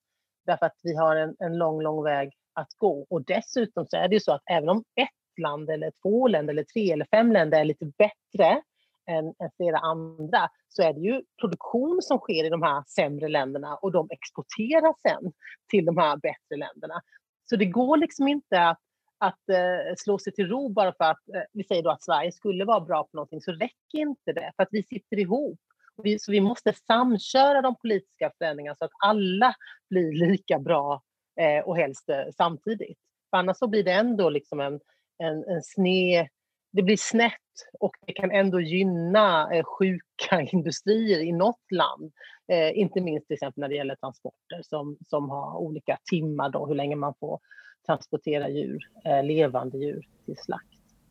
Därför 0.45 0.65
att 0.65 0.79
vi 0.81 0.95
har 0.95 1.15
en, 1.15 1.35
en 1.39 1.57
lång, 1.57 1.81
lång 1.81 2.03
väg 2.03 2.33
att 2.53 2.73
gå. 2.77 3.05
Och 3.09 3.25
dessutom 3.25 3.85
så 3.85 3.97
är 3.97 4.07
det 4.07 4.15
ju 4.15 4.19
så 4.19 4.31
att 4.31 4.43
även 4.45 4.69
om 4.69 4.83
ett 4.95 5.41
land 5.41 5.69
eller 5.69 5.91
två 6.01 6.27
länder 6.27 6.53
eller 6.53 6.63
tre 6.63 6.91
eller 6.91 7.05
fem 7.11 7.31
länder 7.31 7.59
är 7.59 7.65
lite 7.65 7.85
bättre 7.85 8.61
än, 9.07 9.25
än 9.25 9.49
flera 9.57 9.77
andra 9.77 10.49
så 10.69 10.81
är 10.81 10.93
det 10.93 10.99
ju 10.99 11.21
produktion 11.41 12.01
som 12.01 12.17
sker 12.17 12.45
i 12.45 12.49
de 12.49 12.63
här 12.63 12.83
sämre 12.87 13.27
länderna 13.27 13.75
och 13.75 13.91
de 13.91 14.07
exporteras 14.09 14.95
sen 15.01 15.33
till 15.69 15.85
de 15.85 15.97
här 15.97 16.17
bättre 16.17 16.55
länderna. 16.57 17.01
Så 17.49 17.55
det 17.55 17.65
går 17.65 17.97
liksom 17.97 18.27
inte 18.27 18.61
att 18.61 18.79
att 19.25 19.49
eh, 19.49 19.95
slå 19.97 20.17
sig 20.19 20.33
till 20.33 20.47
ro 20.47 20.69
bara 20.69 20.93
för 20.93 21.05
att 21.05 21.29
eh, 21.35 21.41
vi 21.53 21.63
säger 21.63 21.83
då 21.83 21.89
att 21.89 22.03
Sverige 22.03 22.31
skulle 22.31 22.65
vara 22.65 22.79
bra 22.79 23.03
på 23.03 23.09
någonting 23.13 23.41
så 23.41 23.51
räcker 23.51 23.97
inte 23.97 24.33
det 24.33 24.51
för 24.55 24.63
att 24.63 24.69
vi 24.71 24.83
sitter 24.83 25.19
ihop. 25.19 25.59
Vi, 26.03 26.19
så 26.19 26.31
vi 26.31 26.41
måste 26.41 26.73
samköra 26.73 27.61
de 27.61 27.75
politiska 27.75 28.31
förändringarna 28.37 28.75
så 28.75 28.85
att 28.85 28.91
alla 29.03 29.55
blir 29.89 30.27
lika 30.27 30.59
bra 30.59 31.01
eh, 31.39 31.65
och 31.65 31.77
helst 31.77 32.09
eh, 32.09 32.23
samtidigt. 32.37 32.99
För 33.29 33.37
annars 33.37 33.57
så 33.57 33.67
blir 33.67 33.83
det 33.83 33.91
ändå 33.91 34.29
liksom 34.29 34.59
en, 34.59 34.79
en, 35.17 35.43
en 35.43 35.63
sned, 35.63 36.27
det 36.71 36.83
blir 36.83 36.97
snett 36.97 37.31
och 37.79 37.95
det 38.07 38.13
kan 38.13 38.31
ändå 38.31 38.59
gynna 38.61 39.53
eh, 39.53 39.63
sjuka 39.63 40.41
industrier 40.51 41.19
i 41.19 41.31
något 41.31 41.71
land. 41.71 42.13
Eh, 42.47 42.77
inte 42.77 43.01
minst 43.01 43.27
till 43.27 43.33
exempel 43.33 43.61
när 43.61 43.69
det 43.69 43.75
gäller 43.75 43.95
transporter 43.95 44.61
som, 44.61 44.97
som 45.07 45.29
har 45.29 45.57
olika 45.57 45.97
timmar 46.09 46.49
då, 46.49 46.65
hur 46.65 46.75
länge 46.75 46.95
man 46.95 47.13
får 47.19 47.39
transportera 47.85 48.49
djur, 48.49 48.89
eh, 49.05 49.23
levande 49.23 49.77
djur 49.77 50.07
till 50.25 50.37
slakt. 50.37 50.65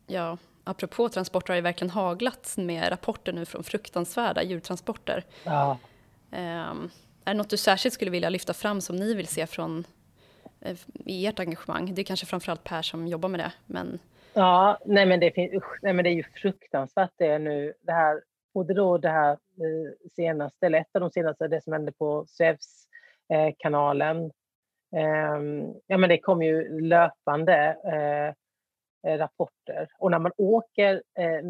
Ja, 0.07 0.37
apropå 0.63 1.09
transporter 1.09 1.53
har 1.53 1.55
det 1.55 1.61
verkligen 1.61 1.91
haglat 1.91 2.53
med 2.57 2.91
rapporter 2.91 3.33
nu 3.33 3.45
från 3.45 3.63
fruktansvärda 3.63 4.43
djurtransporter. 4.43 5.23
Ja. 5.43 5.77
Um, 6.31 6.91
är 7.25 7.33
det 7.33 7.33
något 7.33 7.49
du 7.49 7.57
särskilt 7.57 7.93
skulle 7.93 8.11
vilja 8.11 8.29
lyfta 8.29 8.53
fram 8.53 8.81
som 8.81 8.95
ni 8.95 9.13
vill 9.13 9.27
se 9.27 9.47
från 9.47 9.85
uh, 10.65 10.77
i 11.05 11.25
ert 11.25 11.39
engagemang? 11.39 11.95
Det 11.95 12.01
är 12.01 12.03
kanske 12.03 12.25
framförallt 12.25 12.63
Per 12.63 12.81
som 12.81 13.07
jobbar 13.07 13.29
med 13.29 13.39
det, 13.39 13.51
men... 13.65 13.99
Ja, 14.33 14.79
nej 14.85 15.05
men 15.05 15.19
det, 15.19 15.31
finns, 15.31 15.53
usch, 15.53 15.79
nej 15.81 15.93
men 15.93 16.03
det 16.03 16.09
är 16.09 16.15
ju 16.15 16.23
fruktansvärt 16.23 17.11
det 17.17 17.27
är 17.27 17.39
nu. 17.39 17.73
Det 17.81 17.91
här, 17.91 18.21
både 18.53 18.73
då 18.73 18.97
det 18.97 19.09
här 19.09 19.31
eh, 19.31 20.09
senaste, 20.15 20.65
eller 20.65 20.79
ett 20.79 20.95
av 20.95 21.01
de 21.01 21.11
senaste, 21.11 21.47
det 21.47 21.63
som 21.63 21.73
hände 21.73 21.91
på 21.91 22.25
Suezkanalen. 22.27 24.31
Eh, 24.95 25.67
ja 25.87 25.97
men 25.97 26.09
det 26.09 26.17
kom 26.17 26.41
ju 26.41 26.81
löpande 26.81 27.77
eh, 27.85 28.27
eh, 29.11 29.17
rapporter. 29.17 29.87
Och 29.97 30.11
när 30.11 30.19
man 30.19 30.31
åker 30.37 31.03
eh, 31.19 31.41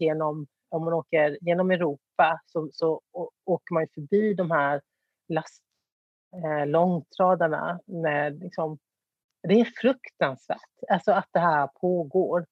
genom, 0.00 0.46
om 0.68 0.84
man 0.84 0.94
åker 0.94 1.38
genom 1.40 1.70
Europa 1.70 2.40
så, 2.46 2.68
så 2.72 3.00
åker 3.44 3.74
man 3.74 3.86
förbi 3.94 4.34
de 4.34 4.50
här 4.50 4.80
last, 5.28 5.62
eh, 6.44 6.66
långtradarna 6.66 7.80
med 7.86 8.40
liksom, 8.40 8.78
det 9.48 9.60
är 9.60 9.64
fruktansvärt 9.64 10.58
alltså 10.88 11.12
att 11.12 11.28
det 11.32 11.40
här 11.40 11.66
pågår. 11.66 12.46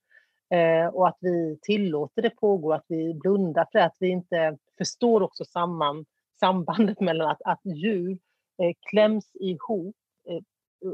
Eh, 0.55 0.87
och 0.87 1.09
att 1.09 1.19
vi 1.21 1.59
tillåter 1.63 2.23
det 2.23 2.31
pågå, 2.31 2.73
att 2.73 2.85
vi 2.89 3.15
blundar 3.15 3.67
för 3.73 3.79
det, 3.79 3.85
att 3.85 3.97
vi 4.01 4.09
inte 4.09 4.59
förstår 4.79 5.23
också 5.23 5.45
samman, 5.45 6.05
sambandet 6.41 7.01
mellan 7.01 7.31
att, 7.31 7.43
att 7.45 7.61
djur 7.65 8.19
eh, 8.63 8.73
kläms 8.91 9.31
ihop 9.35 9.97
Eh, 10.29 10.43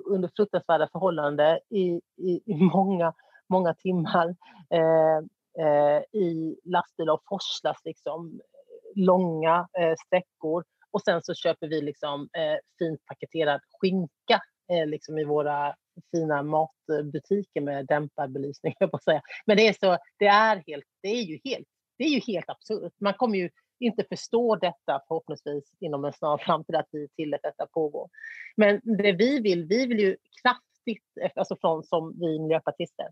under 0.06 0.30
fruktansvärda 0.36 0.88
förhållanden 0.92 1.58
i, 1.70 2.00
i, 2.16 2.42
i 2.46 2.54
många 2.74 3.14
många 3.48 3.74
timmar 3.74 4.36
eh, 4.70 5.18
eh, 5.66 6.02
i 6.12 6.60
lastbilar 6.64 7.12
och 7.12 7.22
forslas 7.28 7.76
liksom 7.84 8.40
eh, 8.40 9.02
långa 9.02 9.68
eh, 9.78 9.94
sträckor. 10.06 10.64
Och 10.90 11.02
sen 11.02 11.22
så 11.22 11.34
köper 11.34 11.68
vi 11.68 11.80
liksom 11.80 12.28
eh, 12.32 12.58
fint 12.78 13.04
paketerad 13.06 13.60
skinka 13.80 14.40
eh, 14.72 14.86
liksom 14.86 15.18
i 15.18 15.24
våra 15.24 15.74
fina 16.10 16.42
matbutiker 16.42 17.60
med 17.60 17.86
dämpad 17.86 18.32
belysning, 18.32 18.74
jag 18.78 18.90
på 18.90 18.98
säga. 18.98 19.22
Men 19.46 19.56
det 19.56 19.68
är, 19.68 19.72
så, 19.72 19.98
det, 20.18 20.26
är 20.26 20.62
helt, 20.66 20.84
det, 21.02 21.08
är 21.08 21.22
ju 21.22 21.38
helt, 21.44 21.68
det 21.98 22.04
är 22.04 22.08
ju 22.08 22.20
helt 22.20 22.50
absurt. 22.50 22.92
Man 23.00 23.14
kommer 23.14 23.38
ju 23.38 23.50
inte 23.80 24.04
förstår 24.04 24.56
detta 24.56 25.02
förhoppningsvis 25.08 25.72
inom 25.80 26.04
en 26.04 26.12
snar 26.12 26.38
framtid 26.38 26.76
att 26.76 26.88
vi 26.92 27.08
tillät 27.08 27.40
detta 27.42 27.66
pågå. 27.66 28.08
Men 28.56 28.80
det 28.84 29.12
vi 29.12 29.40
vill, 29.40 29.64
vi 29.64 29.86
vill 29.86 30.00
ju 30.00 30.16
kraftigt, 30.42 31.04
eh, 31.20 31.30
alltså 31.34 31.56
från 31.56 31.84
som 31.84 32.20
vi 32.20 32.38
miljöpartister, 32.38 33.06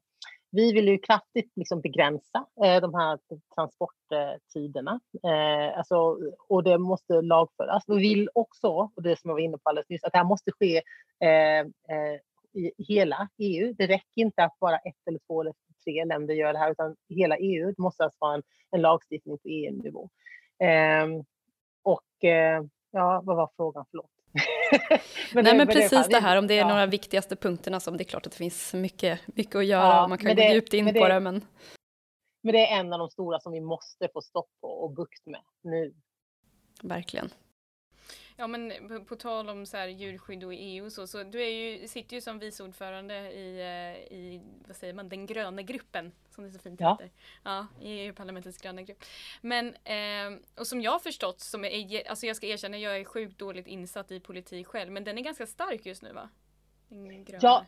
vi 0.50 0.72
vill 0.72 0.88
ju 0.88 0.98
kraftigt 0.98 1.52
liksom 1.56 1.80
begränsa 1.80 2.46
eh, 2.64 2.80
de 2.80 2.94
här 2.94 3.18
transporttiderna. 3.54 5.00
Eh, 5.24 5.78
alltså, 5.78 6.18
och 6.48 6.62
det 6.64 6.78
måste 6.78 7.22
lagföras. 7.22 7.84
Vi 7.86 7.98
vill 7.98 8.28
också, 8.34 8.68
och 8.68 9.02
det 9.02 9.20
som 9.20 9.28
jag 9.28 9.34
var 9.34 9.40
inne 9.40 9.58
på 9.58 9.68
alldeles 9.68 9.88
nyss, 9.88 10.04
att 10.04 10.12
det 10.12 10.18
här 10.18 10.24
måste 10.24 10.52
ske 10.52 10.76
eh, 11.20 11.60
eh 11.60 12.20
i 12.54 12.72
hela 12.78 13.28
EU. 13.38 13.74
Det 13.78 13.86
räcker 13.86 14.22
inte 14.22 14.44
att 14.44 14.58
bara 14.60 14.76
ett 14.76 15.08
eller 15.08 15.18
två 15.26 15.40
eller 15.40 15.54
tre 15.84 16.04
länder 16.04 16.34
gör 16.34 16.52
det 16.52 16.58
här, 16.58 16.70
utan 16.70 16.96
hela 17.08 17.36
EU. 17.36 17.66
Det 17.66 17.82
måste 17.82 18.04
alltså 18.04 18.18
vara 18.20 18.34
en, 18.34 18.42
en 18.70 18.80
lagstiftning 18.80 19.38
på 19.38 19.48
EU-nivå. 19.48 20.10
Ehm, 20.58 21.24
och 21.82 22.24
eh, 22.24 22.62
ja, 22.90 23.22
vad 23.24 23.36
var 23.36 23.50
frågan? 23.56 23.84
Förlåt. 23.90 24.10
men 25.34 25.44
Nej, 25.44 25.56
men 25.56 25.66
precis 25.66 26.08
det, 26.08 26.20
här, 26.20 26.38
om 26.38 26.46
det 26.46 26.54
är 26.54 26.58
ja. 26.58 26.68
några 26.68 26.86
viktigaste 26.86 27.36
punkterna 27.36 27.80
som 27.80 27.96
det 27.96 28.02
är 28.02 28.04
klart 28.04 28.26
att 28.26 28.32
det 28.32 28.38
finns 28.38 28.74
mycket, 28.74 29.20
mycket 29.26 29.56
att 29.56 29.66
göra 29.66 29.86
ja, 29.86 30.08
man 30.08 30.18
kan 30.18 30.28
gå 30.28 30.34
det, 30.34 30.52
djupt 30.52 30.74
in 30.74 30.84
det, 30.84 31.00
på 31.00 31.08
det. 31.08 31.20
Men... 31.20 31.44
men 32.42 32.52
det 32.52 32.66
är 32.68 32.80
en 32.80 32.92
av 32.92 32.98
de 32.98 33.10
stora 33.10 33.40
som 33.40 33.52
vi 33.52 33.60
måste 33.60 34.08
få 34.12 34.20
stopp 34.20 34.48
på 34.60 34.68
och 34.68 34.90
bukt 34.90 35.26
med 35.26 35.42
nu. 35.62 35.94
Verkligen. 36.82 37.30
Ja 38.36 38.46
men 38.46 38.88
på, 38.88 39.04
på, 39.04 39.16
tal 39.16 39.48
om 39.48 39.66
så 39.66 39.76
här 39.76 39.88
djurskydd 39.88 40.44
och 40.44 40.52
EU 40.54 40.90
så, 40.90 41.06
så 41.06 41.22
du 41.22 41.42
är 41.42 41.48
ju, 41.48 41.88
sitter 41.88 42.16
ju 42.16 42.20
som 42.20 42.38
vice 42.38 42.62
ordförande 42.62 43.14
i, 43.32 43.60
eh, 43.60 44.16
i, 44.18 44.40
vad 44.66 44.76
säger 44.76 44.94
man, 44.94 45.08
den 45.08 45.26
gröna 45.26 45.62
gruppen 45.62 46.12
som 46.30 46.44
det 46.44 46.50
så 46.50 46.58
fint 46.58 46.80
ja. 46.80 46.98
heter. 47.00 47.14
Ja, 47.42 47.66
i 47.80 47.90
EU-parlamentets 47.90 48.58
gröna 48.58 48.82
grupp. 48.82 49.04
Men, 49.40 49.74
eh, 49.74 50.40
och 50.58 50.66
som 50.66 50.80
jag 50.80 50.90
har 50.90 50.98
förstått, 50.98 51.40
som 51.40 51.64
är, 51.64 52.08
alltså 52.08 52.26
jag 52.26 52.36
ska 52.36 52.46
erkänna, 52.46 52.78
jag 52.78 53.00
är 53.00 53.04
sjukt 53.04 53.38
dåligt 53.38 53.66
insatt 53.66 54.10
i 54.10 54.20
politik 54.20 54.66
själv, 54.66 54.92
men 54.92 55.04
den 55.04 55.18
är 55.18 55.22
ganska 55.22 55.46
stark 55.46 55.86
just 55.86 56.02
nu 56.02 56.12
va? 56.12 56.28
Ja, 57.42 57.66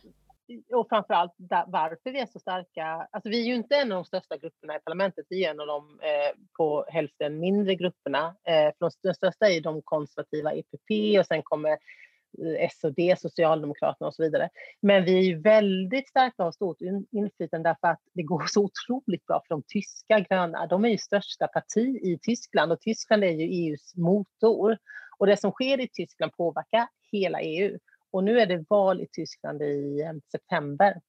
och 0.73 0.89
framförallt 0.89 1.33
där, 1.37 1.63
varför 1.67 2.11
vi 2.11 2.19
är 2.19 2.25
så 2.25 2.39
starka. 2.39 3.07
Alltså 3.11 3.29
vi 3.29 3.41
är 3.41 3.45
ju 3.45 3.55
inte 3.55 3.75
en 3.75 3.91
av 3.91 3.95
de 3.95 4.05
största 4.05 4.37
grupperna 4.37 4.75
i 4.75 4.79
parlamentet, 4.79 5.25
vi 5.29 5.45
är 5.45 5.51
en 5.51 5.59
av 5.59 5.67
de 5.67 5.99
eh, 6.01 6.37
på 6.57 6.85
hälften 6.87 7.39
mindre 7.39 7.75
grupperna. 7.75 8.35
Eh, 8.47 8.71
för 8.77 8.91
de 9.01 9.13
största 9.13 9.49
är 9.49 9.61
de 9.61 9.81
konservativa 9.81 10.53
EPP 10.53 11.19
och 11.19 11.25
sen 11.25 11.41
kommer 11.43 11.71
eh, 11.71 12.69
SOD, 12.71 13.17
Socialdemokraterna 13.17 14.07
och 14.07 14.15
så 14.15 14.23
vidare. 14.23 14.49
Men 14.81 15.05
vi 15.05 15.17
är 15.17 15.23
ju 15.23 15.41
väldigt 15.41 16.09
starka 16.09 16.35
och 16.37 16.45
har 16.45 16.51
stort 16.51 16.81
inflytande 17.11 17.69
därför 17.69 17.87
att 17.87 18.01
det 18.13 18.23
går 18.23 18.43
så 18.47 18.63
otroligt 18.63 19.25
bra 19.25 19.41
för 19.47 19.55
de 19.55 19.63
tyska 19.67 20.19
gröna. 20.19 20.67
De 20.67 20.85
är 20.85 20.89
ju 20.89 20.97
största 20.97 21.47
parti 21.47 21.99
i 22.03 22.19
Tyskland 22.21 22.71
och 22.71 22.81
Tyskland 22.81 23.23
är 23.23 23.31
ju 23.31 23.43
EUs 23.43 23.95
motor. 23.95 24.77
Och 25.19 25.27
det 25.27 25.37
som 25.37 25.51
sker 25.51 25.79
i 25.79 25.87
Tyskland 25.87 26.31
påverkar 26.31 26.87
hela 27.11 27.41
EU. 27.41 27.77
Och 28.17 28.23
nu 28.23 28.39
är 28.39 28.45
det 28.45 28.65
val 28.69 29.01
i 29.01 29.07
Tyskland 29.11 29.61
i 29.61 30.01
eh, 30.01 30.13
september. 30.31 31.01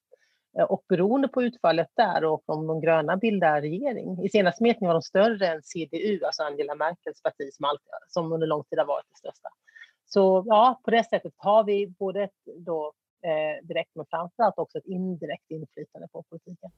Eh, 0.57 0.63
och 0.63 0.83
beroende 0.89 1.27
på 1.27 1.43
utfallet 1.43 1.87
där 1.95 2.23
och 2.23 2.43
om 2.49 2.67
de 2.67 2.81
gröna 2.81 3.17
bildar 3.17 3.61
regering. 3.61 4.23
I 4.23 4.29
senaste 4.29 4.63
mätningen 4.63 4.87
var 4.87 4.93
de 4.93 5.01
större 5.01 5.47
än 5.47 5.61
CDU, 5.63 6.23
alltså 6.25 6.43
Angela 6.43 6.75
Merkels 6.75 7.21
parti 7.21 7.49
som, 7.53 7.65
alltid, 7.65 7.87
som 8.07 8.31
under 8.31 8.47
lång 8.47 8.63
tid 8.63 8.79
har 8.79 8.85
varit 8.85 9.05
det 9.09 9.17
största. 9.17 9.49
Så 10.05 10.43
ja, 10.47 10.81
på 10.83 10.91
det 10.91 11.03
sättet 11.03 11.33
har 11.37 11.63
vi 11.63 11.87
både 11.87 12.23
ett 12.23 12.39
då, 12.57 12.93
eh, 13.21 13.65
direkt 13.67 13.95
men 13.95 14.05
framförallt 14.05 14.57
också 14.57 14.77
ett 14.77 14.85
indirekt 14.85 15.51
inflytande 15.51 16.07
på 16.07 16.23
politiken. 16.23 16.71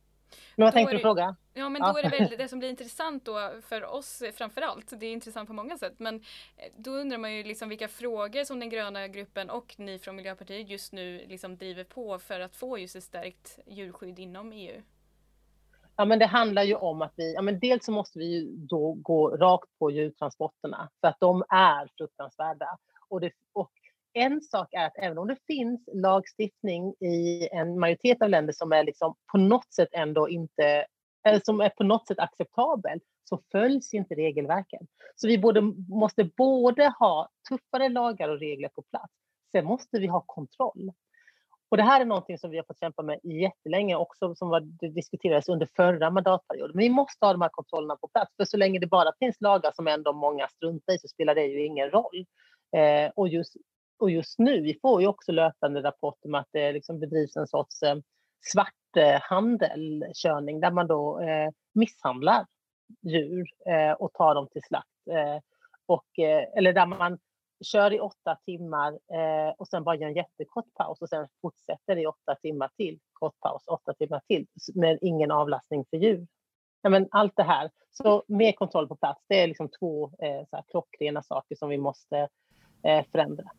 Men 0.55 0.65
vad 0.65 0.73
tänkte 0.73 0.95
du 0.95 0.99
fråga? 0.99 1.35
Ja 1.53 1.69
men 1.69 1.81
då 1.81 1.97
är 1.97 2.03
det 2.03 2.09
väl 2.09 2.29
det 2.37 2.47
som 2.47 2.59
blir 2.59 2.69
intressant 2.69 3.25
då 3.25 3.51
för 3.61 3.85
oss 3.85 4.23
framförallt. 4.33 4.99
Det 4.99 5.05
är 5.05 5.11
intressant 5.11 5.47
på 5.47 5.53
många 5.53 5.77
sätt. 5.77 5.93
Men 5.97 6.15
eh, 6.15 6.71
då 6.77 6.91
undrar 6.91 7.17
man 7.17 7.33
ju 7.33 7.43
liksom 7.43 7.69
vilka 7.69 7.87
frågor 7.87 8.43
som 8.43 8.59
den 8.59 8.69
gröna 8.69 9.07
gruppen 9.07 9.49
och 9.49 9.75
ni 9.77 9.99
från 9.99 10.15
Miljöpartiet 10.15 10.69
just 10.69 10.93
nu 10.93 11.25
liksom 11.27 11.57
driver 11.57 11.83
på 11.83 12.19
för 12.19 12.39
att 12.39 12.55
få 12.55 12.77
just 12.77 12.95
ett 12.95 13.03
stärkt 13.03 13.59
djurskydd 13.67 14.19
inom 14.19 14.51
EU. 14.51 14.81
Ja, 15.95 16.05
men 16.05 16.19
det 16.19 16.25
handlar 16.25 16.63
ju 16.63 16.75
om 16.75 17.01
att 17.01 17.13
vi, 17.15 17.33
ja, 17.33 17.41
men 17.41 17.59
dels 17.59 17.85
så 17.85 17.91
måste 17.91 18.19
vi 18.19 18.25
ju 18.25 18.55
då 18.55 18.93
gå 18.93 19.37
rakt 19.37 19.69
på 19.79 19.91
djurtransporterna 19.91 20.89
för 21.01 21.07
att 21.07 21.19
de 21.19 21.43
är 21.49 21.89
fruktansvärda. 21.97 22.77
Och, 23.09 23.21
det, 23.21 23.31
och 23.53 23.71
en 24.13 24.41
sak 24.41 24.73
är 24.73 24.85
att 24.85 24.97
även 24.97 25.17
om 25.17 25.27
det 25.27 25.37
finns 25.47 25.89
lagstiftning 25.93 26.93
i 26.99 27.47
en 27.51 27.79
majoritet 27.79 28.21
av 28.21 28.29
länder 28.29 28.53
som 28.53 28.71
är 28.71 28.83
liksom 28.83 29.15
på 29.31 29.37
något 29.37 29.73
sätt 29.73 29.89
ändå 29.91 30.29
inte, 30.29 30.85
eller 31.27 31.41
som 31.43 31.61
är 31.61 31.69
på 31.69 31.83
något 31.83 32.07
sätt 32.07 32.19
acceptabel, 32.19 32.99
så 33.23 33.41
följs 33.51 33.93
inte 33.93 34.15
regelverken. 34.15 34.87
Så 35.15 35.27
vi 35.27 35.37
både, 35.37 35.61
måste 35.89 36.23
både 36.23 36.93
ha 36.99 37.29
tuffare 37.49 37.89
lagar 37.89 38.29
och 38.29 38.39
regler 38.39 38.69
på 38.69 38.81
plats. 38.81 39.13
Sen 39.51 39.65
måste 39.65 39.99
vi 39.99 40.07
ha 40.07 40.23
kontroll. 40.27 40.91
Och 41.69 41.77
det 41.77 41.83
här 41.83 42.01
är 42.01 42.05
någonting 42.05 42.37
som 42.37 42.51
vi 42.51 42.57
har 42.57 42.63
fått 42.63 42.79
kämpa 42.79 43.03
med 43.03 43.19
jättelänge 43.23 43.95
också, 43.95 44.35
som 44.35 44.49
var, 44.49 44.61
diskuterades 44.93 45.49
under 45.49 45.69
förra 45.75 46.09
mandatperioden. 46.09 46.71
Men 46.75 46.83
vi 46.83 46.89
måste 46.89 47.25
ha 47.25 47.33
de 47.33 47.41
här 47.41 47.49
kontrollerna 47.49 47.95
på 47.95 48.07
plats, 48.07 48.35
för 48.37 48.45
så 48.45 48.57
länge 48.57 48.79
det 48.79 48.87
bara 48.87 49.11
finns 49.19 49.41
lagar 49.41 49.71
som 49.75 49.87
ändå 49.87 50.13
många 50.13 50.47
struntar 50.47 50.93
i 50.93 50.99
så 50.99 51.07
spelar 51.07 51.35
det 51.35 51.45
ju 51.45 51.65
ingen 51.65 51.89
roll. 51.89 52.25
Eh, 52.75 53.11
och 53.15 53.27
just 53.27 53.55
och 54.01 54.11
just 54.11 54.39
nu, 54.39 54.61
vi 54.61 54.79
får 54.81 55.01
ju 55.01 55.07
också 55.07 55.31
löpande 55.31 55.83
rapporter 55.83 56.29
om 56.29 56.35
att 56.35 56.49
det 56.51 56.71
liksom 56.71 56.99
bedrivs 56.99 57.35
en 57.35 57.47
sorts 57.47 57.83
eh, 57.83 57.95
svarthandelkörning 58.41 60.59
där 60.59 60.71
man 60.71 60.87
då 60.87 61.19
eh, 61.19 61.49
misshandlar 61.73 62.45
djur 63.01 63.45
eh, 63.65 63.91
och 63.91 64.13
tar 64.13 64.35
dem 64.35 64.47
till 64.51 64.61
slakt. 64.61 65.07
Eh, 65.11 65.39
och, 65.85 66.19
eh, 66.19 66.57
eller 66.57 66.73
där 66.73 66.85
man 66.85 67.19
kör 67.63 67.93
i 67.93 67.99
åtta 67.99 68.37
timmar 68.45 68.93
eh, 68.93 69.49
och 69.57 69.67
sen 69.67 69.83
bara 69.83 69.95
gör 69.95 70.07
en 70.07 70.15
jättekort 70.15 70.73
paus 70.73 71.01
och 71.01 71.09
sen 71.09 71.27
fortsätter 71.41 71.97
i 71.97 72.07
åtta 72.07 72.35
timmar 72.41 72.69
till, 72.77 72.99
kort 73.13 73.39
paus, 73.39 73.63
åtta 73.67 73.93
timmar 73.93 74.21
till, 74.27 74.47
med 74.75 74.97
ingen 75.01 75.31
avlastning 75.31 75.85
för 75.89 75.97
djur. 75.97 76.27
Ja, 76.81 76.89
men 76.89 77.07
allt 77.11 77.35
det 77.35 77.43
här. 77.43 77.71
Så 77.91 78.23
mer 78.27 78.51
kontroll 78.51 78.87
på 78.87 78.95
plats, 78.95 79.23
det 79.27 79.39
är 79.39 79.47
liksom 79.47 79.69
två 79.79 80.05
eh, 80.05 80.45
så 80.49 80.55
här, 80.55 80.63
klockrena 80.67 81.23
saker 81.23 81.55
som 81.55 81.69
vi 81.69 81.77
måste 81.77 82.27
förändra. 83.11 83.51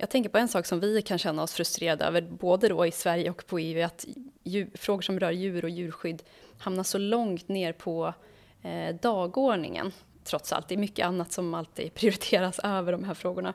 Jag 0.00 0.10
tänker 0.10 0.30
på 0.30 0.38
en 0.38 0.48
sak 0.48 0.66
som 0.66 0.80
vi 0.80 1.02
kan 1.02 1.18
känna 1.18 1.42
oss 1.42 1.52
frustrerade 1.52 2.04
över, 2.04 2.22
både 2.22 2.68
då 2.68 2.86
i 2.86 2.90
Sverige 2.90 3.30
och 3.30 3.46
på 3.46 3.58
EU, 3.58 3.86
att 3.86 4.04
djur, 4.42 4.70
frågor 4.74 5.02
som 5.02 5.20
rör 5.20 5.30
djur 5.30 5.64
och 5.64 5.70
djurskydd 5.70 6.22
hamnar 6.58 6.82
så 6.82 6.98
långt 6.98 7.48
ner 7.48 7.72
på 7.72 8.14
eh, 8.62 8.94
dagordningen. 9.02 9.92
Trots 10.24 10.52
allt, 10.52 10.68
det 10.68 10.74
är 10.74 10.78
mycket 10.78 11.06
annat 11.06 11.32
som 11.32 11.54
alltid 11.54 11.94
prioriteras 11.94 12.58
över 12.58 12.92
de 12.92 13.04
här 13.04 13.14
frågorna. 13.14 13.54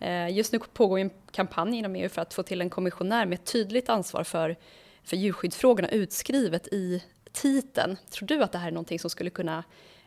Eh, 0.00 0.36
just 0.36 0.52
nu 0.52 0.58
pågår 0.58 0.98
en 0.98 1.10
kampanj 1.30 1.78
inom 1.78 1.96
EU 1.96 2.08
för 2.08 2.22
att 2.22 2.34
få 2.34 2.42
till 2.42 2.60
en 2.60 2.70
kommissionär 2.70 3.26
med 3.26 3.44
tydligt 3.44 3.88
ansvar 3.88 4.24
för 4.24 4.56
för 5.04 5.16
djurskyddsfrågorna 5.16 5.88
utskrivet 5.88 6.68
i 6.68 7.04
titeln. 7.32 7.96
Tror 8.10 8.26
du 8.26 8.42
att 8.42 8.52
det 8.52 8.58
här 8.58 8.68
är 8.68 8.72
någonting 8.72 8.98
som 8.98 9.10
skulle 9.10 9.30
kunna 9.30 9.64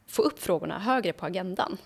få 0.08 0.22
upp 0.22 0.40
frågorna 0.40 0.80
högre 0.80 1.14
på 1.14 1.26
agendan? 1.26 1.78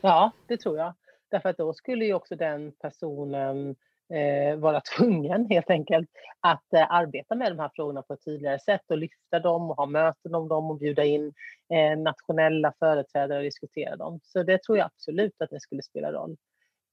Ja, 0.00 0.30
det 0.46 0.56
tror 0.56 0.78
jag. 0.78 0.94
Därför 1.30 1.48
att 1.48 1.58
då 1.58 1.72
skulle 1.72 2.04
ju 2.04 2.14
också 2.14 2.36
den 2.36 2.72
personen 2.72 3.76
eh, 4.14 4.56
vara 4.56 4.80
tvungen 4.96 5.46
helt 5.50 5.70
enkelt 5.70 6.08
att 6.40 6.72
eh, 6.72 6.92
arbeta 6.92 7.34
med 7.34 7.52
de 7.52 7.58
här 7.58 7.70
frågorna 7.74 8.02
på 8.02 8.14
ett 8.14 8.24
tydligare 8.24 8.58
sätt 8.58 8.90
och 8.90 8.98
lyfta 8.98 9.40
dem 9.40 9.70
och 9.70 9.76
ha 9.76 9.86
möten 9.86 10.34
om 10.34 10.48
dem 10.48 10.70
och 10.70 10.78
bjuda 10.78 11.04
in 11.04 11.32
eh, 11.74 11.98
nationella 11.98 12.72
företrädare 12.78 13.38
och 13.38 13.44
diskutera 13.44 13.96
dem. 13.96 14.20
Så 14.22 14.42
det 14.42 14.62
tror 14.62 14.78
jag 14.78 14.86
absolut 14.86 15.42
att 15.42 15.50
det 15.50 15.60
skulle 15.60 15.82
spela 15.82 16.12
roll. 16.12 16.36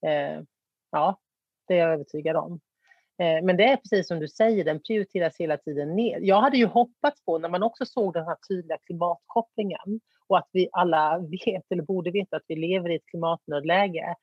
Eh, 0.06 0.42
ja, 0.92 1.20
det 1.68 1.74
är 1.74 1.80
jag 1.80 1.94
övertygad 1.94 2.36
om. 2.36 2.60
Eh, 3.20 3.44
men 3.44 3.58
det 3.58 3.64
är 3.64 3.78
precis 3.78 4.08
som 4.08 4.20
du 4.20 4.28
säger, 4.28 4.66
den 4.66 4.80
prioriteras 4.80 5.36
hela 5.40 5.58
tiden 5.58 5.96
ner. 5.96 6.20
Jag 6.22 6.42
hade 6.42 6.58
ju 6.58 6.66
hoppats 6.66 7.26
på, 7.26 7.38
när 7.38 7.50
man 7.50 7.64
också 7.64 7.86
såg 7.86 8.14
den 8.14 8.26
här 8.26 8.38
tydliga 8.50 8.78
klimatkopplingen 8.78 10.00
och 10.28 10.38
att 10.38 10.50
vi 10.52 10.70
alla 10.72 11.20
vet, 11.20 11.72
eller 11.72 11.84
borde 11.84 12.12
veta, 12.12 12.36
att 12.36 12.46
vi 12.48 12.56
lever 12.56 12.90
i 12.90 12.96
ett 12.96 13.06
klimatnödläge, 13.06 14.16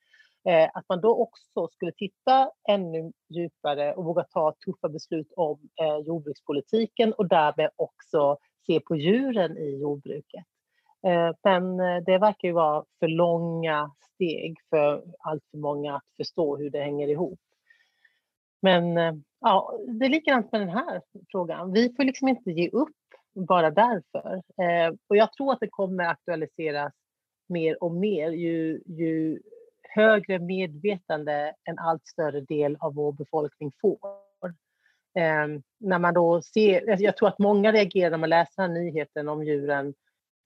eh, 0.49 0.69
att 0.75 0.85
man 0.89 1.01
då 1.01 1.15
också 1.15 1.69
skulle 1.73 1.93
titta 1.93 2.51
ännu 2.69 3.13
djupare 3.29 3.95
och 3.95 4.05
våga 4.05 4.25
ta 4.25 4.55
tuffa 4.65 4.89
beslut 4.89 5.33
om 5.37 5.59
eh, 5.83 5.99
jordbrukspolitiken 6.07 7.13
och 7.13 7.29
därmed 7.29 7.71
också 7.77 8.39
se 8.67 8.81
på 8.81 8.97
djuren 8.97 9.59
i 9.59 9.79
jordbruket. 9.81 10.45
Men 11.45 11.77
det 11.77 12.19
verkar 12.19 12.49
ju 12.49 12.53
vara 12.53 12.85
för 12.99 13.09
långa 13.09 13.91
steg 14.15 14.57
för 14.71 15.05
allt 15.19 15.43
för 15.51 15.59
många 15.59 15.97
att 15.97 16.05
förstå 16.17 16.57
hur 16.57 16.71
det 16.71 16.83
hänger 16.83 17.09
ihop. 17.09 17.41
Men 18.61 18.97
eh, 18.97 19.15
ja, 19.41 19.79
det 19.89 20.05
är 20.05 20.11
likadant 20.11 20.53
med 20.53 20.61
den 20.61 20.69
här 20.69 21.03
frågan. 21.31 21.73
Vi 21.73 21.95
får 21.97 22.05
liksom 22.05 22.29
inte 22.29 22.51
ge 22.51 22.69
upp 22.69 22.97
bara 23.35 23.71
därför. 23.71 24.35
Eh, 24.35 24.95
och 25.09 25.17
jag 25.17 25.33
tror 25.33 25.53
att 25.53 25.61
det 25.61 25.69
kommer 25.69 26.05
aktualiseras 26.05 26.93
mer 27.49 27.83
och 27.83 27.93
mer 27.93 28.31
ju, 28.31 28.83
ju 28.87 29.41
högre 29.83 30.39
medvetande 30.39 31.55
en 31.65 31.79
allt 31.79 32.07
större 32.07 32.41
del 32.41 32.77
av 32.81 32.95
vår 32.95 33.13
befolkning 33.13 33.73
får. 33.81 33.99
Eh, 35.19 35.61
när 35.81 35.99
man 35.99 36.15
då 36.15 36.43
ser, 36.43 36.91
alltså 36.91 37.05
jag 37.05 37.17
tror 37.17 37.29
att 37.29 37.39
många 37.39 37.73
reagerar 37.73 38.11
när 38.11 38.19
man 38.19 38.29
läser 38.29 38.63
den 38.63 38.71
här 38.71 38.83
nyheten 38.83 39.29
om 39.29 39.45
djuren 39.45 39.95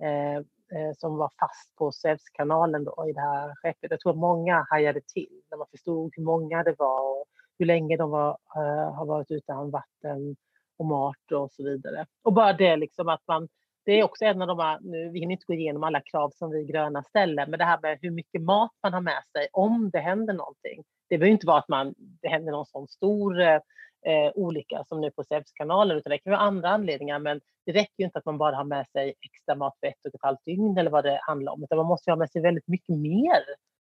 eh, 0.03 0.37
eh 0.37 0.93
som 0.99 1.17
var 1.17 1.31
fast 1.39 1.77
på 1.77 1.93
Suezkanalen 1.93 2.83
i 2.83 3.13
det 3.13 3.21
här 3.21 3.55
skeppet. 3.55 3.91
Jag 3.91 4.01
tror 4.01 4.13
att 4.13 4.19
många 4.19 4.67
hajade 4.71 5.01
till 5.01 5.43
när 5.51 5.59
man 5.59 5.67
förstod 5.71 6.13
hur 6.17 6.23
många 6.23 6.63
det 6.63 6.75
var 6.79 7.21
och 7.21 7.27
hur 7.59 7.67
länge 7.67 7.97
de 7.97 8.11
var, 8.11 8.31
uh, 8.31 8.95
har 8.95 9.07
varit 9.07 9.31
utan 9.31 9.71
vatten 9.71 10.37
och 10.79 10.87
mat 10.87 11.33
och 11.33 11.53
så 11.53 11.65
vidare. 11.65 12.07
Och 12.23 12.33
bara 12.33 12.53
det 12.53 12.77
liksom 12.77 13.09
att 13.09 13.23
man, 13.29 13.49
det 13.85 13.93
är 13.93 14.05
också 14.05 14.25
en 14.25 14.43
av 14.43 14.49
de 14.49 14.59
här, 14.59 14.79
nu, 14.83 15.11
vi 15.11 15.21
hinner 15.21 15.33
inte 15.33 15.47
gå 15.47 15.55
igenom 15.55 15.85
alla 15.85 16.01
krav 16.01 16.31
som 16.31 16.51
vi 16.51 16.65
gröna 16.65 17.03
ställer, 17.03 17.47
men 17.47 17.59
det 17.59 17.65
här 17.65 17.79
med 17.83 17.99
hur 18.03 18.11
mycket 18.11 18.43
mat 18.43 18.73
man 18.83 18.93
har 18.93 19.01
med 19.01 19.23
sig 19.33 19.49
om 19.53 19.91
det 19.93 19.99
händer 19.99 20.35
någonting. 20.35 20.85
Det 21.09 21.19
behöver 21.19 21.33
inte 21.33 21.47
vara 21.47 21.59
att 21.59 21.69
man, 21.69 21.95
det 21.97 22.29
händer 22.29 22.53
någon 22.53 22.67
sån 22.67 22.89
stor 22.89 23.41
eh, 23.41 23.61
eh 24.07 24.33
olycka 24.35 24.85
som 24.89 25.01
nu 25.01 25.11
på 25.11 25.25
Sävskanalen, 25.25 25.97
utan 25.97 26.11
det 26.11 26.19
kan 26.19 26.31
vara 26.31 26.41
andra 26.41 26.69
anledningar, 26.69 27.19
men 27.19 27.41
det 27.67 27.73
räcker 27.73 27.95
ju 27.99 28.05
inte 28.05 28.19
att 28.19 28.25
man 28.25 28.39
bara 28.39 28.57
har 28.57 28.65
med 28.65 28.87
sig 28.89 29.15
extra 29.21 29.55
mat 29.55 29.77
för 29.81 29.87
ett 29.87 30.07
och 30.09 30.15
ett 30.15 30.23
halvt 30.23 30.45
dygn 30.45 30.79
eller 30.79 30.91
vad 30.91 31.05
det 31.05 31.21
handlar 31.23 31.53
om, 31.53 31.65
utan 31.65 31.79
man 31.79 31.87
måste 31.87 32.11
ha 32.11 32.17
med 32.17 32.31
sig 32.31 32.43
väldigt 32.43 32.69
mycket 32.69 32.97
mer 32.97 33.45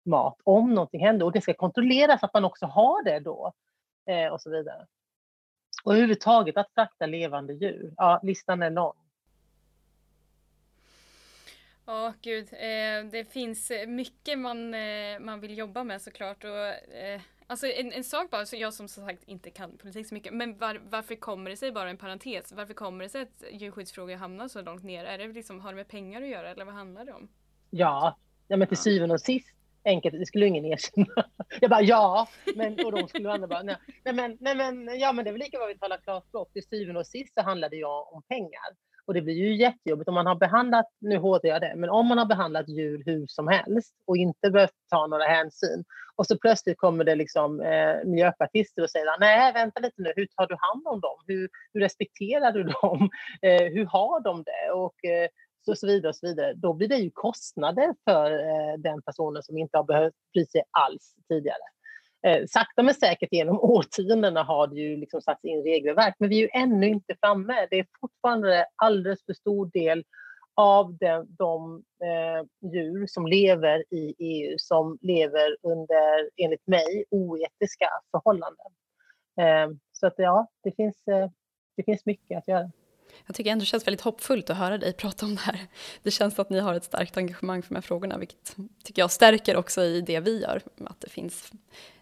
mat 0.07 0.41
om 0.43 0.73
någonting 0.73 1.01
händer 1.01 1.25
och 1.25 1.31
det 1.31 1.41
ska 1.41 1.53
kontrolleras 1.53 2.23
att 2.23 2.33
man 2.33 2.45
också 2.45 2.65
har 2.65 3.03
det 3.03 3.19
då 3.19 3.53
eh, 4.09 4.33
och 4.33 4.41
så 4.41 4.49
vidare. 4.49 4.85
Och 5.83 5.93
överhuvudtaget 5.93 6.57
att 6.57 6.73
frakta 6.73 7.05
levande 7.05 7.53
djur, 7.53 7.93
ja 7.97 8.19
listan 8.23 8.61
är 8.61 8.69
lång. 8.69 8.93
Ja, 11.89 12.13
gud. 12.21 12.47
Eh, 12.51 13.11
det 13.11 13.31
finns 13.31 13.71
mycket 13.87 14.39
man, 14.39 14.73
eh, 14.73 15.19
man 15.19 15.39
vill 15.39 15.57
jobba 15.57 15.83
med 15.83 16.01
såklart. 16.01 16.43
Och, 16.43 16.95
eh, 16.95 17.21
alltså 17.47 17.67
en, 17.67 17.93
en 17.93 18.03
sak 18.03 18.29
bara, 18.29 18.45
så 18.45 18.55
jag 18.55 18.73
som 18.73 18.87
sagt 18.87 19.23
inte 19.23 19.49
kan 19.49 19.77
politik 19.77 20.07
så 20.07 20.13
mycket, 20.13 20.33
men 20.33 20.57
var, 20.57 20.81
varför 20.89 21.15
kommer 21.15 21.49
det 21.49 21.57
sig, 21.57 21.71
bara 21.71 21.89
en 21.89 21.97
parentes, 21.97 22.51
varför 22.51 22.73
kommer 22.73 23.03
det 23.03 23.09
sig 23.09 23.21
att 23.21 23.43
djurskyddsfrågor 23.51 24.15
hamnar 24.15 24.47
så 24.47 24.61
långt 24.61 24.83
ner? 24.83 25.05
Är 25.05 25.17
det 25.17 25.27
liksom, 25.27 25.61
har 25.61 25.69
det 25.69 25.75
med 25.75 25.87
pengar 25.87 26.21
att 26.21 26.27
göra 26.27 26.49
eller 26.49 26.65
vad 26.65 26.73
handlar 26.73 27.05
det 27.05 27.13
om? 27.13 27.27
Ja, 27.69 28.17
ja 28.47 28.57
men 28.57 28.67
till 28.67 28.77
syvende 28.77 29.13
och 29.13 29.21
sist 29.21 29.56
enkelt, 29.87 30.19
det 30.19 30.25
skulle 30.25 30.45
ingen 30.45 30.65
erkänna. 30.65 31.25
Jag 31.61 31.69
bara 31.69 31.81
ja, 31.81 32.27
men, 32.55 32.85
och 32.85 32.91
de 32.91 33.07
skulle 33.07 33.31
andra 33.31 33.47
bara 33.47 33.63
nej. 33.63 33.75
nej. 34.05 34.13
men, 34.13 34.37
nej 34.39 34.55
men, 34.55 34.99
ja 34.99 35.13
men 35.13 35.25
det 35.25 35.29
är 35.29 35.33
väl 35.33 35.41
lika 35.41 35.57
bra 35.57 35.67
vi 35.67 35.77
talar 35.77 35.97
klarspråk. 35.97 36.53
Till 36.53 36.63
syvende 36.63 36.99
och 36.99 37.07
sist 37.07 37.33
så 37.33 37.41
handlar 37.41 37.69
det 37.69 37.75
ju 37.75 37.85
om 37.85 38.23
pengar. 38.29 38.69
Och 39.05 39.13
det 39.13 39.21
blir 39.21 39.35
ju 39.35 39.55
jättejobbigt 39.55 40.07
om 40.07 40.15
man 40.15 40.25
har 40.25 40.35
behandlat, 40.35 40.85
nu 40.99 41.17
hårdar 41.17 41.49
jag 41.49 41.61
det, 41.61 41.73
men 41.75 41.89
om 41.89 42.07
man 42.07 42.17
har 42.17 42.25
behandlat 42.25 42.69
djur 42.69 43.03
hur 43.05 43.25
som 43.27 43.47
helst 43.47 43.93
och 44.07 44.17
inte 44.17 44.51
behövt 44.51 44.71
ta 44.89 45.07
några 45.07 45.23
hänsyn 45.23 45.83
och 46.17 46.27
så 46.27 46.37
plötsligt 46.37 46.77
kommer 46.77 47.03
det 47.03 47.15
liksom 47.15 47.61
eh, 47.61 47.95
miljöpartister 48.05 48.81
och 48.83 48.89
säger 48.89 49.19
nej 49.19 49.53
vänta 49.53 49.79
lite 49.79 50.01
nu, 50.01 50.13
hur 50.15 50.25
tar 50.25 50.47
du 50.47 50.55
hand 50.59 50.87
om 50.87 51.01
dem? 51.01 51.17
Hur, 51.27 51.49
hur 51.73 51.81
respekterar 51.81 52.51
du 52.51 52.63
dem? 52.63 53.09
Eh, 53.41 53.63
hur 53.73 53.85
har 53.85 54.23
de 54.23 54.43
det? 54.43 54.71
Och 54.71 55.05
eh, 55.05 55.29
och 55.67 55.77
så 55.77 55.87
vidare 55.87 56.09
och 56.09 56.15
så 56.15 56.27
vidare, 56.27 56.53
då 56.53 56.73
blir 56.73 56.87
det 56.87 56.97
ju 56.97 57.11
kostnader 57.13 57.95
för 58.03 58.31
eh, 58.31 58.77
den 58.77 59.01
personen 59.01 59.43
som 59.43 59.57
inte 59.57 59.77
har 59.77 59.83
behövt 59.83 60.15
bry 60.33 60.45
sig 60.45 60.63
alls 60.71 61.15
tidigare. 61.27 61.63
Eh, 62.25 62.45
sakta 62.47 62.83
men 62.83 62.93
säkert 62.93 63.33
genom 63.33 63.59
årtiondena 63.61 64.43
har 64.43 64.67
det 64.67 64.75
ju 64.75 64.97
liksom 64.97 65.21
satts 65.21 65.45
in 65.45 65.63
regelverk, 65.63 66.15
men 66.19 66.29
vi 66.29 66.37
är 66.37 66.41
ju 66.41 66.49
ännu 66.53 66.87
inte 66.87 67.15
framme. 67.19 67.67
Det 67.69 67.79
är 67.79 67.87
fortfarande 68.01 68.65
alldeles 68.75 69.25
för 69.25 69.33
stor 69.33 69.65
del 69.73 70.03
av 70.55 70.97
de, 70.97 71.25
de 71.37 71.83
eh, 72.03 72.71
djur 72.71 73.07
som 73.07 73.27
lever 73.27 73.83
i 73.93 74.15
EU 74.19 74.55
som 74.57 74.97
lever 75.01 75.57
under, 75.61 76.29
enligt 76.37 76.67
mig, 76.67 77.05
oetiska 77.09 77.89
förhållanden. 78.11 78.71
Eh, 79.41 79.77
så 79.91 80.07
att 80.07 80.13
ja, 80.17 80.47
det 80.63 80.71
finns, 80.71 81.07
eh, 81.07 81.29
det 81.75 81.83
finns 81.83 82.05
mycket 82.05 82.37
att 82.37 82.47
göra. 82.47 82.71
Jag 83.25 83.35
tycker 83.35 83.51
ändå 83.51 83.61
det 83.61 83.65
känns 83.65 83.87
väldigt 83.87 84.01
hoppfullt 84.01 84.49
att 84.49 84.57
höra 84.57 84.77
dig 84.77 84.93
prata 84.93 85.25
om 85.25 85.35
det 85.35 85.41
här. 85.41 85.59
Det 86.03 86.11
känns 86.11 86.39
att 86.39 86.49
ni 86.49 86.59
har 86.59 86.73
ett 86.73 86.83
starkt 86.83 87.17
engagemang 87.17 87.61
för 87.61 87.69
de 87.69 87.75
här 87.75 87.81
frågorna, 87.81 88.17
vilket 88.17 88.55
tycker 88.83 89.01
jag 89.01 89.11
stärker 89.11 89.57
också 89.57 89.81
i 89.81 90.01
det 90.01 90.19
vi 90.19 90.41
gör, 90.41 90.61
att 90.85 91.01
det 91.01 91.09
finns 91.09 91.51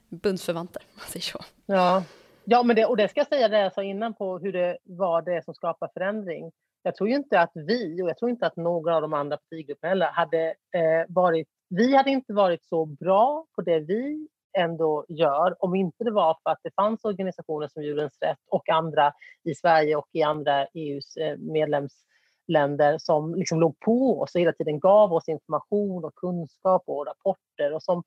bundsförvanter, 0.09 0.81
om 0.91 0.97
man 0.99 1.07
säger 1.07 1.23
så. 1.23 1.39
Ja, 1.65 2.03
ja 2.43 2.63
men 2.63 2.75
det, 2.75 2.85
och 2.85 2.97
det 2.97 3.07
ska 3.07 3.19
jag 3.19 3.27
säga 3.27 3.47
det 3.47 3.59
jag 3.59 3.73
sa 3.73 3.83
innan 3.83 4.13
på 4.13 4.39
hur 4.39 4.53
det 4.53 4.77
var 4.83 5.21
det 5.21 5.45
som 5.45 5.53
skapar 5.53 5.89
förändring. 5.93 6.51
Jag 6.83 6.95
tror 6.95 7.09
ju 7.09 7.15
inte 7.15 7.39
att 7.39 7.51
vi, 7.53 8.01
och 8.01 8.09
jag 8.09 8.17
tror 8.17 8.31
inte 8.31 8.47
att 8.47 8.55
några 8.55 8.95
av 8.95 9.01
de 9.01 9.13
andra 9.13 9.37
partigrupperna 9.37 9.89
heller, 9.89 10.05
hade 10.05 10.47
eh, 10.47 11.05
varit 11.07 11.47
vi 11.69 11.95
hade 11.95 12.09
inte 12.09 12.33
varit 12.33 12.63
så 12.63 12.85
bra 12.85 13.45
på 13.55 13.61
det 13.61 13.79
vi 13.79 14.27
ändå 14.57 15.05
gör 15.09 15.55
om 15.63 15.75
inte 15.75 16.03
det 16.03 16.11
var 16.11 16.37
för 16.43 16.49
att 16.49 16.59
det 16.63 16.71
fanns 16.75 17.05
organisationer 17.05 17.67
som 17.67 17.83
Djurens 17.83 18.17
Rätt 18.21 18.39
och 18.49 18.69
andra 18.69 19.13
i 19.43 19.55
Sverige 19.55 19.95
och 19.95 20.07
i 20.11 20.23
andra 20.23 20.65
EUs 20.65 21.17
eh, 21.17 21.37
medlemsländer 21.37 22.97
som 22.97 23.35
liksom 23.35 23.59
låg 23.59 23.79
på 23.79 24.21
oss 24.21 24.35
och 24.35 24.41
hela 24.41 24.53
tiden 24.53 24.79
gav 24.79 25.13
oss 25.13 25.29
information 25.29 26.05
och 26.05 26.15
kunskap 26.15 26.83
och 26.85 27.07
rapporter 27.07 27.73
och 27.73 27.83
som, 27.83 28.03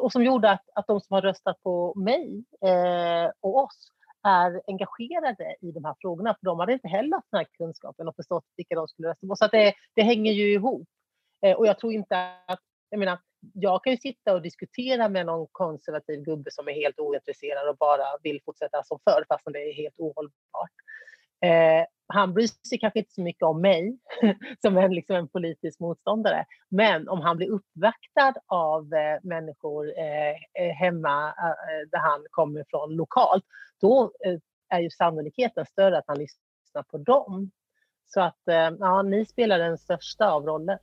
och 0.00 0.12
som 0.12 0.24
gjorde 0.24 0.50
att, 0.50 0.64
att 0.74 0.86
de 0.86 1.00
som 1.00 1.14
har 1.14 1.22
röstat 1.22 1.62
på 1.62 1.94
mig 1.96 2.44
eh, 2.64 3.30
och 3.40 3.56
oss 3.56 3.90
är 4.22 4.62
engagerade 4.66 5.56
i 5.60 5.72
de 5.72 5.84
här 5.84 5.94
frågorna, 6.00 6.36
för 6.40 6.46
de 6.46 6.60
hade 6.60 6.72
inte 6.72 6.88
heller 6.88 7.16
haft 7.16 7.28
den 7.30 7.38
här 7.38 7.46
kunskapen 7.58 8.08
och 8.08 8.16
förstått 8.16 8.44
vilka 8.56 8.74
de 8.74 8.88
skulle 8.88 9.08
rösta 9.08 9.26
på. 9.26 9.36
Så 9.36 9.44
att 9.44 9.50
det, 9.50 9.74
det 9.94 10.02
hänger 10.02 10.32
ju 10.32 10.52
ihop. 10.52 10.88
Eh, 11.46 11.56
och 11.56 11.66
jag 11.66 11.78
tror 11.78 11.92
inte 11.92 12.16
att, 12.46 12.60
jag 12.90 12.98
menar, 12.98 13.18
jag 13.54 13.84
kan 13.84 13.92
ju 13.92 13.96
sitta 13.96 14.34
och 14.34 14.42
diskutera 14.42 15.08
med 15.08 15.26
någon 15.26 15.46
konservativ 15.52 16.22
gubbe 16.22 16.50
som 16.50 16.68
är 16.68 16.72
helt 16.72 17.00
ointresserad 17.00 17.68
och 17.68 17.76
bara 17.76 18.04
vill 18.22 18.40
fortsätta 18.44 18.82
som 18.82 18.98
förr 19.04 19.24
fastän 19.28 19.52
det 19.52 19.58
är 19.58 19.74
helt 19.74 19.98
ohållbart. 19.98 20.76
Eh, 21.44 21.86
han 22.06 22.34
bryr 22.34 22.46
sig 22.68 22.78
kanske 22.78 22.98
inte 22.98 23.12
så 23.12 23.22
mycket 23.22 23.42
om 23.42 23.60
mig 23.60 23.98
som 24.62 24.78
en, 24.78 24.94
liksom 24.94 25.16
en 25.16 25.28
politisk 25.28 25.80
motståndare. 25.80 26.44
Men 26.68 27.08
om 27.08 27.20
han 27.20 27.36
blir 27.36 27.50
uppvaktad 27.50 28.34
av 28.46 28.94
eh, 28.94 29.18
människor 29.22 29.98
eh, 29.98 30.64
eh 30.64 30.74
hemma 30.74 31.34
eh, 31.38 31.48
eh, 31.48 31.88
där 31.90 31.98
han 31.98 32.26
kommer 32.30 32.60
ifrån 32.60 32.96
lokalt, 32.96 33.44
då 33.80 34.12
eh, 34.24 34.38
är 34.68 34.80
ju 34.80 34.90
sannolikheten 34.90 35.66
större 35.66 35.98
att 35.98 36.04
han 36.06 36.18
lyssnar 36.18 36.82
på 36.82 36.98
dem. 36.98 37.50
Så 38.06 38.20
att 38.20 38.48
eh, 38.48 38.70
ja, 38.78 39.02
ni 39.02 39.26
spelar 39.26 39.58
den 39.58 39.78
största 39.78 40.30
av 40.30 40.46
roller. 40.46 40.78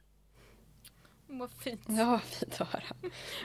Vad 1.28 1.52
fint. 1.52 1.82
Ja, 1.88 2.20
fint 2.20 2.62
att 2.62 2.74
höra. 2.74 2.84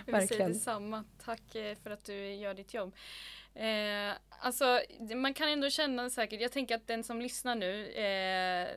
Jag 0.06 0.18
vill 0.18 0.28
säga 0.28 0.48
detsamma. 0.48 1.04
Tack 1.24 1.54
eh, 1.54 1.76
för 1.82 1.90
att 1.90 2.04
du 2.04 2.34
gör 2.34 2.54
ditt 2.54 2.74
jobb. 2.74 2.94
Eh, 3.54 4.12
alltså, 4.40 4.80
man 5.14 5.34
kan 5.34 5.48
ändå 5.48 5.70
känna 5.70 6.10
säkert, 6.10 6.40
jag 6.40 6.52
tänker 6.52 6.74
att 6.74 6.86
den 6.86 7.04
som 7.04 7.20
lyssnar 7.20 7.54
nu, 7.54 7.86
eh, 7.86 8.68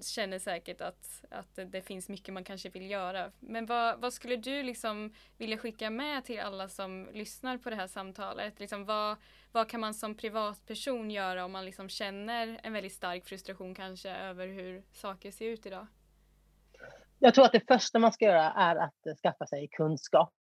känner 0.00 0.38
säkert 0.38 0.80
att, 0.80 1.24
att 1.30 1.58
det 1.66 1.82
finns 1.82 2.08
mycket 2.08 2.34
man 2.34 2.44
kanske 2.44 2.68
vill 2.68 2.90
göra. 2.90 3.32
Men 3.40 3.66
vad, 3.66 4.00
vad 4.00 4.12
skulle 4.12 4.36
du 4.36 4.62
liksom 4.62 5.14
vilja 5.36 5.58
skicka 5.58 5.90
med 5.90 6.24
till 6.24 6.40
alla 6.40 6.68
som 6.68 7.08
lyssnar 7.12 7.58
på 7.58 7.70
det 7.70 7.76
här 7.76 7.86
samtalet? 7.86 8.60
Liksom 8.60 8.84
vad, 8.84 9.16
vad 9.52 9.68
kan 9.68 9.80
man 9.80 9.94
som 9.94 10.14
privatperson 10.14 11.10
göra 11.10 11.44
om 11.44 11.52
man 11.52 11.64
liksom 11.64 11.88
känner 11.88 12.60
en 12.62 12.72
väldigt 12.72 12.92
stark 12.92 13.26
frustration 13.26 13.74
kanske 13.74 14.10
över 14.10 14.46
hur 14.46 14.82
saker 14.92 15.30
ser 15.30 15.46
ut 15.46 15.66
idag? 15.66 15.86
Jag 17.18 17.34
tror 17.34 17.44
att 17.44 17.52
det 17.52 17.66
första 17.68 17.98
man 17.98 18.12
ska 18.12 18.24
göra 18.24 18.52
är 18.52 18.76
att 18.76 19.06
eh, 19.06 19.14
skaffa 19.22 19.46
sig 19.46 19.68
kunskap 19.68 20.32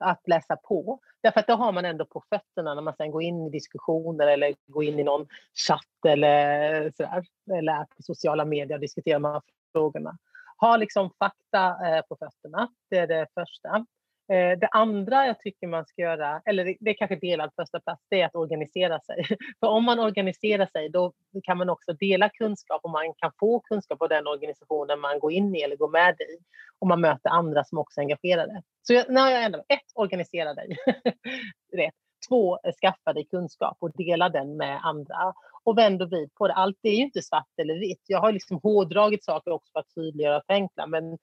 att 0.00 0.28
läsa 0.28 0.56
på. 0.56 1.00
Därför 1.22 1.40
att 1.40 1.46
då 1.46 1.54
har 1.54 1.72
man 1.72 1.84
ändå 1.84 2.04
på 2.04 2.24
fötterna 2.28 2.74
när 2.74 2.82
man 2.82 2.94
sen 2.96 3.10
går 3.10 3.22
in 3.22 3.46
i 3.46 3.50
diskussioner 3.50 4.26
eller 4.26 4.54
går 4.66 4.84
in 4.84 4.98
i 4.98 5.04
någon 5.04 5.26
chatt 5.66 6.04
eller 6.06 6.90
sådär, 6.96 7.24
eller 7.58 7.72
är 7.72 7.84
på 7.84 8.02
sociala 8.02 8.44
medier 8.44 8.76
och 8.76 8.80
diskuterar 8.80 9.20
de 9.20 9.24
här 9.24 9.42
frågorna. 9.72 10.18
Ha 10.58 10.76
liksom 10.76 11.10
fakta 11.18 11.88
eh, 11.88 12.02
på 12.02 12.16
fötterna, 12.16 12.68
det 12.90 12.98
är 12.98 13.06
det 13.06 13.26
första. 13.34 13.86
Eh, 14.28 14.58
det 14.58 14.68
andra 14.72 15.26
jag 15.26 15.40
tycker 15.40 15.66
man 15.66 15.86
ska 15.86 16.02
göra, 16.02 16.42
eller 16.44 16.76
det 16.80 16.90
är 16.90 16.94
kanske 16.94 17.16
delad 17.16 17.50
första 17.56 17.80
plats, 17.80 18.02
det 18.10 18.20
är 18.20 18.26
att 18.26 18.34
organisera 18.34 19.00
sig. 19.00 19.24
För 19.60 19.66
om 19.66 19.84
man 19.84 19.98
organiserar 19.98 20.66
sig 20.66 20.88
då 20.88 21.12
kan 21.44 21.58
man 21.58 21.70
också 21.70 21.92
dela 21.92 22.28
kunskap 22.28 22.84
och 22.84 22.90
man 22.90 23.14
kan 23.14 23.32
få 23.40 23.60
kunskap 23.60 24.02
av 24.02 24.08
den 24.08 24.26
organisationen 24.26 25.00
man 25.00 25.18
går 25.18 25.32
in 25.32 25.54
i 25.54 25.60
eller 25.60 25.76
går 25.76 25.88
med 25.88 26.20
i. 26.20 26.38
Och 26.78 26.86
man 26.86 27.00
möter 27.00 27.30
andra 27.30 27.64
som 27.64 27.78
också 27.78 28.00
är 28.00 28.02
engagerade. 28.02 28.62
Så 28.82 28.92
jag, 28.92 29.10
när 29.10 29.30
jag 29.30 29.44
ändå, 29.44 29.58
ett, 29.58 29.92
organisera 29.94 30.54
dig. 30.54 30.76
Rätt. 31.76 31.94
Två, 32.28 32.58
skaffa 32.82 33.12
dig 33.12 33.26
kunskap 33.26 33.76
och 33.80 33.92
dela 33.96 34.28
den 34.28 34.56
med 34.56 34.80
andra. 34.82 35.34
Och 35.64 35.78
vänd 35.78 36.02
och 36.02 36.08
vrid 36.08 36.34
på 36.34 36.48
det. 36.48 36.54
Allt 36.54 36.78
är 36.82 36.90
ju 36.90 37.02
inte 37.02 37.22
svart 37.22 37.58
eller 37.60 37.74
vitt. 37.74 38.02
Jag 38.06 38.20
har 38.20 38.32
liksom 38.32 38.60
hårdragit 38.62 39.24
saker 39.24 39.50
också 39.50 39.72
för 39.72 39.80
att 39.80 39.94
tydliggöra 39.94 40.36
och 40.36 40.46
förenkla. 40.46 40.86
Men 40.86 41.18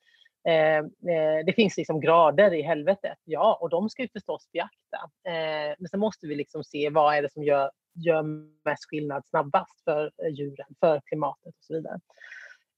Eh, 0.48 0.78
eh, 0.78 1.46
det 1.46 1.54
finns 1.56 1.78
liksom 1.78 2.00
grader 2.00 2.54
i 2.54 2.62
helvetet, 2.62 3.18
ja, 3.24 3.58
och 3.62 3.70
de 3.70 3.90
ska 3.90 4.02
ju 4.02 4.10
förstås 4.10 4.50
beakta. 4.52 5.12
Eh, 5.28 5.76
men 5.80 5.90
sen 5.90 6.00
måste 6.00 6.28
vi 6.28 6.36
liksom 6.36 6.64
se 6.64 6.90
vad 6.90 7.16
är 7.16 7.22
det 7.22 7.34
som 7.34 7.44
gör, 7.44 7.72
gör 7.94 8.24
mest 8.66 8.90
skillnad 8.90 9.28
snabbast 9.28 9.84
för 9.84 10.12
eh, 10.24 10.30
djuren, 10.30 10.68
för 10.80 11.02
klimatet 11.06 11.56
och 11.58 11.64
så 11.64 11.74
vidare. 11.74 12.00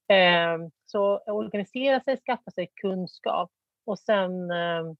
Ehm, 0.08 0.72
så 0.86 1.18
organisera 1.18 2.00
sig, 2.00 2.18
skaffa 2.18 2.52
sig 2.52 2.72
kunskap 2.82 3.52
och 3.86 4.00
sen, 4.00 4.52
ehm, 4.52 4.96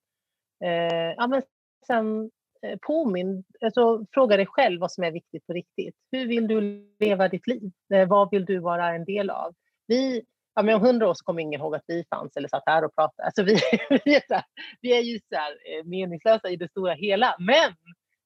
ja, 1.18 1.28
men 1.28 1.42
sen 1.88 2.32
påminn, 2.82 3.44
alltså, 3.62 4.06
fråga 4.12 4.38
dig 4.38 4.46
själv 4.46 4.82
vad 4.82 4.92
som 4.92 5.04
är 5.04 5.12
viktigt 5.12 5.48
på 5.48 5.54
riktigt. 5.54 5.96
Hur 6.12 6.28
vill 6.28 6.48
du 6.48 6.62
leva 7.00 7.28
ditt 7.28 7.48
liv? 7.48 7.72
Vad 8.08 8.32
vill 8.32 8.46
du 8.46 8.60
vara 8.60 8.96
en 8.96 9.06
del 9.06 9.30
av? 9.30 9.54
Vi 9.88 10.26
ja, 10.56 10.64
men 10.64 10.76
om 10.76 10.82
hundra 10.82 11.10
år 11.10 11.14
så 11.14 11.24
kommer 11.24 11.42
ingen 11.42 11.62
ihåg 11.62 11.76
att 11.76 11.84
vi 11.88 12.04
fanns 12.10 12.38
eller 12.38 12.48
satt 12.48 12.64
här 12.66 12.84
och 12.84 12.96
pratade. 12.96 13.26
Alltså 13.26 13.44
vi, 13.44 13.54
vi, 14.06 14.16
är, 14.16 14.34
här, 14.34 14.44
vi 14.82 14.98
är 14.98 15.02
ju 15.02 15.20
så 15.20 15.36
här, 15.36 15.52
eh, 15.52 15.86
meningslösa 15.86 16.50
i 16.50 16.56
det 16.56 16.72
stora 16.72 16.94
hela. 16.94 17.36
Men 17.40 17.76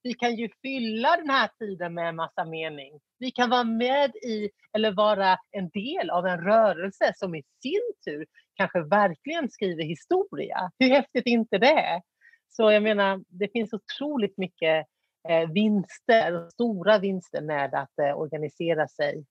vi 0.03 0.13
kan 0.13 0.36
ju 0.36 0.49
fylla 0.61 1.17
den 1.17 1.30
här 1.30 1.49
tiden 1.59 1.93
med 1.93 2.09
en 2.09 2.15
massa 2.15 2.45
mening. 2.45 2.99
Vi 3.19 3.32
kan 3.32 3.49
vara 3.49 3.63
med 3.63 4.15
i, 4.15 4.49
eller 4.73 4.91
vara 4.91 5.38
en 5.51 5.69
del 5.69 6.09
av 6.09 6.25
en 6.25 6.41
rörelse 6.41 7.13
som 7.15 7.36
i 7.36 7.43
sin 7.61 7.93
tur 8.05 8.25
kanske 8.53 8.82
verkligen 8.82 9.49
skriver 9.49 9.84
historia. 9.84 10.71
Hur 10.80 10.89
häftigt 10.89 11.27
är 11.27 11.32
inte 11.32 11.57
det? 11.57 12.01
Så 12.49 12.71
jag 12.71 12.84
menar, 12.84 13.23
det 13.27 13.51
finns 13.51 13.73
otroligt 13.73 14.38
mycket 14.38 14.86
eh, 15.30 15.49
vinster, 15.49 16.49
stora 16.49 16.99
vinster 16.99 17.41
med 17.41 17.73
att 17.73 17.99
eh, 17.99 18.19
organisera 18.19 18.88
sig 18.88 19.25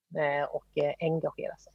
och 0.51 0.66
engagera 1.01 1.57
sig. 1.57 1.72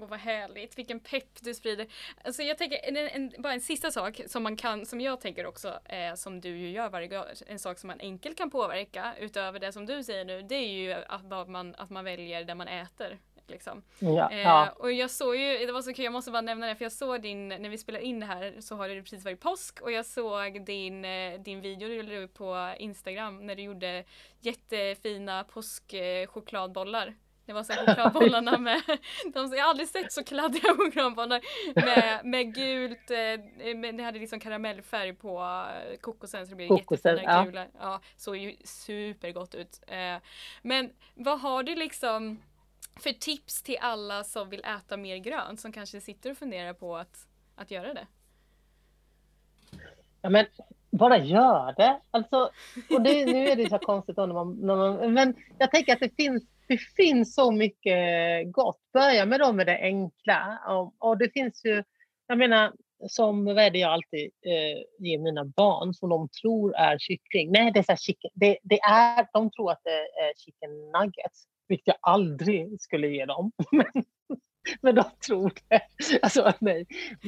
Och 0.00 0.08
vad 0.08 0.18
härligt, 0.18 0.78
vilken 0.78 1.00
pepp 1.00 1.28
du 1.40 1.54
sprider. 1.54 1.86
Alltså 2.24 2.42
jag 2.42 2.58
tänker, 2.58 2.78
en, 2.82 2.96
en, 2.96 3.42
bara 3.42 3.52
en 3.52 3.60
sista 3.60 3.90
sak 3.90 4.20
som 4.26 4.42
man 4.42 4.56
kan, 4.56 4.86
som 4.86 5.00
jag 5.00 5.20
tänker 5.20 5.46
också, 5.46 5.78
eh, 5.84 6.14
som 6.14 6.40
du 6.40 6.48
ju 6.48 6.70
gör 6.70 6.88
varje 6.88 7.08
gång, 7.08 7.24
en 7.46 7.58
sak 7.58 7.78
som 7.78 7.88
man 7.88 8.00
enkelt 8.00 8.38
kan 8.38 8.50
påverka 8.50 9.14
utöver 9.18 9.58
det 9.58 9.72
som 9.72 9.86
du 9.86 10.04
säger 10.04 10.24
nu, 10.24 10.42
det 10.42 10.54
är 10.54 10.68
ju 10.68 10.92
att 10.92 11.48
man, 11.48 11.74
att 11.74 11.90
man 11.90 12.04
väljer 12.04 12.44
där 12.44 12.54
man 12.54 12.68
äter. 12.68 13.18
Liksom. 13.46 13.82
Ja, 13.98 14.30
eh, 14.30 14.40
ja. 14.40 14.70
Och 14.78 14.92
jag 14.92 15.10
såg 15.10 15.36
ju, 15.36 15.66
det 15.66 15.72
var 15.72 15.82
så 15.82 15.94
kul, 15.94 16.04
jag 16.04 16.12
måste 16.12 16.30
bara 16.30 16.40
nämna 16.40 16.66
det, 16.66 16.74
för 16.74 16.84
jag 16.84 16.92
såg 16.92 17.22
din, 17.22 17.48
när 17.48 17.68
vi 17.68 17.78
spelar 17.78 18.00
in 18.00 18.20
det 18.20 18.26
här 18.26 18.54
så 18.60 18.76
har 18.76 18.88
det 18.88 19.02
precis 19.02 19.24
varit 19.24 19.40
påsk 19.40 19.80
och 19.80 19.92
jag 19.92 20.06
såg 20.06 20.64
din, 20.64 21.04
eh, 21.04 21.40
din 21.40 21.60
video 21.60 21.88
du 21.88 22.02
la 22.02 22.16
upp 22.16 22.34
på 22.34 22.74
Instagram 22.78 23.46
när 23.46 23.54
du 23.54 23.62
gjorde 23.62 24.04
jättefina 24.40 25.44
påskchokladbollar. 25.44 27.14
Det 27.46 27.52
var 27.52 27.62
så 27.62 27.72
chokladbollarna 27.72 28.58
med, 28.58 28.82
de, 29.34 29.52
jag 29.52 29.62
har 29.62 29.70
aldrig 29.70 29.88
sett 29.88 30.12
så 30.12 30.24
kladdiga 30.24 30.74
chokladbollar 30.76 31.40
med, 31.74 32.20
med 32.24 32.54
gult, 32.54 33.10
eh, 33.10 33.76
med, 33.76 33.94
det 33.94 34.02
hade 34.02 34.18
liksom 34.18 34.40
karamellfärg 34.40 35.14
på 35.14 35.38
eh, 35.40 35.96
kokosen 36.00 36.46
så 36.46 36.50
det 36.50 36.56
blev 36.56 36.68
Kokosen, 36.68 37.16
jättefina 37.16 37.32
ja. 37.32 37.44
gula. 37.44 37.66
Ja, 37.80 38.00
såg 38.16 38.36
ju 38.36 38.56
supergott 38.64 39.54
ut. 39.54 39.80
Eh, 39.86 40.16
men 40.62 40.90
vad 41.14 41.40
har 41.40 41.62
du 41.62 41.74
liksom 41.74 42.42
för 42.96 43.12
tips 43.12 43.62
till 43.62 43.78
alla 43.80 44.24
som 44.24 44.50
vill 44.50 44.64
äta 44.64 44.96
mer 44.96 45.16
grönt 45.16 45.60
som 45.60 45.72
kanske 45.72 46.00
sitter 46.00 46.30
och 46.30 46.38
funderar 46.38 46.72
på 46.72 46.96
att, 46.96 47.26
att 47.56 47.70
göra 47.70 47.94
det? 47.94 48.06
Ja 50.22 50.30
men 50.30 50.46
bara 50.90 51.18
gör 51.18 51.74
det. 51.76 52.00
Alltså, 52.10 52.50
och 52.90 53.02
det, 53.02 53.26
nu 53.26 53.48
är 53.48 53.56
det 53.56 53.70
så 53.70 53.78
konstigt 53.78 54.16
när 54.16 54.26
man, 54.26 54.54
när 54.54 54.76
man, 54.76 55.12
men 55.12 55.34
jag 55.58 55.70
tänker 55.70 55.92
att 55.92 56.00
det 56.00 56.16
finns 56.16 56.44
det 56.68 56.78
finns 56.96 57.34
så 57.34 57.52
mycket 57.52 57.96
gott. 58.52 58.80
Börja 58.92 59.26
med 59.26 59.40
dem 59.40 59.56
med 59.56 59.66
det 59.66 59.78
enkla. 59.78 60.60
Och, 60.68 60.94
och 60.98 61.18
det 61.18 61.30
finns 61.32 61.64
ju, 61.64 61.84
jag 62.26 62.38
menar, 62.38 62.72
som 63.08 63.44
vad 63.44 63.58
är 63.58 63.70
det 63.70 63.78
jag 63.78 63.92
alltid 63.92 64.30
eh, 64.46 65.04
ger 65.06 65.18
mina 65.18 65.44
barn 65.44 65.94
som 65.94 66.08
de 66.08 66.28
tror 66.28 66.74
är 66.76 66.98
kyckling. 66.98 67.52
Nej, 67.52 67.72
det 67.72 67.78
är, 67.78 67.96
så 67.96 67.96
chicken, 67.96 68.30
det, 68.34 68.58
det, 68.62 68.80
är 68.80 69.26
de 69.32 69.50
tror 69.50 69.70
att 69.72 69.80
det 69.84 69.90
är 69.90 70.32
chicken 70.36 70.70
nuggets, 70.70 71.46
vilket 71.68 71.86
jag 71.86 71.96
aldrig 72.00 72.80
skulle 72.80 73.08
ge 73.08 73.24
dem. 73.24 73.52
men, 73.72 74.04
men 74.80 74.94
de 74.94 75.04
tror 75.26 75.52
det. 75.68 75.80
Alltså 76.22 76.52
nej. 76.60 76.86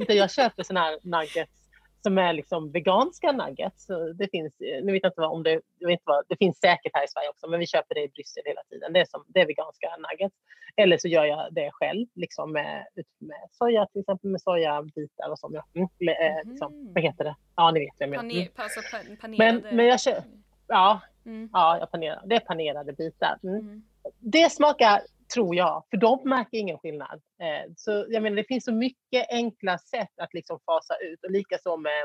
Jag 0.08 0.30
köper 0.30 0.62
sådana 0.62 0.86
här 0.86 0.98
nuggets 1.02 1.65
som 2.06 2.18
är 2.18 2.32
liksom 2.32 2.72
veganska 2.72 3.32
nuggets. 3.32 3.86
Det 4.14 4.28
finns, 4.30 4.52
nu 4.58 4.92
vet 4.92 5.02
jag 5.02 5.10
inte 5.10 5.20
om 5.20 5.42
det, 5.42 5.60
jag 5.78 5.88
vet 5.88 6.00
vad, 6.04 6.24
det 6.28 6.36
finns 6.36 6.58
säkert 6.58 6.92
här 6.94 7.04
i 7.04 7.08
Sverige 7.08 7.28
också, 7.28 7.46
men 7.48 7.60
vi 7.60 7.66
köper 7.66 7.94
det 7.94 8.02
i 8.02 8.08
Bryssel 8.08 8.42
hela 8.46 8.62
tiden. 8.70 8.92
Det 8.92 9.00
är, 9.00 9.04
som, 9.04 9.24
det 9.28 9.40
är 9.40 9.46
veganska 9.46 9.88
nuggets. 9.96 10.36
Eller 10.76 10.98
så 10.98 11.08
gör 11.08 11.24
jag 11.24 11.48
det 11.54 11.70
själv, 11.72 12.06
liksom 12.14 12.52
med, 12.52 12.86
med 13.18 13.38
soja, 13.50 13.86
till 13.86 14.00
exempel 14.00 14.30
med 14.30 14.40
sojabitar 14.40 15.30
och 15.30 15.38
så. 15.38 15.46
Mm, 15.48 15.62
mm. 15.74 16.48
Liksom, 16.50 16.92
vad 16.94 17.04
heter 17.04 17.24
det? 17.24 17.36
Ja, 17.56 17.70
ni 17.70 17.80
vet 17.80 17.94
vad 17.98 18.08
jag 18.08 18.10
menar. 18.10 18.34
Mm. 18.34 18.48
Alltså 18.56 18.80
panerade... 19.20 19.62
Men, 19.62 19.76
men 19.76 19.86
jag 19.86 20.00
kör, 20.00 20.22
ja, 20.66 21.00
mm. 21.26 21.48
ja 21.52 21.78
jag 21.78 21.90
panerar. 21.90 22.22
det 22.26 22.34
är 22.34 22.40
panerade 22.40 22.92
bitar. 22.92 23.38
Mm. 23.42 23.54
mm. 23.54 23.82
Det 24.18 24.52
smakar 24.52 25.00
tror 25.34 25.56
jag, 25.56 25.84
för 25.90 25.96
de 25.96 26.28
märker 26.28 26.58
ingen 26.58 26.78
skillnad. 26.78 27.22
Eh, 27.42 27.72
så 27.76 28.06
jag 28.08 28.22
menar, 28.22 28.36
det 28.36 28.44
finns 28.44 28.64
så 28.64 28.72
mycket 28.72 29.26
enkla 29.30 29.78
sätt 29.78 30.12
att 30.22 30.34
liksom 30.34 30.58
fasa 30.66 30.94
ut 30.94 31.24
och 31.24 31.30
likaså 31.30 31.76
med 31.76 32.02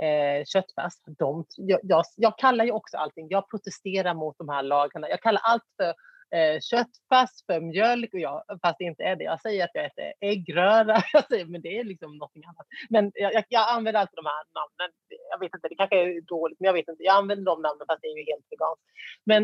eh, 0.00 0.44
köttfärs. 0.44 0.92
De, 1.18 1.44
jag, 1.56 1.80
jag, 1.82 2.04
jag, 2.16 2.38
kallar 2.38 2.64
ju 2.64 2.72
också 2.72 2.96
allting, 2.96 3.26
jag 3.30 3.50
protesterar 3.50 4.14
mot 4.14 4.38
de 4.38 4.48
här 4.48 4.62
lagarna. 4.62 5.08
Jag 5.08 5.22
kallar 5.22 5.40
allt 5.44 5.64
för 5.76 5.94
eh, 6.36 6.60
köttfärs 6.60 7.34
för 7.46 7.60
mjölk, 7.60 8.14
och 8.14 8.20
jag, 8.20 8.44
fast 8.62 8.78
det 8.78 8.84
inte 8.84 9.02
är 9.02 9.16
det. 9.16 9.24
Jag 9.24 9.40
säger 9.40 9.64
att 9.64 9.70
jag 9.74 9.84
äter 9.84 10.12
äggröra, 10.20 11.02
jag 11.12 11.26
säger, 11.26 11.44
men 11.44 11.60
det 11.62 11.78
är 11.78 11.84
liksom 11.84 12.16
någonting 12.16 12.44
annat. 12.44 12.66
Men 12.90 13.12
jag, 13.14 13.34
jag, 13.34 13.44
jag 13.48 13.70
använder 13.76 14.00
alltid 14.00 14.16
de 14.16 14.26
här 14.26 14.44
namnen. 14.58 14.90
Jag 15.30 15.38
vet 15.40 15.54
inte, 15.54 15.68
det 15.68 15.74
kanske 15.74 15.96
är 15.96 16.20
dåligt, 16.20 16.60
men 16.60 16.66
jag 16.66 16.72
vet 16.72 16.88
inte. 16.88 17.02
Jag 17.02 17.16
använder 17.16 17.44
de 17.44 17.62
namnen 17.62 17.86
fast 17.88 18.02
det 18.02 18.08
är 18.08 18.18
ju 18.18 18.24
helt 18.32 18.46
veganskt. 18.50 18.84
Men 19.24 19.42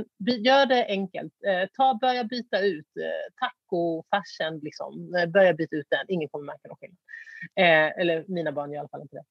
gör 0.49 0.67
det 0.67 0.87
enkelt. 0.87 1.33
Eh, 1.47 1.69
ta, 1.77 1.99
börja 2.01 2.25
byta 2.25 2.61
ut 2.61 2.93
eh, 3.07 3.27
tacofärsen, 3.41 4.59
liksom. 4.59 5.15
Eh, 5.15 5.27
börja 5.27 5.53
byta 5.55 5.77
ut 5.77 5.87
den. 5.91 6.05
Ingen 6.09 6.29
kommer 6.29 6.47
märka 6.47 6.69
någon 6.69 6.77
skillnad. 6.77 7.03
Eh, 7.57 8.01
eller 8.01 8.25
mina 8.29 8.53
barn 8.53 8.71
gör 8.71 8.77
i 8.77 8.79
alla 8.79 8.89
fall 8.89 9.03
inte 9.03 9.17
det. 9.17 9.25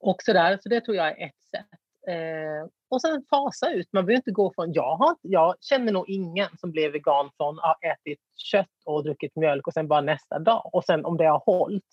Och 0.00 0.22
sådär, 0.22 0.58
så 0.62 0.68
det 0.68 0.80
tror 0.80 0.96
jag 0.96 1.06
är 1.06 1.26
ett 1.26 1.42
sätt. 1.50 1.80
Eh, 2.06 2.68
och 2.88 3.00
sen 3.00 3.24
fasa 3.30 3.70
ut. 3.70 3.88
Man 3.92 4.06
behöver 4.06 4.18
inte 4.18 4.30
gå 4.30 4.52
från... 4.54 4.72
Jag, 4.72 4.96
har, 4.96 5.16
jag 5.20 5.54
känner 5.60 5.92
nog 5.92 6.08
ingen 6.08 6.48
som 6.58 6.70
blev 6.70 6.92
vegan 6.92 7.30
från 7.36 7.58
att 7.58 7.64
ha 7.64 7.76
ätit 7.92 8.20
kött 8.36 8.68
och 8.84 9.04
druckit 9.04 9.36
mjölk 9.36 9.66
och 9.66 9.72
sen 9.72 9.88
bara 9.88 10.00
nästa 10.00 10.38
dag. 10.38 10.70
Och 10.72 10.84
sen 10.84 11.04
om 11.04 11.16
det 11.16 11.24
har 11.24 11.42
hållit. 11.46 11.84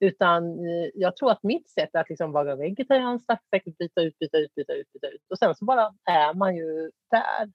Utan 0.00 0.44
eh, 0.44 0.90
jag 0.94 1.16
tror 1.16 1.30
att 1.30 1.42
mitt 1.42 1.70
sätt 1.70 1.90
är 1.92 2.00
att 2.00 2.08
liksom 2.08 2.32
vara 2.32 2.56
vegetarian, 2.56 3.20
sakta 3.20 3.58
byta 3.78 4.02
ut, 4.02 4.18
byta 4.18 4.38
ut, 4.38 4.54
byta 4.54 4.72
ut, 4.72 4.92
byta 4.92 5.08
ut. 5.08 5.22
Och 5.30 5.38
sen 5.38 5.54
så 5.54 5.64
bara 5.64 5.94
är 6.04 6.34
man 6.34 6.56
ju 6.56 6.90
där. 7.10 7.52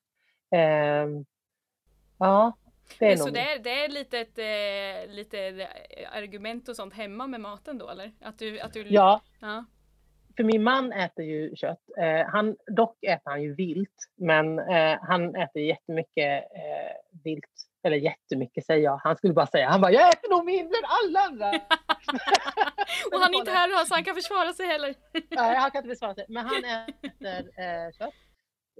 Eh, 0.59 1.09
ja, 2.19 2.57
det 2.99 3.11
är, 3.11 3.17
så 3.17 3.29
det 3.29 3.39
är, 3.39 3.59
det 3.59 3.83
är 3.83 3.89
lite 3.89 4.19
ett 4.19 4.37
eh, 4.37 5.15
lite 5.15 5.67
argument 6.11 6.69
och 6.69 6.75
sånt 6.75 6.93
hemma 6.93 7.27
med 7.27 7.41
maten 7.41 7.77
då 7.77 7.89
eller? 7.89 8.11
Att 8.21 8.39
du, 8.39 8.59
att 8.59 8.73
du, 8.73 8.87
ja. 8.87 9.21
ja 9.39 9.65
för 10.35 10.43
min 10.43 10.63
man 10.63 10.91
äter 10.91 11.25
ju 11.25 11.55
kött. 11.55 11.79
Eh, 11.97 12.27
han, 12.27 12.55
dock 12.75 13.03
äter 13.03 13.31
han 13.31 13.41
ju 13.41 13.55
vilt, 13.55 13.95
men 14.17 14.59
eh, 14.59 14.97
han 15.01 15.35
äter 15.35 15.61
jättemycket 15.61 16.43
eh, 16.43 17.21
vilt. 17.23 17.45
Eller 17.83 17.97
jättemycket 17.97 18.65
säger 18.65 18.83
jag. 18.83 18.97
Han 18.97 19.17
skulle 19.17 19.33
bara 19.33 19.47
säga, 19.47 19.69
han 19.69 19.81
bara, 19.81 19.91
jag 19.91 20.09
äter 20.09 20.29
nog 20.29 20.45
mindre 20.45 20.77
än 20.77 20.83
alla 20.85 21.19
andra. 21.19 21.47
och 23.13 23.19
han 23.19 23.33
är 23.33 23.37
inte 23.37 23.51
här 23.51 23.85
så 23.85 23.93
han 23.93 24.03
kan 24.03 24.15
försvara 24.15 24.53
sig 24.53 24.65
heller. 24.65 24.95
Nej, 25.29 25.55
han 25.55 25.71
kan 25.71 25.83
inte 25.83 25.95
försvara 25.95 26.15
sig. 26.15 26.25
Men 26.29 26.45
han 26.45 26.63
äter 26.65 27.39
eh, 27.39 27.91
kött. 27.99 28.13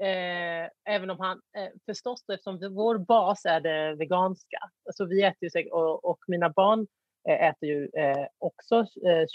Eh, 0.01 0.93
även 0.95 1.09
om 1.09 1.19
han 1.19 1.41
eh, 1.57 1.69
förstås, 1.85 2.23
eftersom 2.33 2.75
vår 2.75 2.97
bas 2.97 3.45
är 3.45 3.59
det 3.61 3.95
veganska. 3.95 4.57
Alltså 4.85 5.05
vi 5.05 5.23
äter 5.23 5.57
ju, 5.57 5.69
och, 5.69 6.05
och 6.05 6.19
mina 6.27 6.49
barn 6.49 6.87
eh, 7.29 7.49
äter 7.49 7.69
ju 7.69 7.89
eh, 7.97 8.27
också 8.37 8.85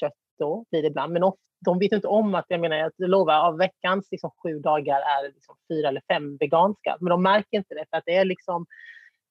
kött 0.00 0.12
då, 0.38 0.64
blir 0.70 0.82
det 0.82 0.88
ibland. 0.88 1.12
Men 1.12 1.22
of, 1.22 1.34
de 1.70 1.78
vet 1.78 1.92
inte 1.92 2.08
om 2.08 2.34
att, 2.34 2.44
jag 2.48 2.60
menar, 2.60 2.76
jag 2.76 2.92
lovar, 2.96 3.34
av 3.34 3.58
veckans 3.58 4.08
liksom, 4.10 4.30
sju 4.42 4.58
dagar 4.58 5.00
är 5.00 5.32
liksom 5.34 5.56
fyra 5.68 5.88
eller 5.88 6.02
fem 6.12 6.36
veganska. 6.36 6.96
Men 7.00 7.10
de 7.10 7.22
märker 7.22 7.56
inte 7.56 7.74
det 7.74 7.84
för 7.90 7.96
att 7.96 8.04
det 8.06 8.16
är 8.16 8.24
liksom 8.24 8.66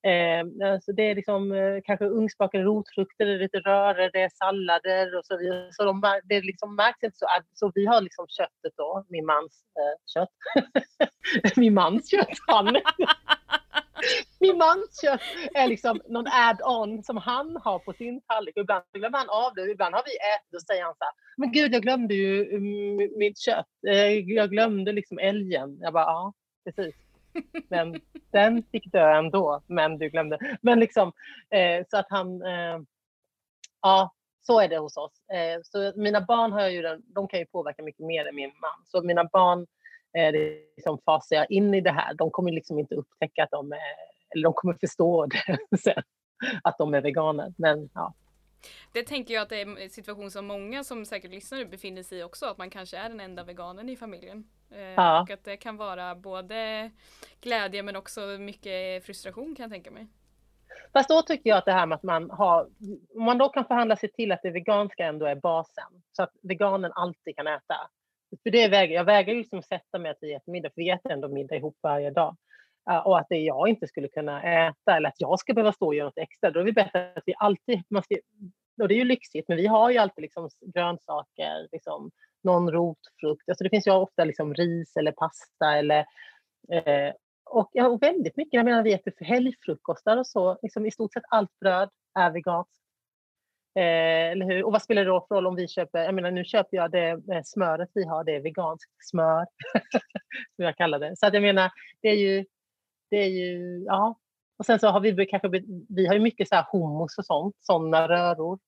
Eh, 0.05 0.71
alltså 0.71 0.91
det 0.91 1.03
är 1.03 1.15
liksom, 1.15 1.51
eh, 1.51 1.81
kanske 1.83 2.05
ugnsbakade 2.05 2.63
rotfrukter, 2.63 3.25
det 3.25 3.33
är 3.33 3.39
lite 3.39 3.59
röror, 3.59 4.09
det 4.13 4.21
är 4.21 4.29
sallader 4.29 5.17
och 5.17 5.25
så 5.25 5.37
vidare. 5.37 5.67
Så 5.71 5.83
de, 5.83 6.01
det 6.23 6.41
liksom 6.41 6.75
märks 6.75 7.03
inte 7.03 7.17
så. 7.17 7.25
Så 7.53 7.71
vi 7.75 7.85
har 7.85 8.01
liksom 8.01 8.27
köttet 8.27 8.73
då, 8.77 9.05
min 9.09 9.25
mans 9.25 9.63
eh, 9.79 10.13
kött. 10.13 10.29
min 11.55 11.73
mans 11.73 12.11
kött, 12.11 12.37
han. 12.47 12.75
min 14.39 14.57
mans 14.57 15.01
kött 15.01 15.21
är 15.53 15.67
liksom 15.67 16.01
någon 16.09 16.27
add-on 16.27 17.03
som 17.03 17.17
han 17.17 17.57
har 17.63 17.79
på 17.79 17.93
sin 17.93 18.21
tallrik. 18.21 18.57
ibland 18.57 18.83
glömmer 18.93 19.17
han 19.17 19.29
av 19.29 19.53
det. 19.55 19.71
Ibland 19.71 19.95
har 19.95 20.03
vi 20.05 20.11
ätit 20.11 20.55
och 20.55 20.61
säger 20.61 20.83
han 20.83 20.95
så 20.97 21.03
här, 21.03 21.13
men 21.37 21.51
gud 21.51 21.73
jag 21.73 21.81
glömde 21.81 22.13
ju 22.13 22.55
mm, 22.55 23.09
mitt 23.17 23.37
kött. 23.37 23.67
Eh, 23.87 24.19
jag 24.19 24.49
glömde 24.49 24.91
liksom 24.91 25.19
älgen. 25.19 25.77
Jag 25.81 25.93
bara, 25.93 26.05
ja 26.05 26.33
precis. 26.65 26.95
Men 27.69 28.01
den 28.31 28.63
fick 28.71 28.91
dö 28.91 29.17
ändå, 29.17 29.61
men 29.67 29.97
du 29.97 30.09
glömde. 30.09 30.57
Men 30.61 30.79
liksom, 30.79 31.11
eh, 31.49 31.85
så 31.89 31.97
att 31.97 32.07
han... 32.09 32.41
Eh, 32.41 32.79
ja, 33.81 34.11
så 34.41 34.59
är 34.59 34.67
det 34.67 34.77
hos 34.77 34.97
oss. 34.97 35.29
Eh, 35.29 35.61
så 35.63 35.93
mina 35.95 36.21
barn 36.21 36.51
har 36.51 36.67
ju 36.67 37.01
de 37.05 37.27
kan 37.27 37.39
ju 37.39 37.45
påverka 37.45 37.83
mycket 37.83 38.05
mer 38.05 38.27
än 38.27 38.35
min 38.35 38.51
man. 38.61 38.85
Så 38.85 39.01
mina 39.01 39.23
barn 39.23 39.67
eh, 40.15 40.31
liksom 40.75 40.99
fasar 41.05 41.35
jag 41.35 41.51
in 41.51 41.73
i 41.73 41.81
det 41.81 41.91
här. 41.91 42.13
De 42.13 42.31
kommer 42.31 42.51
liksom 42.51 42.79
inte 42.79 42.95
upptäcka 42.95 43.43
att 43.43 43.51
de 43.51 43.71
är, 43.71 43.95
eller 44.35 44.43
de 44.43 44.53
kommer 44.53 44.73
förstå 44.73 45.25
det 45.25 45.77
sen, 45.77 46.03
att 46.63 46.77
de 46.77 46.93
är 46.93 47.01
veganer. 47.01 47.53
Men 47.57 47.89
ja. 47.93 48.13
Det 48.93 49.03
tänker 49.03 49.33
jag 49.33 49.41
att 49.41 49.49
det 49.49 49.61
är 49.61 49.81
en 49.83 49.89
situation 49.89 50.31
som 50.31 50.45
många 50.45 50.83
som 50.83 51.05
säkert 51.05 51.31
lyssnar 51.31 51.65
befinner 51.65 52.03
sig 52.03 52.19
i 52.19 52.23
också, 52.23 52.45
att 52.45 52.57
man 52.57 52.69
kanske 52.69 52.97
är 52.97 53.09
den 53.09 53.19
enda 53.19 53.43
veganen 53.43 53.89
i 53.89 53.97
familjen. 53.97 54.47
Eh, 54.71 54.81
ja. 54.81 55.21
Och 55.21 55.29
att 55.29 55.43
det 55.43 55.57
kan 55.57 55.77
vara 55.77 56.15
både 56.15 56.91
glädje 57.41 57.83
men 57.83 57.95
också 57.95 58.21
mycket 58.21 59.05
frustration 59.05 59.55
kan 59.55 59.63
jag 59.63 59.71
tänka 59.71 59.91
mig. 59.91 60.07
Fast 60.93 61.09
då 61.09 61.21
tycker 61.21 61.49
jag 61.49 61.57
att 61.57 61.65
det 61.65 61.71
här 61.71 61.85
med 61.85 61.95
att 61.95 62.03
man 62.03 62.29
har, 62.29 62.67
om 63.15 63.23
man 63.23 63.37
då 63.37 63.49
kan 63.49 63.65
förhandla 63.65 63.95
sig 63.95 64.11
till 64.11 64.31
att 64.31 64.41
det 64.41 64.51
veganska 64.51 65.05
ändå 65.05 65.25
är 65.25 65.35
basen, 65.35 66.03
så 66.11 66.23
att 66.23 66.31
veganen 66.41 66.91
alltid 66.95 67.35
kan 67.35 67.47
äta. 67.47 67.75
För 68.43 68.49
det 68.51 68.67
väger, 68.67 68.95
jag 68.95 69.03
vägrar 69.03 69.33
ju 69.33 69.39
liksom 69.39 69.61
sätta 69.61 69.99
mig 69.99 70.11
att 70.11 70.17
vi 70.21 70.33
äter 70.33 70.51
middag, 70.51 70.69
för 70.69 70.81
vi 70.81 70.89
äter 70.89 71.11
ändå 71.11 71.27
middag 71.27 71.55
ihop 71.55 71.77
varje 71.81 72.11
dag. 72.11 72.35
Uh, 72.89 72.97
och 72.97 73.19
att 73.19 73.27
det 73.29 73.37
jag 73.37 73.69
inte 73.69 73.87
skulle 73.87 74.07
kunna 74.07 74.43
äta 74.43 74.97
eller 74.97 75.09
att 75.09 75.21
jag 75.21 75.39
ska 75.39 75.53
behöva 75.53 75.73
stå 75.73 75.85
och 75.85 75.95
göra 75.95 76.05
något 76.05 76.17
extra, 76.17 76.51
då 76.51 76.59
är 76.59 76.63
det 76.63 76.71
bättre 76.71 77.13
att 77.15 77.23
vi 77.25 77.33
alltid, 77.37 77.83
man 77.89 78.03
ska, 78.03 78.15
och 78.81 78.87
det 78.87 78.93
är 78.93 78.97
ju 78.97 79.03
lyxigt, 79.03 79.47
men 79.47 79.57
vi 79.57 79.67
har 79.67 79.91
ju 79.91 79.97
alltid 79.97 80.21
liksom 80.21 80.49
grönsaker, 80.61 81.67
liksom, 81.71 82.11
någon 82.43 82.71
rotfrukt. 82.71 83.49
Alltså 83.49 83.63
det 83.63 83.69
finns 83.69 83.87
ju 83.87 83.91
ofta 83.91 84.23
liksom 84.23 84.53
ris 84.53 84.97
eller 84.97 85.11
pasta 85.11 85.77
eller 85.77 85.99
eh, 86.71 87.13
och, 87.45 87.69
ja, 87.73 87.87
och 87.87 88.03
väldigt 88.03 88.37
mycket, 88.37 88.53
jag 88.53 88.65
menar 88.65 88.83
vi 88.83 88.93
äter 88.93 89.25
helgfrukostar 89.25 90.17
och 90.17 90.27
så, 90.27 90.57
liksom 90.61 90.85
i 90.85 90.91
stort 90.91 91.13
sett 91.13 91.23
allt 91.29 91.59
bröd 91.59 91.89
är 92.19 92.31
veganskt. 92.31 92.84
Eh, 93.75 94.31
eller 94.31 94.45
hur? 94.45 94.63
Och 94.63 94.71
vad 94.71 94.81
spelar 94.81 95.05
det 95.05 95.09
då 95.09 95.25
för 95.27 95.35
roll 95.35 95.47
om 95.47 95.55
vi 95.55 95.67
köper, 95.67 95.99
jag 95.99 96.15
menar 96.15 96.31
nu 96.31 96.45
köper 96.45 96.77
jag 96.77 96.91
det 96.91 97.09
eh, 97.09 97.41
smöret 97.43 97.89
vi 97.93 98.05
har, 98.05 98.23
det 98.23 98.35
är 98.35 98.41
veganskt 98.41 98.91
smör, 98.99 99.45
som 100.55 100.65
jag 100.65 100.77
kallar 100.77 100.99
det. 100.99 101.15
Så 101.17 101.25
att 101.27 101.33
jag 101.33 101.43
menar, 101.43 101.71
det 102.01 102.07
är 102.09 102.15
ju, 102.15 102.45
det 103.09 103.17
är 103.17 103.29
ju, 103.29 103.83
ja. 103.85 104.19
Och 104.57 104.65
sen 104.65 104.79
så 104.79 104.87
har 104.87 104.99
vi 104.99 105.25
kanske, 105.25 105.49
vi 105.89 106.07
har 106.07 106.13
ju 106.13 106.19
mycket 106.19 106.47
så 106.47 106.55
här 106.55 106.65
hummus 106.71 107.17
och 107.17 107.25
sånt, 107.25 107.55
sådana 107.59 108.07
röror 108.07 108.59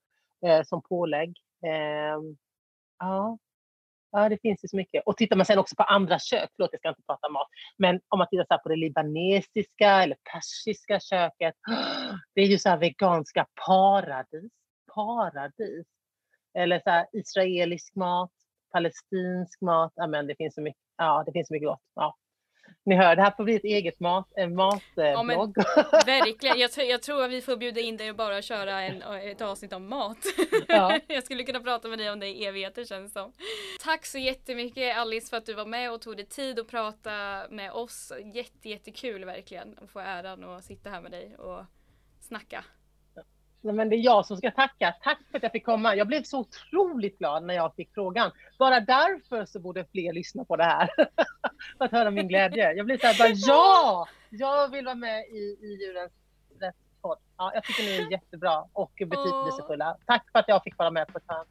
eh, 0.46 0.64
som 0.64 0.82
pålägg. 0.82 1.38
Eh, 1.66 2.20
ja, 3.00 3.38
Ja, 4.12 4.30
det 4.30 4.38
finns 4.42 4.64
ju 4.64 4.68
så 4.68 4.78
mycket. 4.78 5.04
Och 5.06 5.18
tittar 5.18 5.36
man 5.36 5.46
sen 5.46 5.60
också 5.60 5.76
på 5.76 5.84
andra 5.84 6.20
kök, 6.20 6.50
förlåt 6.56 6.70
jag 6.72 6.80
ska 6.80 6.90
inte 6.90 7.02
prata 7.08 7.30
mat, 7.30 7.48
men 7.78 8.00
om 8.08 8.20
man 8.20 8.28
tittar 8.28 8.46
så 8.50 8.64
på 8.64 8.70
det 8.70 8.76
libanesiska 8.76 10.04
eller 10.04 10.18
persiska 10.32 11.00
köket, 11.00 11.56
det 12.36 12.42
är 12.42 12.46
ju 12.46 12.58
så 12.58 12.70
här 12.70 12.78
veganska 12.78 13.48
paradis. 13.66 14.52
Paradis. 14.94 15.88
Eller 16.54 16.80
så 16.80 16.90
här 16.90 17.08
israelisk 17.14 17.96
mat, 17.96 18.32
palestinsk 18.72 19.62
mat, 19.62 19.94
ja 19.96 20.08
men 20.08 20.28
det 20.28 20.36
finns 20.36 20.56
så 20.56 20.62
mycket, 20.62 20.82
ja 20.98 21.24
det 21.26 21.32
finns 21.32 21.48
så 21.48 21.54
mycket 21.54 21.68
gott. 21.68 21.84
Ja. 21.96 22.18
Ni 22.86 22.96
hör, 22.96 23.16
det 23.16 23.22
här 23.22 23.32
får 23.32 23.44
bli 23.44 23.56
ett 23.56 23.64
eget 23.64 24.00
mat, 24.00 24.28
en 24.36 24.56
matblogg. 24.56 25.54
Ja, 25.56 26.02
verkligen, 26.06 26.60
jag, 26.60 26.70
jag, 26.88 27.02
tror 27.02 27.24
att 27.24 27.32
vi 27.32 27.42
får 27.42 27.58
bjuda 27.58 27.82
in 27.82 27.98
dig 27.98 28.10
och 28.10 28.16
bara 28.16 28.42
köra 28.42 28.82
en, 28.82 29.02
ett 29.02 29.42
avsnitt 29.42 29.74
om 29.74 29.90
mat. 29.90 30.18
Ja. 30.68 31.00
jag 31.08 31.24
skulle 31.24 31.44
kunna 31.44 31.60
prata 31.60 31.88
med 31.88 32.00
dig 32.00 32.12
om 32.12 32.20
det 32.20 32.28
i 32.28 32.46
evigheter 32.46 32.86
känns 32.86 33.14
som. 33.14 33.32
Tack 33.84 34.06
så 34.06 34.18
jättemycket 34.18 34.98
Alice 34.98 35.30
för 35.30 35.38
att 35.38 35.46
du 35.46 35.54
var 35.54 35.66
med 35.66 35.92
och 35.92 36.02
tog 36.02 36.18
dig 36.18 36.26
tid 36.26 36.60
att 36.60 36.68
prata 36.68 37.46
med 37.50 37.72
oss. 37.72 38.12
Jätte, 38.34 38.70
jättekul 38.70 39.26
verkligen 39.26 39.78
att 39.82 39.90
få 39.90 40.00
äran 40.00 40.44
att 40.44 40.64
sitta 40.64 40.90
här 40.90 41.02
med 41.02 41.12
dig 41.12 41.36
och 41.38 41.66
snacka. 42.20 42.64
Men 43.74 43.90
det 43.90 43.96
är 43.96 44.06
jag 44.06 44.26
som 44.26 44.38
ska 44.38 44.52
tacka. 44.52 44.96
Tack 45.02 45.18
för 45.32 45.38
att 45.38 45.44
jag 45.44 45.52
fick 45.52 45.66
komma. 45.66 45.96
Jag 45.96 46.08
blev 46.08 46.24
så 46.24 46.40
otroligt 46.40 47.18
glad 47.18 47.44
när 47.44 47.54
jag 47.54 47.76
fick 47.76 47.94
frågan. 47.94 48.32
Bara 48.60 48.80
därför 48.80 49.46
så 49.46 49.60
borde 49.60 49.86
fler 49.86 50.14
lyssna 50.14 50.46
på 50.46 50.56
det 50.56 50.64
här. 50.64 50.90
för 51.78 51.86
att 51.86 51.92
höra 51.92 52.12
min 52.12 52.28
glädje. 52.28 52.74
Jag 52.74 52.86
blev 52.86 52.98
så 52.98 53.08
här, 53.08 53.18
bara, 53.18 53.30
ja! 53.30 54.08
Jag 54.30 54.72
vill 54.72 54.86
vara 54.86 54.96
med 54.96 55.26
i, 55.26 55.58
i 55.62 55.78
Djurens 55.82 56.12
Rättspodd. 56.62 57.18
Ja, 57.38 57.52
jag 57.54 57.64
tycker 57.64 57.84
ni 57.84 57.98
är 57.98 58.12
jättebra 58.12 58.66
och 58.74 58.94
betydelsefulla. 58.96 59.98
Tack 60.06 60.32
för 60.32 60.40
att 60.40 60.48
jag 60.48 60.64
fick 60.64 60.78
vara 60.78 60.92
med 60.92 61.08
på 61.08 61.18
ett 61.18 61.24
hörn. 61.28 61.46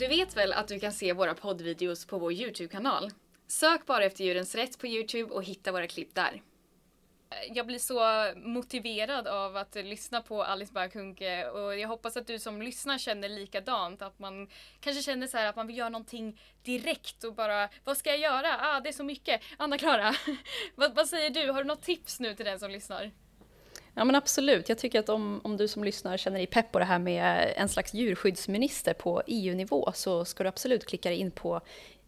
Du 0.00 0.08
vet 0.08 0.36
väl 0.36 0.52
att 0.52 0.68
du 0.68 0.80
kan 0.80 0.92
se 0.92 1.12
våra 1.12 1.34
poddvideos 1.34 2.06
på 2.06 2.18
vår 2.18 2.32
Youtube-kanal? 2.32 3.10
Sök 3.50 3.86
bara 3.86 4.04
efter 4.04 4.24
Djurens 4.24 4.54
Rätt 4.54 4.78
på 4.78 4.86
Youtube 4.86 5.34
och 5.34 5.44
hitta 5.44 5.72
våra 5.72 5.86
klipp 5.86 6.14
där. 6.14 6.42
Jag 7.54 7.66
blir 7.66 7.78
så 7.78 8.00
motiverad 8.36 9.26
av 9.26 9.56
att 9.56 9.74
lyssna 9.74 10.20
på 10.20 10.42
Alice 10.44 10.72
Bakunke 10.72 11.48
och 11.48 11.78
jag 11.78 11.88
hoppas 11.88 12.16
att 12.16 12.26
du 12.26 12.38
som 12.38 12.62
lyssnar 12.62 12.98
känner 12.98 13.28
likadant. 13.28 14.02
Att 14.02 14.18
man 14.18 14.48
kanske 14.80 15.02
känner 15.02 15.26
så 15.26 15.38
att 15.38 15.56
man 15.56 15.66
vill 15.66 15.78
göra 15.78 15.88
någonting 15.88 16.40
direkt 16.62 17.24
och 17.24 17.34
bara, 17.34 17.68
vad 17.84 17.96
ska 17.96 18.10
jag 18.10 18.18
göra? 18.18 18.58
Ah, 18.60 18.80
det 18.80 18.88
är 18.88 18.92
så 18.92 19.04
mycket. 19.04 19.40
Anna-Klara, 19.56 20.14
vad, 20.74 20.94
vad 20.94 21.08
säger 21.08 21.30
du? 21.30 21.50
Har 21.50 21.62
du 21.62 21.68
något 21.68 21.82
tips 21.82 22.20
nu 22.20 22.34
till 22.34 22.44
den 22.44 22.60
som 22.60 22.70
lyssnar? 22.70 23.10
Ja 23.94 24.04
men 24.04 24.14
absolut, 24.14 24.68
jag 24.68 24.78
tycker 24.78 25.00
att 25.00 25.08
om, 25.08 25.40
om 25.44 25.56
du 25.56 25.68
som 25.68 25.84
lyssnar 25.84 26.16
känner 26.16 26.38
dig 26.38 26.46
pepp 26.46 26.72
på 26.72 26.78
det 26.78 26.84
här 26.84 26.98
med 26.98 27.54
en 27.56 27.68
slags 27.68 27.94
djurskyddsminister 27.94 28.94
på 28.94 29.22
EU-nivå 29.26 29.92
så 29.94 30.24
ska 30.24 30.42
du 30.42 30.48
absolut 30.48 30.86
klicka 30.86 31.08
dig 31.08 31.18
in 31.18 31.30
på 31.30 31.60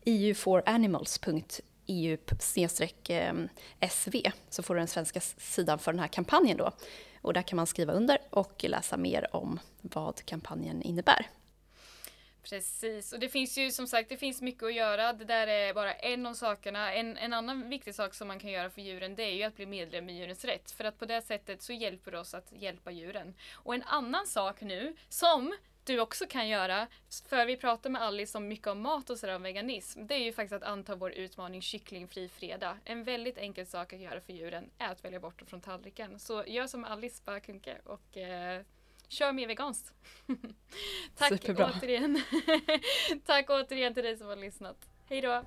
eu4animals.eu-sv 0.04 2.88
ehm, 3.08 3.48
så 4.48 4.62
får 4.62 4.74
du 4.74 4.80
den 4.80 4.88
svenska 4.88 5.20
sidan 5.20 5.78
för 5.78 5.92
den 5.92 6.00
här 6.00 6.08
kampanjen 6.08 6.56
då. 6.56 6.72
Och 7.22 7.32
där 7.32 7.42
kan 7.42 7.56
man 7.56 7.66
skriva 7.66 7.92
under 7.92 8.18
och 8.30 8.64
läsa 8.64 8.96
mer 8.96 9.36
om 9.36 9.60
vad 9.80 10.24
kampanjen 10.24 10.82
innebär. 10.82 11.26
Precis, 12.42 13.12
och 13.12 13.20
det 13.20 13.28
finns 13.28 13.58
ju 13.58 13.70
som 13.70 13.86
sagt 13.86 14.08
det 14.08 14.16
finns 14.16 14.42
mycket 14.42 14.62
att 14.62 14.74
göra. 14.74 15.12
Det 15.12 15.24
där 15.24 15.46
är 15.46 15.74
bara 15.74 15.94
en 15.94 16.26
av 16.26 16.34
sakerna. 16.34 16.92
En, 16.92 17.16
en 17.16 17.32
annan 17.32 17.68
viktig 17.68 17.94
sak 17.94 18.14
som 18.14 18.28
man 18.28 18.38
kan 18.38 18.50
göra 18.50 18.70
för 18.70 18.80
djuren 18.80 19.14
det 19.14 19.22
är 19.22 19.34
ju 19.34 19.42
att 19.42 19.56
bli 19.56 19.66
medlem 19.66 20.10
i 20.10 20.18
Djurens 20.18 20.44
Rätt. 20.44 20.70
För 20.70 20.84
att 20.84 20.98
på 20.98 21.04
det 21.04 21.22
sättet 21.22 21.62
så 21.62 21.72
hjälper 21.72 22.10
det 22.10 22.18
oss 22.18 22.34
att 22.34 22.52
hjälpa 22.52 22.90
djuren. 22.90 23.34
Och 23.52 23.74
en 23.74 23.82
annan 23.82 24.26
sak 24.26 24.60
nu 24.60 24.96
som 25.08 25.54
du 25.84 26.00
också 26.00 26.26
kan 26.26 26.48
göra, 26.48 26.86
för 27.28 27.46
vi 27.46 27.56
pratar 27.56 27.90
med 27.90 28.02
Alice 28.02 28.38
om 28.38 28.48
mycket 28.48 28.66
om 28.66 28.80
mat 28.80 29.10
och 29.10 29.18
sådär 29.18 29.36
om 29.36 29.42
veganism, 29.42 30.06
det 30.06 30.14
är 30.14 30.18
ju 30.18 30.32
faktiskt 30.32 30.52
att 30.52 30.68
anta 30.68 30.94
vår 30.94 31.12
utmaning 31.12 31.62
kycklingfri 31.62 32.28
fredag. 32.28 32.78
En 32.84 33.04
väldigt 33.04 33.38
enkel 33.38 33.66
sak 33.66 33.92
att 33.92 34.00
göra 34.00 34.20
för 34.20 34.32
djuren 34.32 34.70
är 34.78 34.88
att 34.88 35.04
välja 35.04 35.20
bort 35.20 35.38
dem 35.38 35.46
från 35.48 35.60
tallriken. 35.60 36.18
Så 36.18 36.44
gör 36.46 36.66
som 36.66 36.84
Alice 36.84 37.22
Bakunke 37.24 37.78
och 37.84 38.16
eh, 38.16 38.62
kör 39.08 39.32
mer 39.32 39.46
veganskt. 39.46 39.94
Tack 41.16 41.28
Superbra. 41.28 41.72
återigen. 41.76 42.22
Tack 43.26 43.50
återigen 43.50 43.94
till 43.94 44.04
dig 44.04 44.16
som 44.16 44.26
har 44.26 44.36
lyssnat. 44.36 44.76
Hej 45.08 45.20
då! 45.20 45.44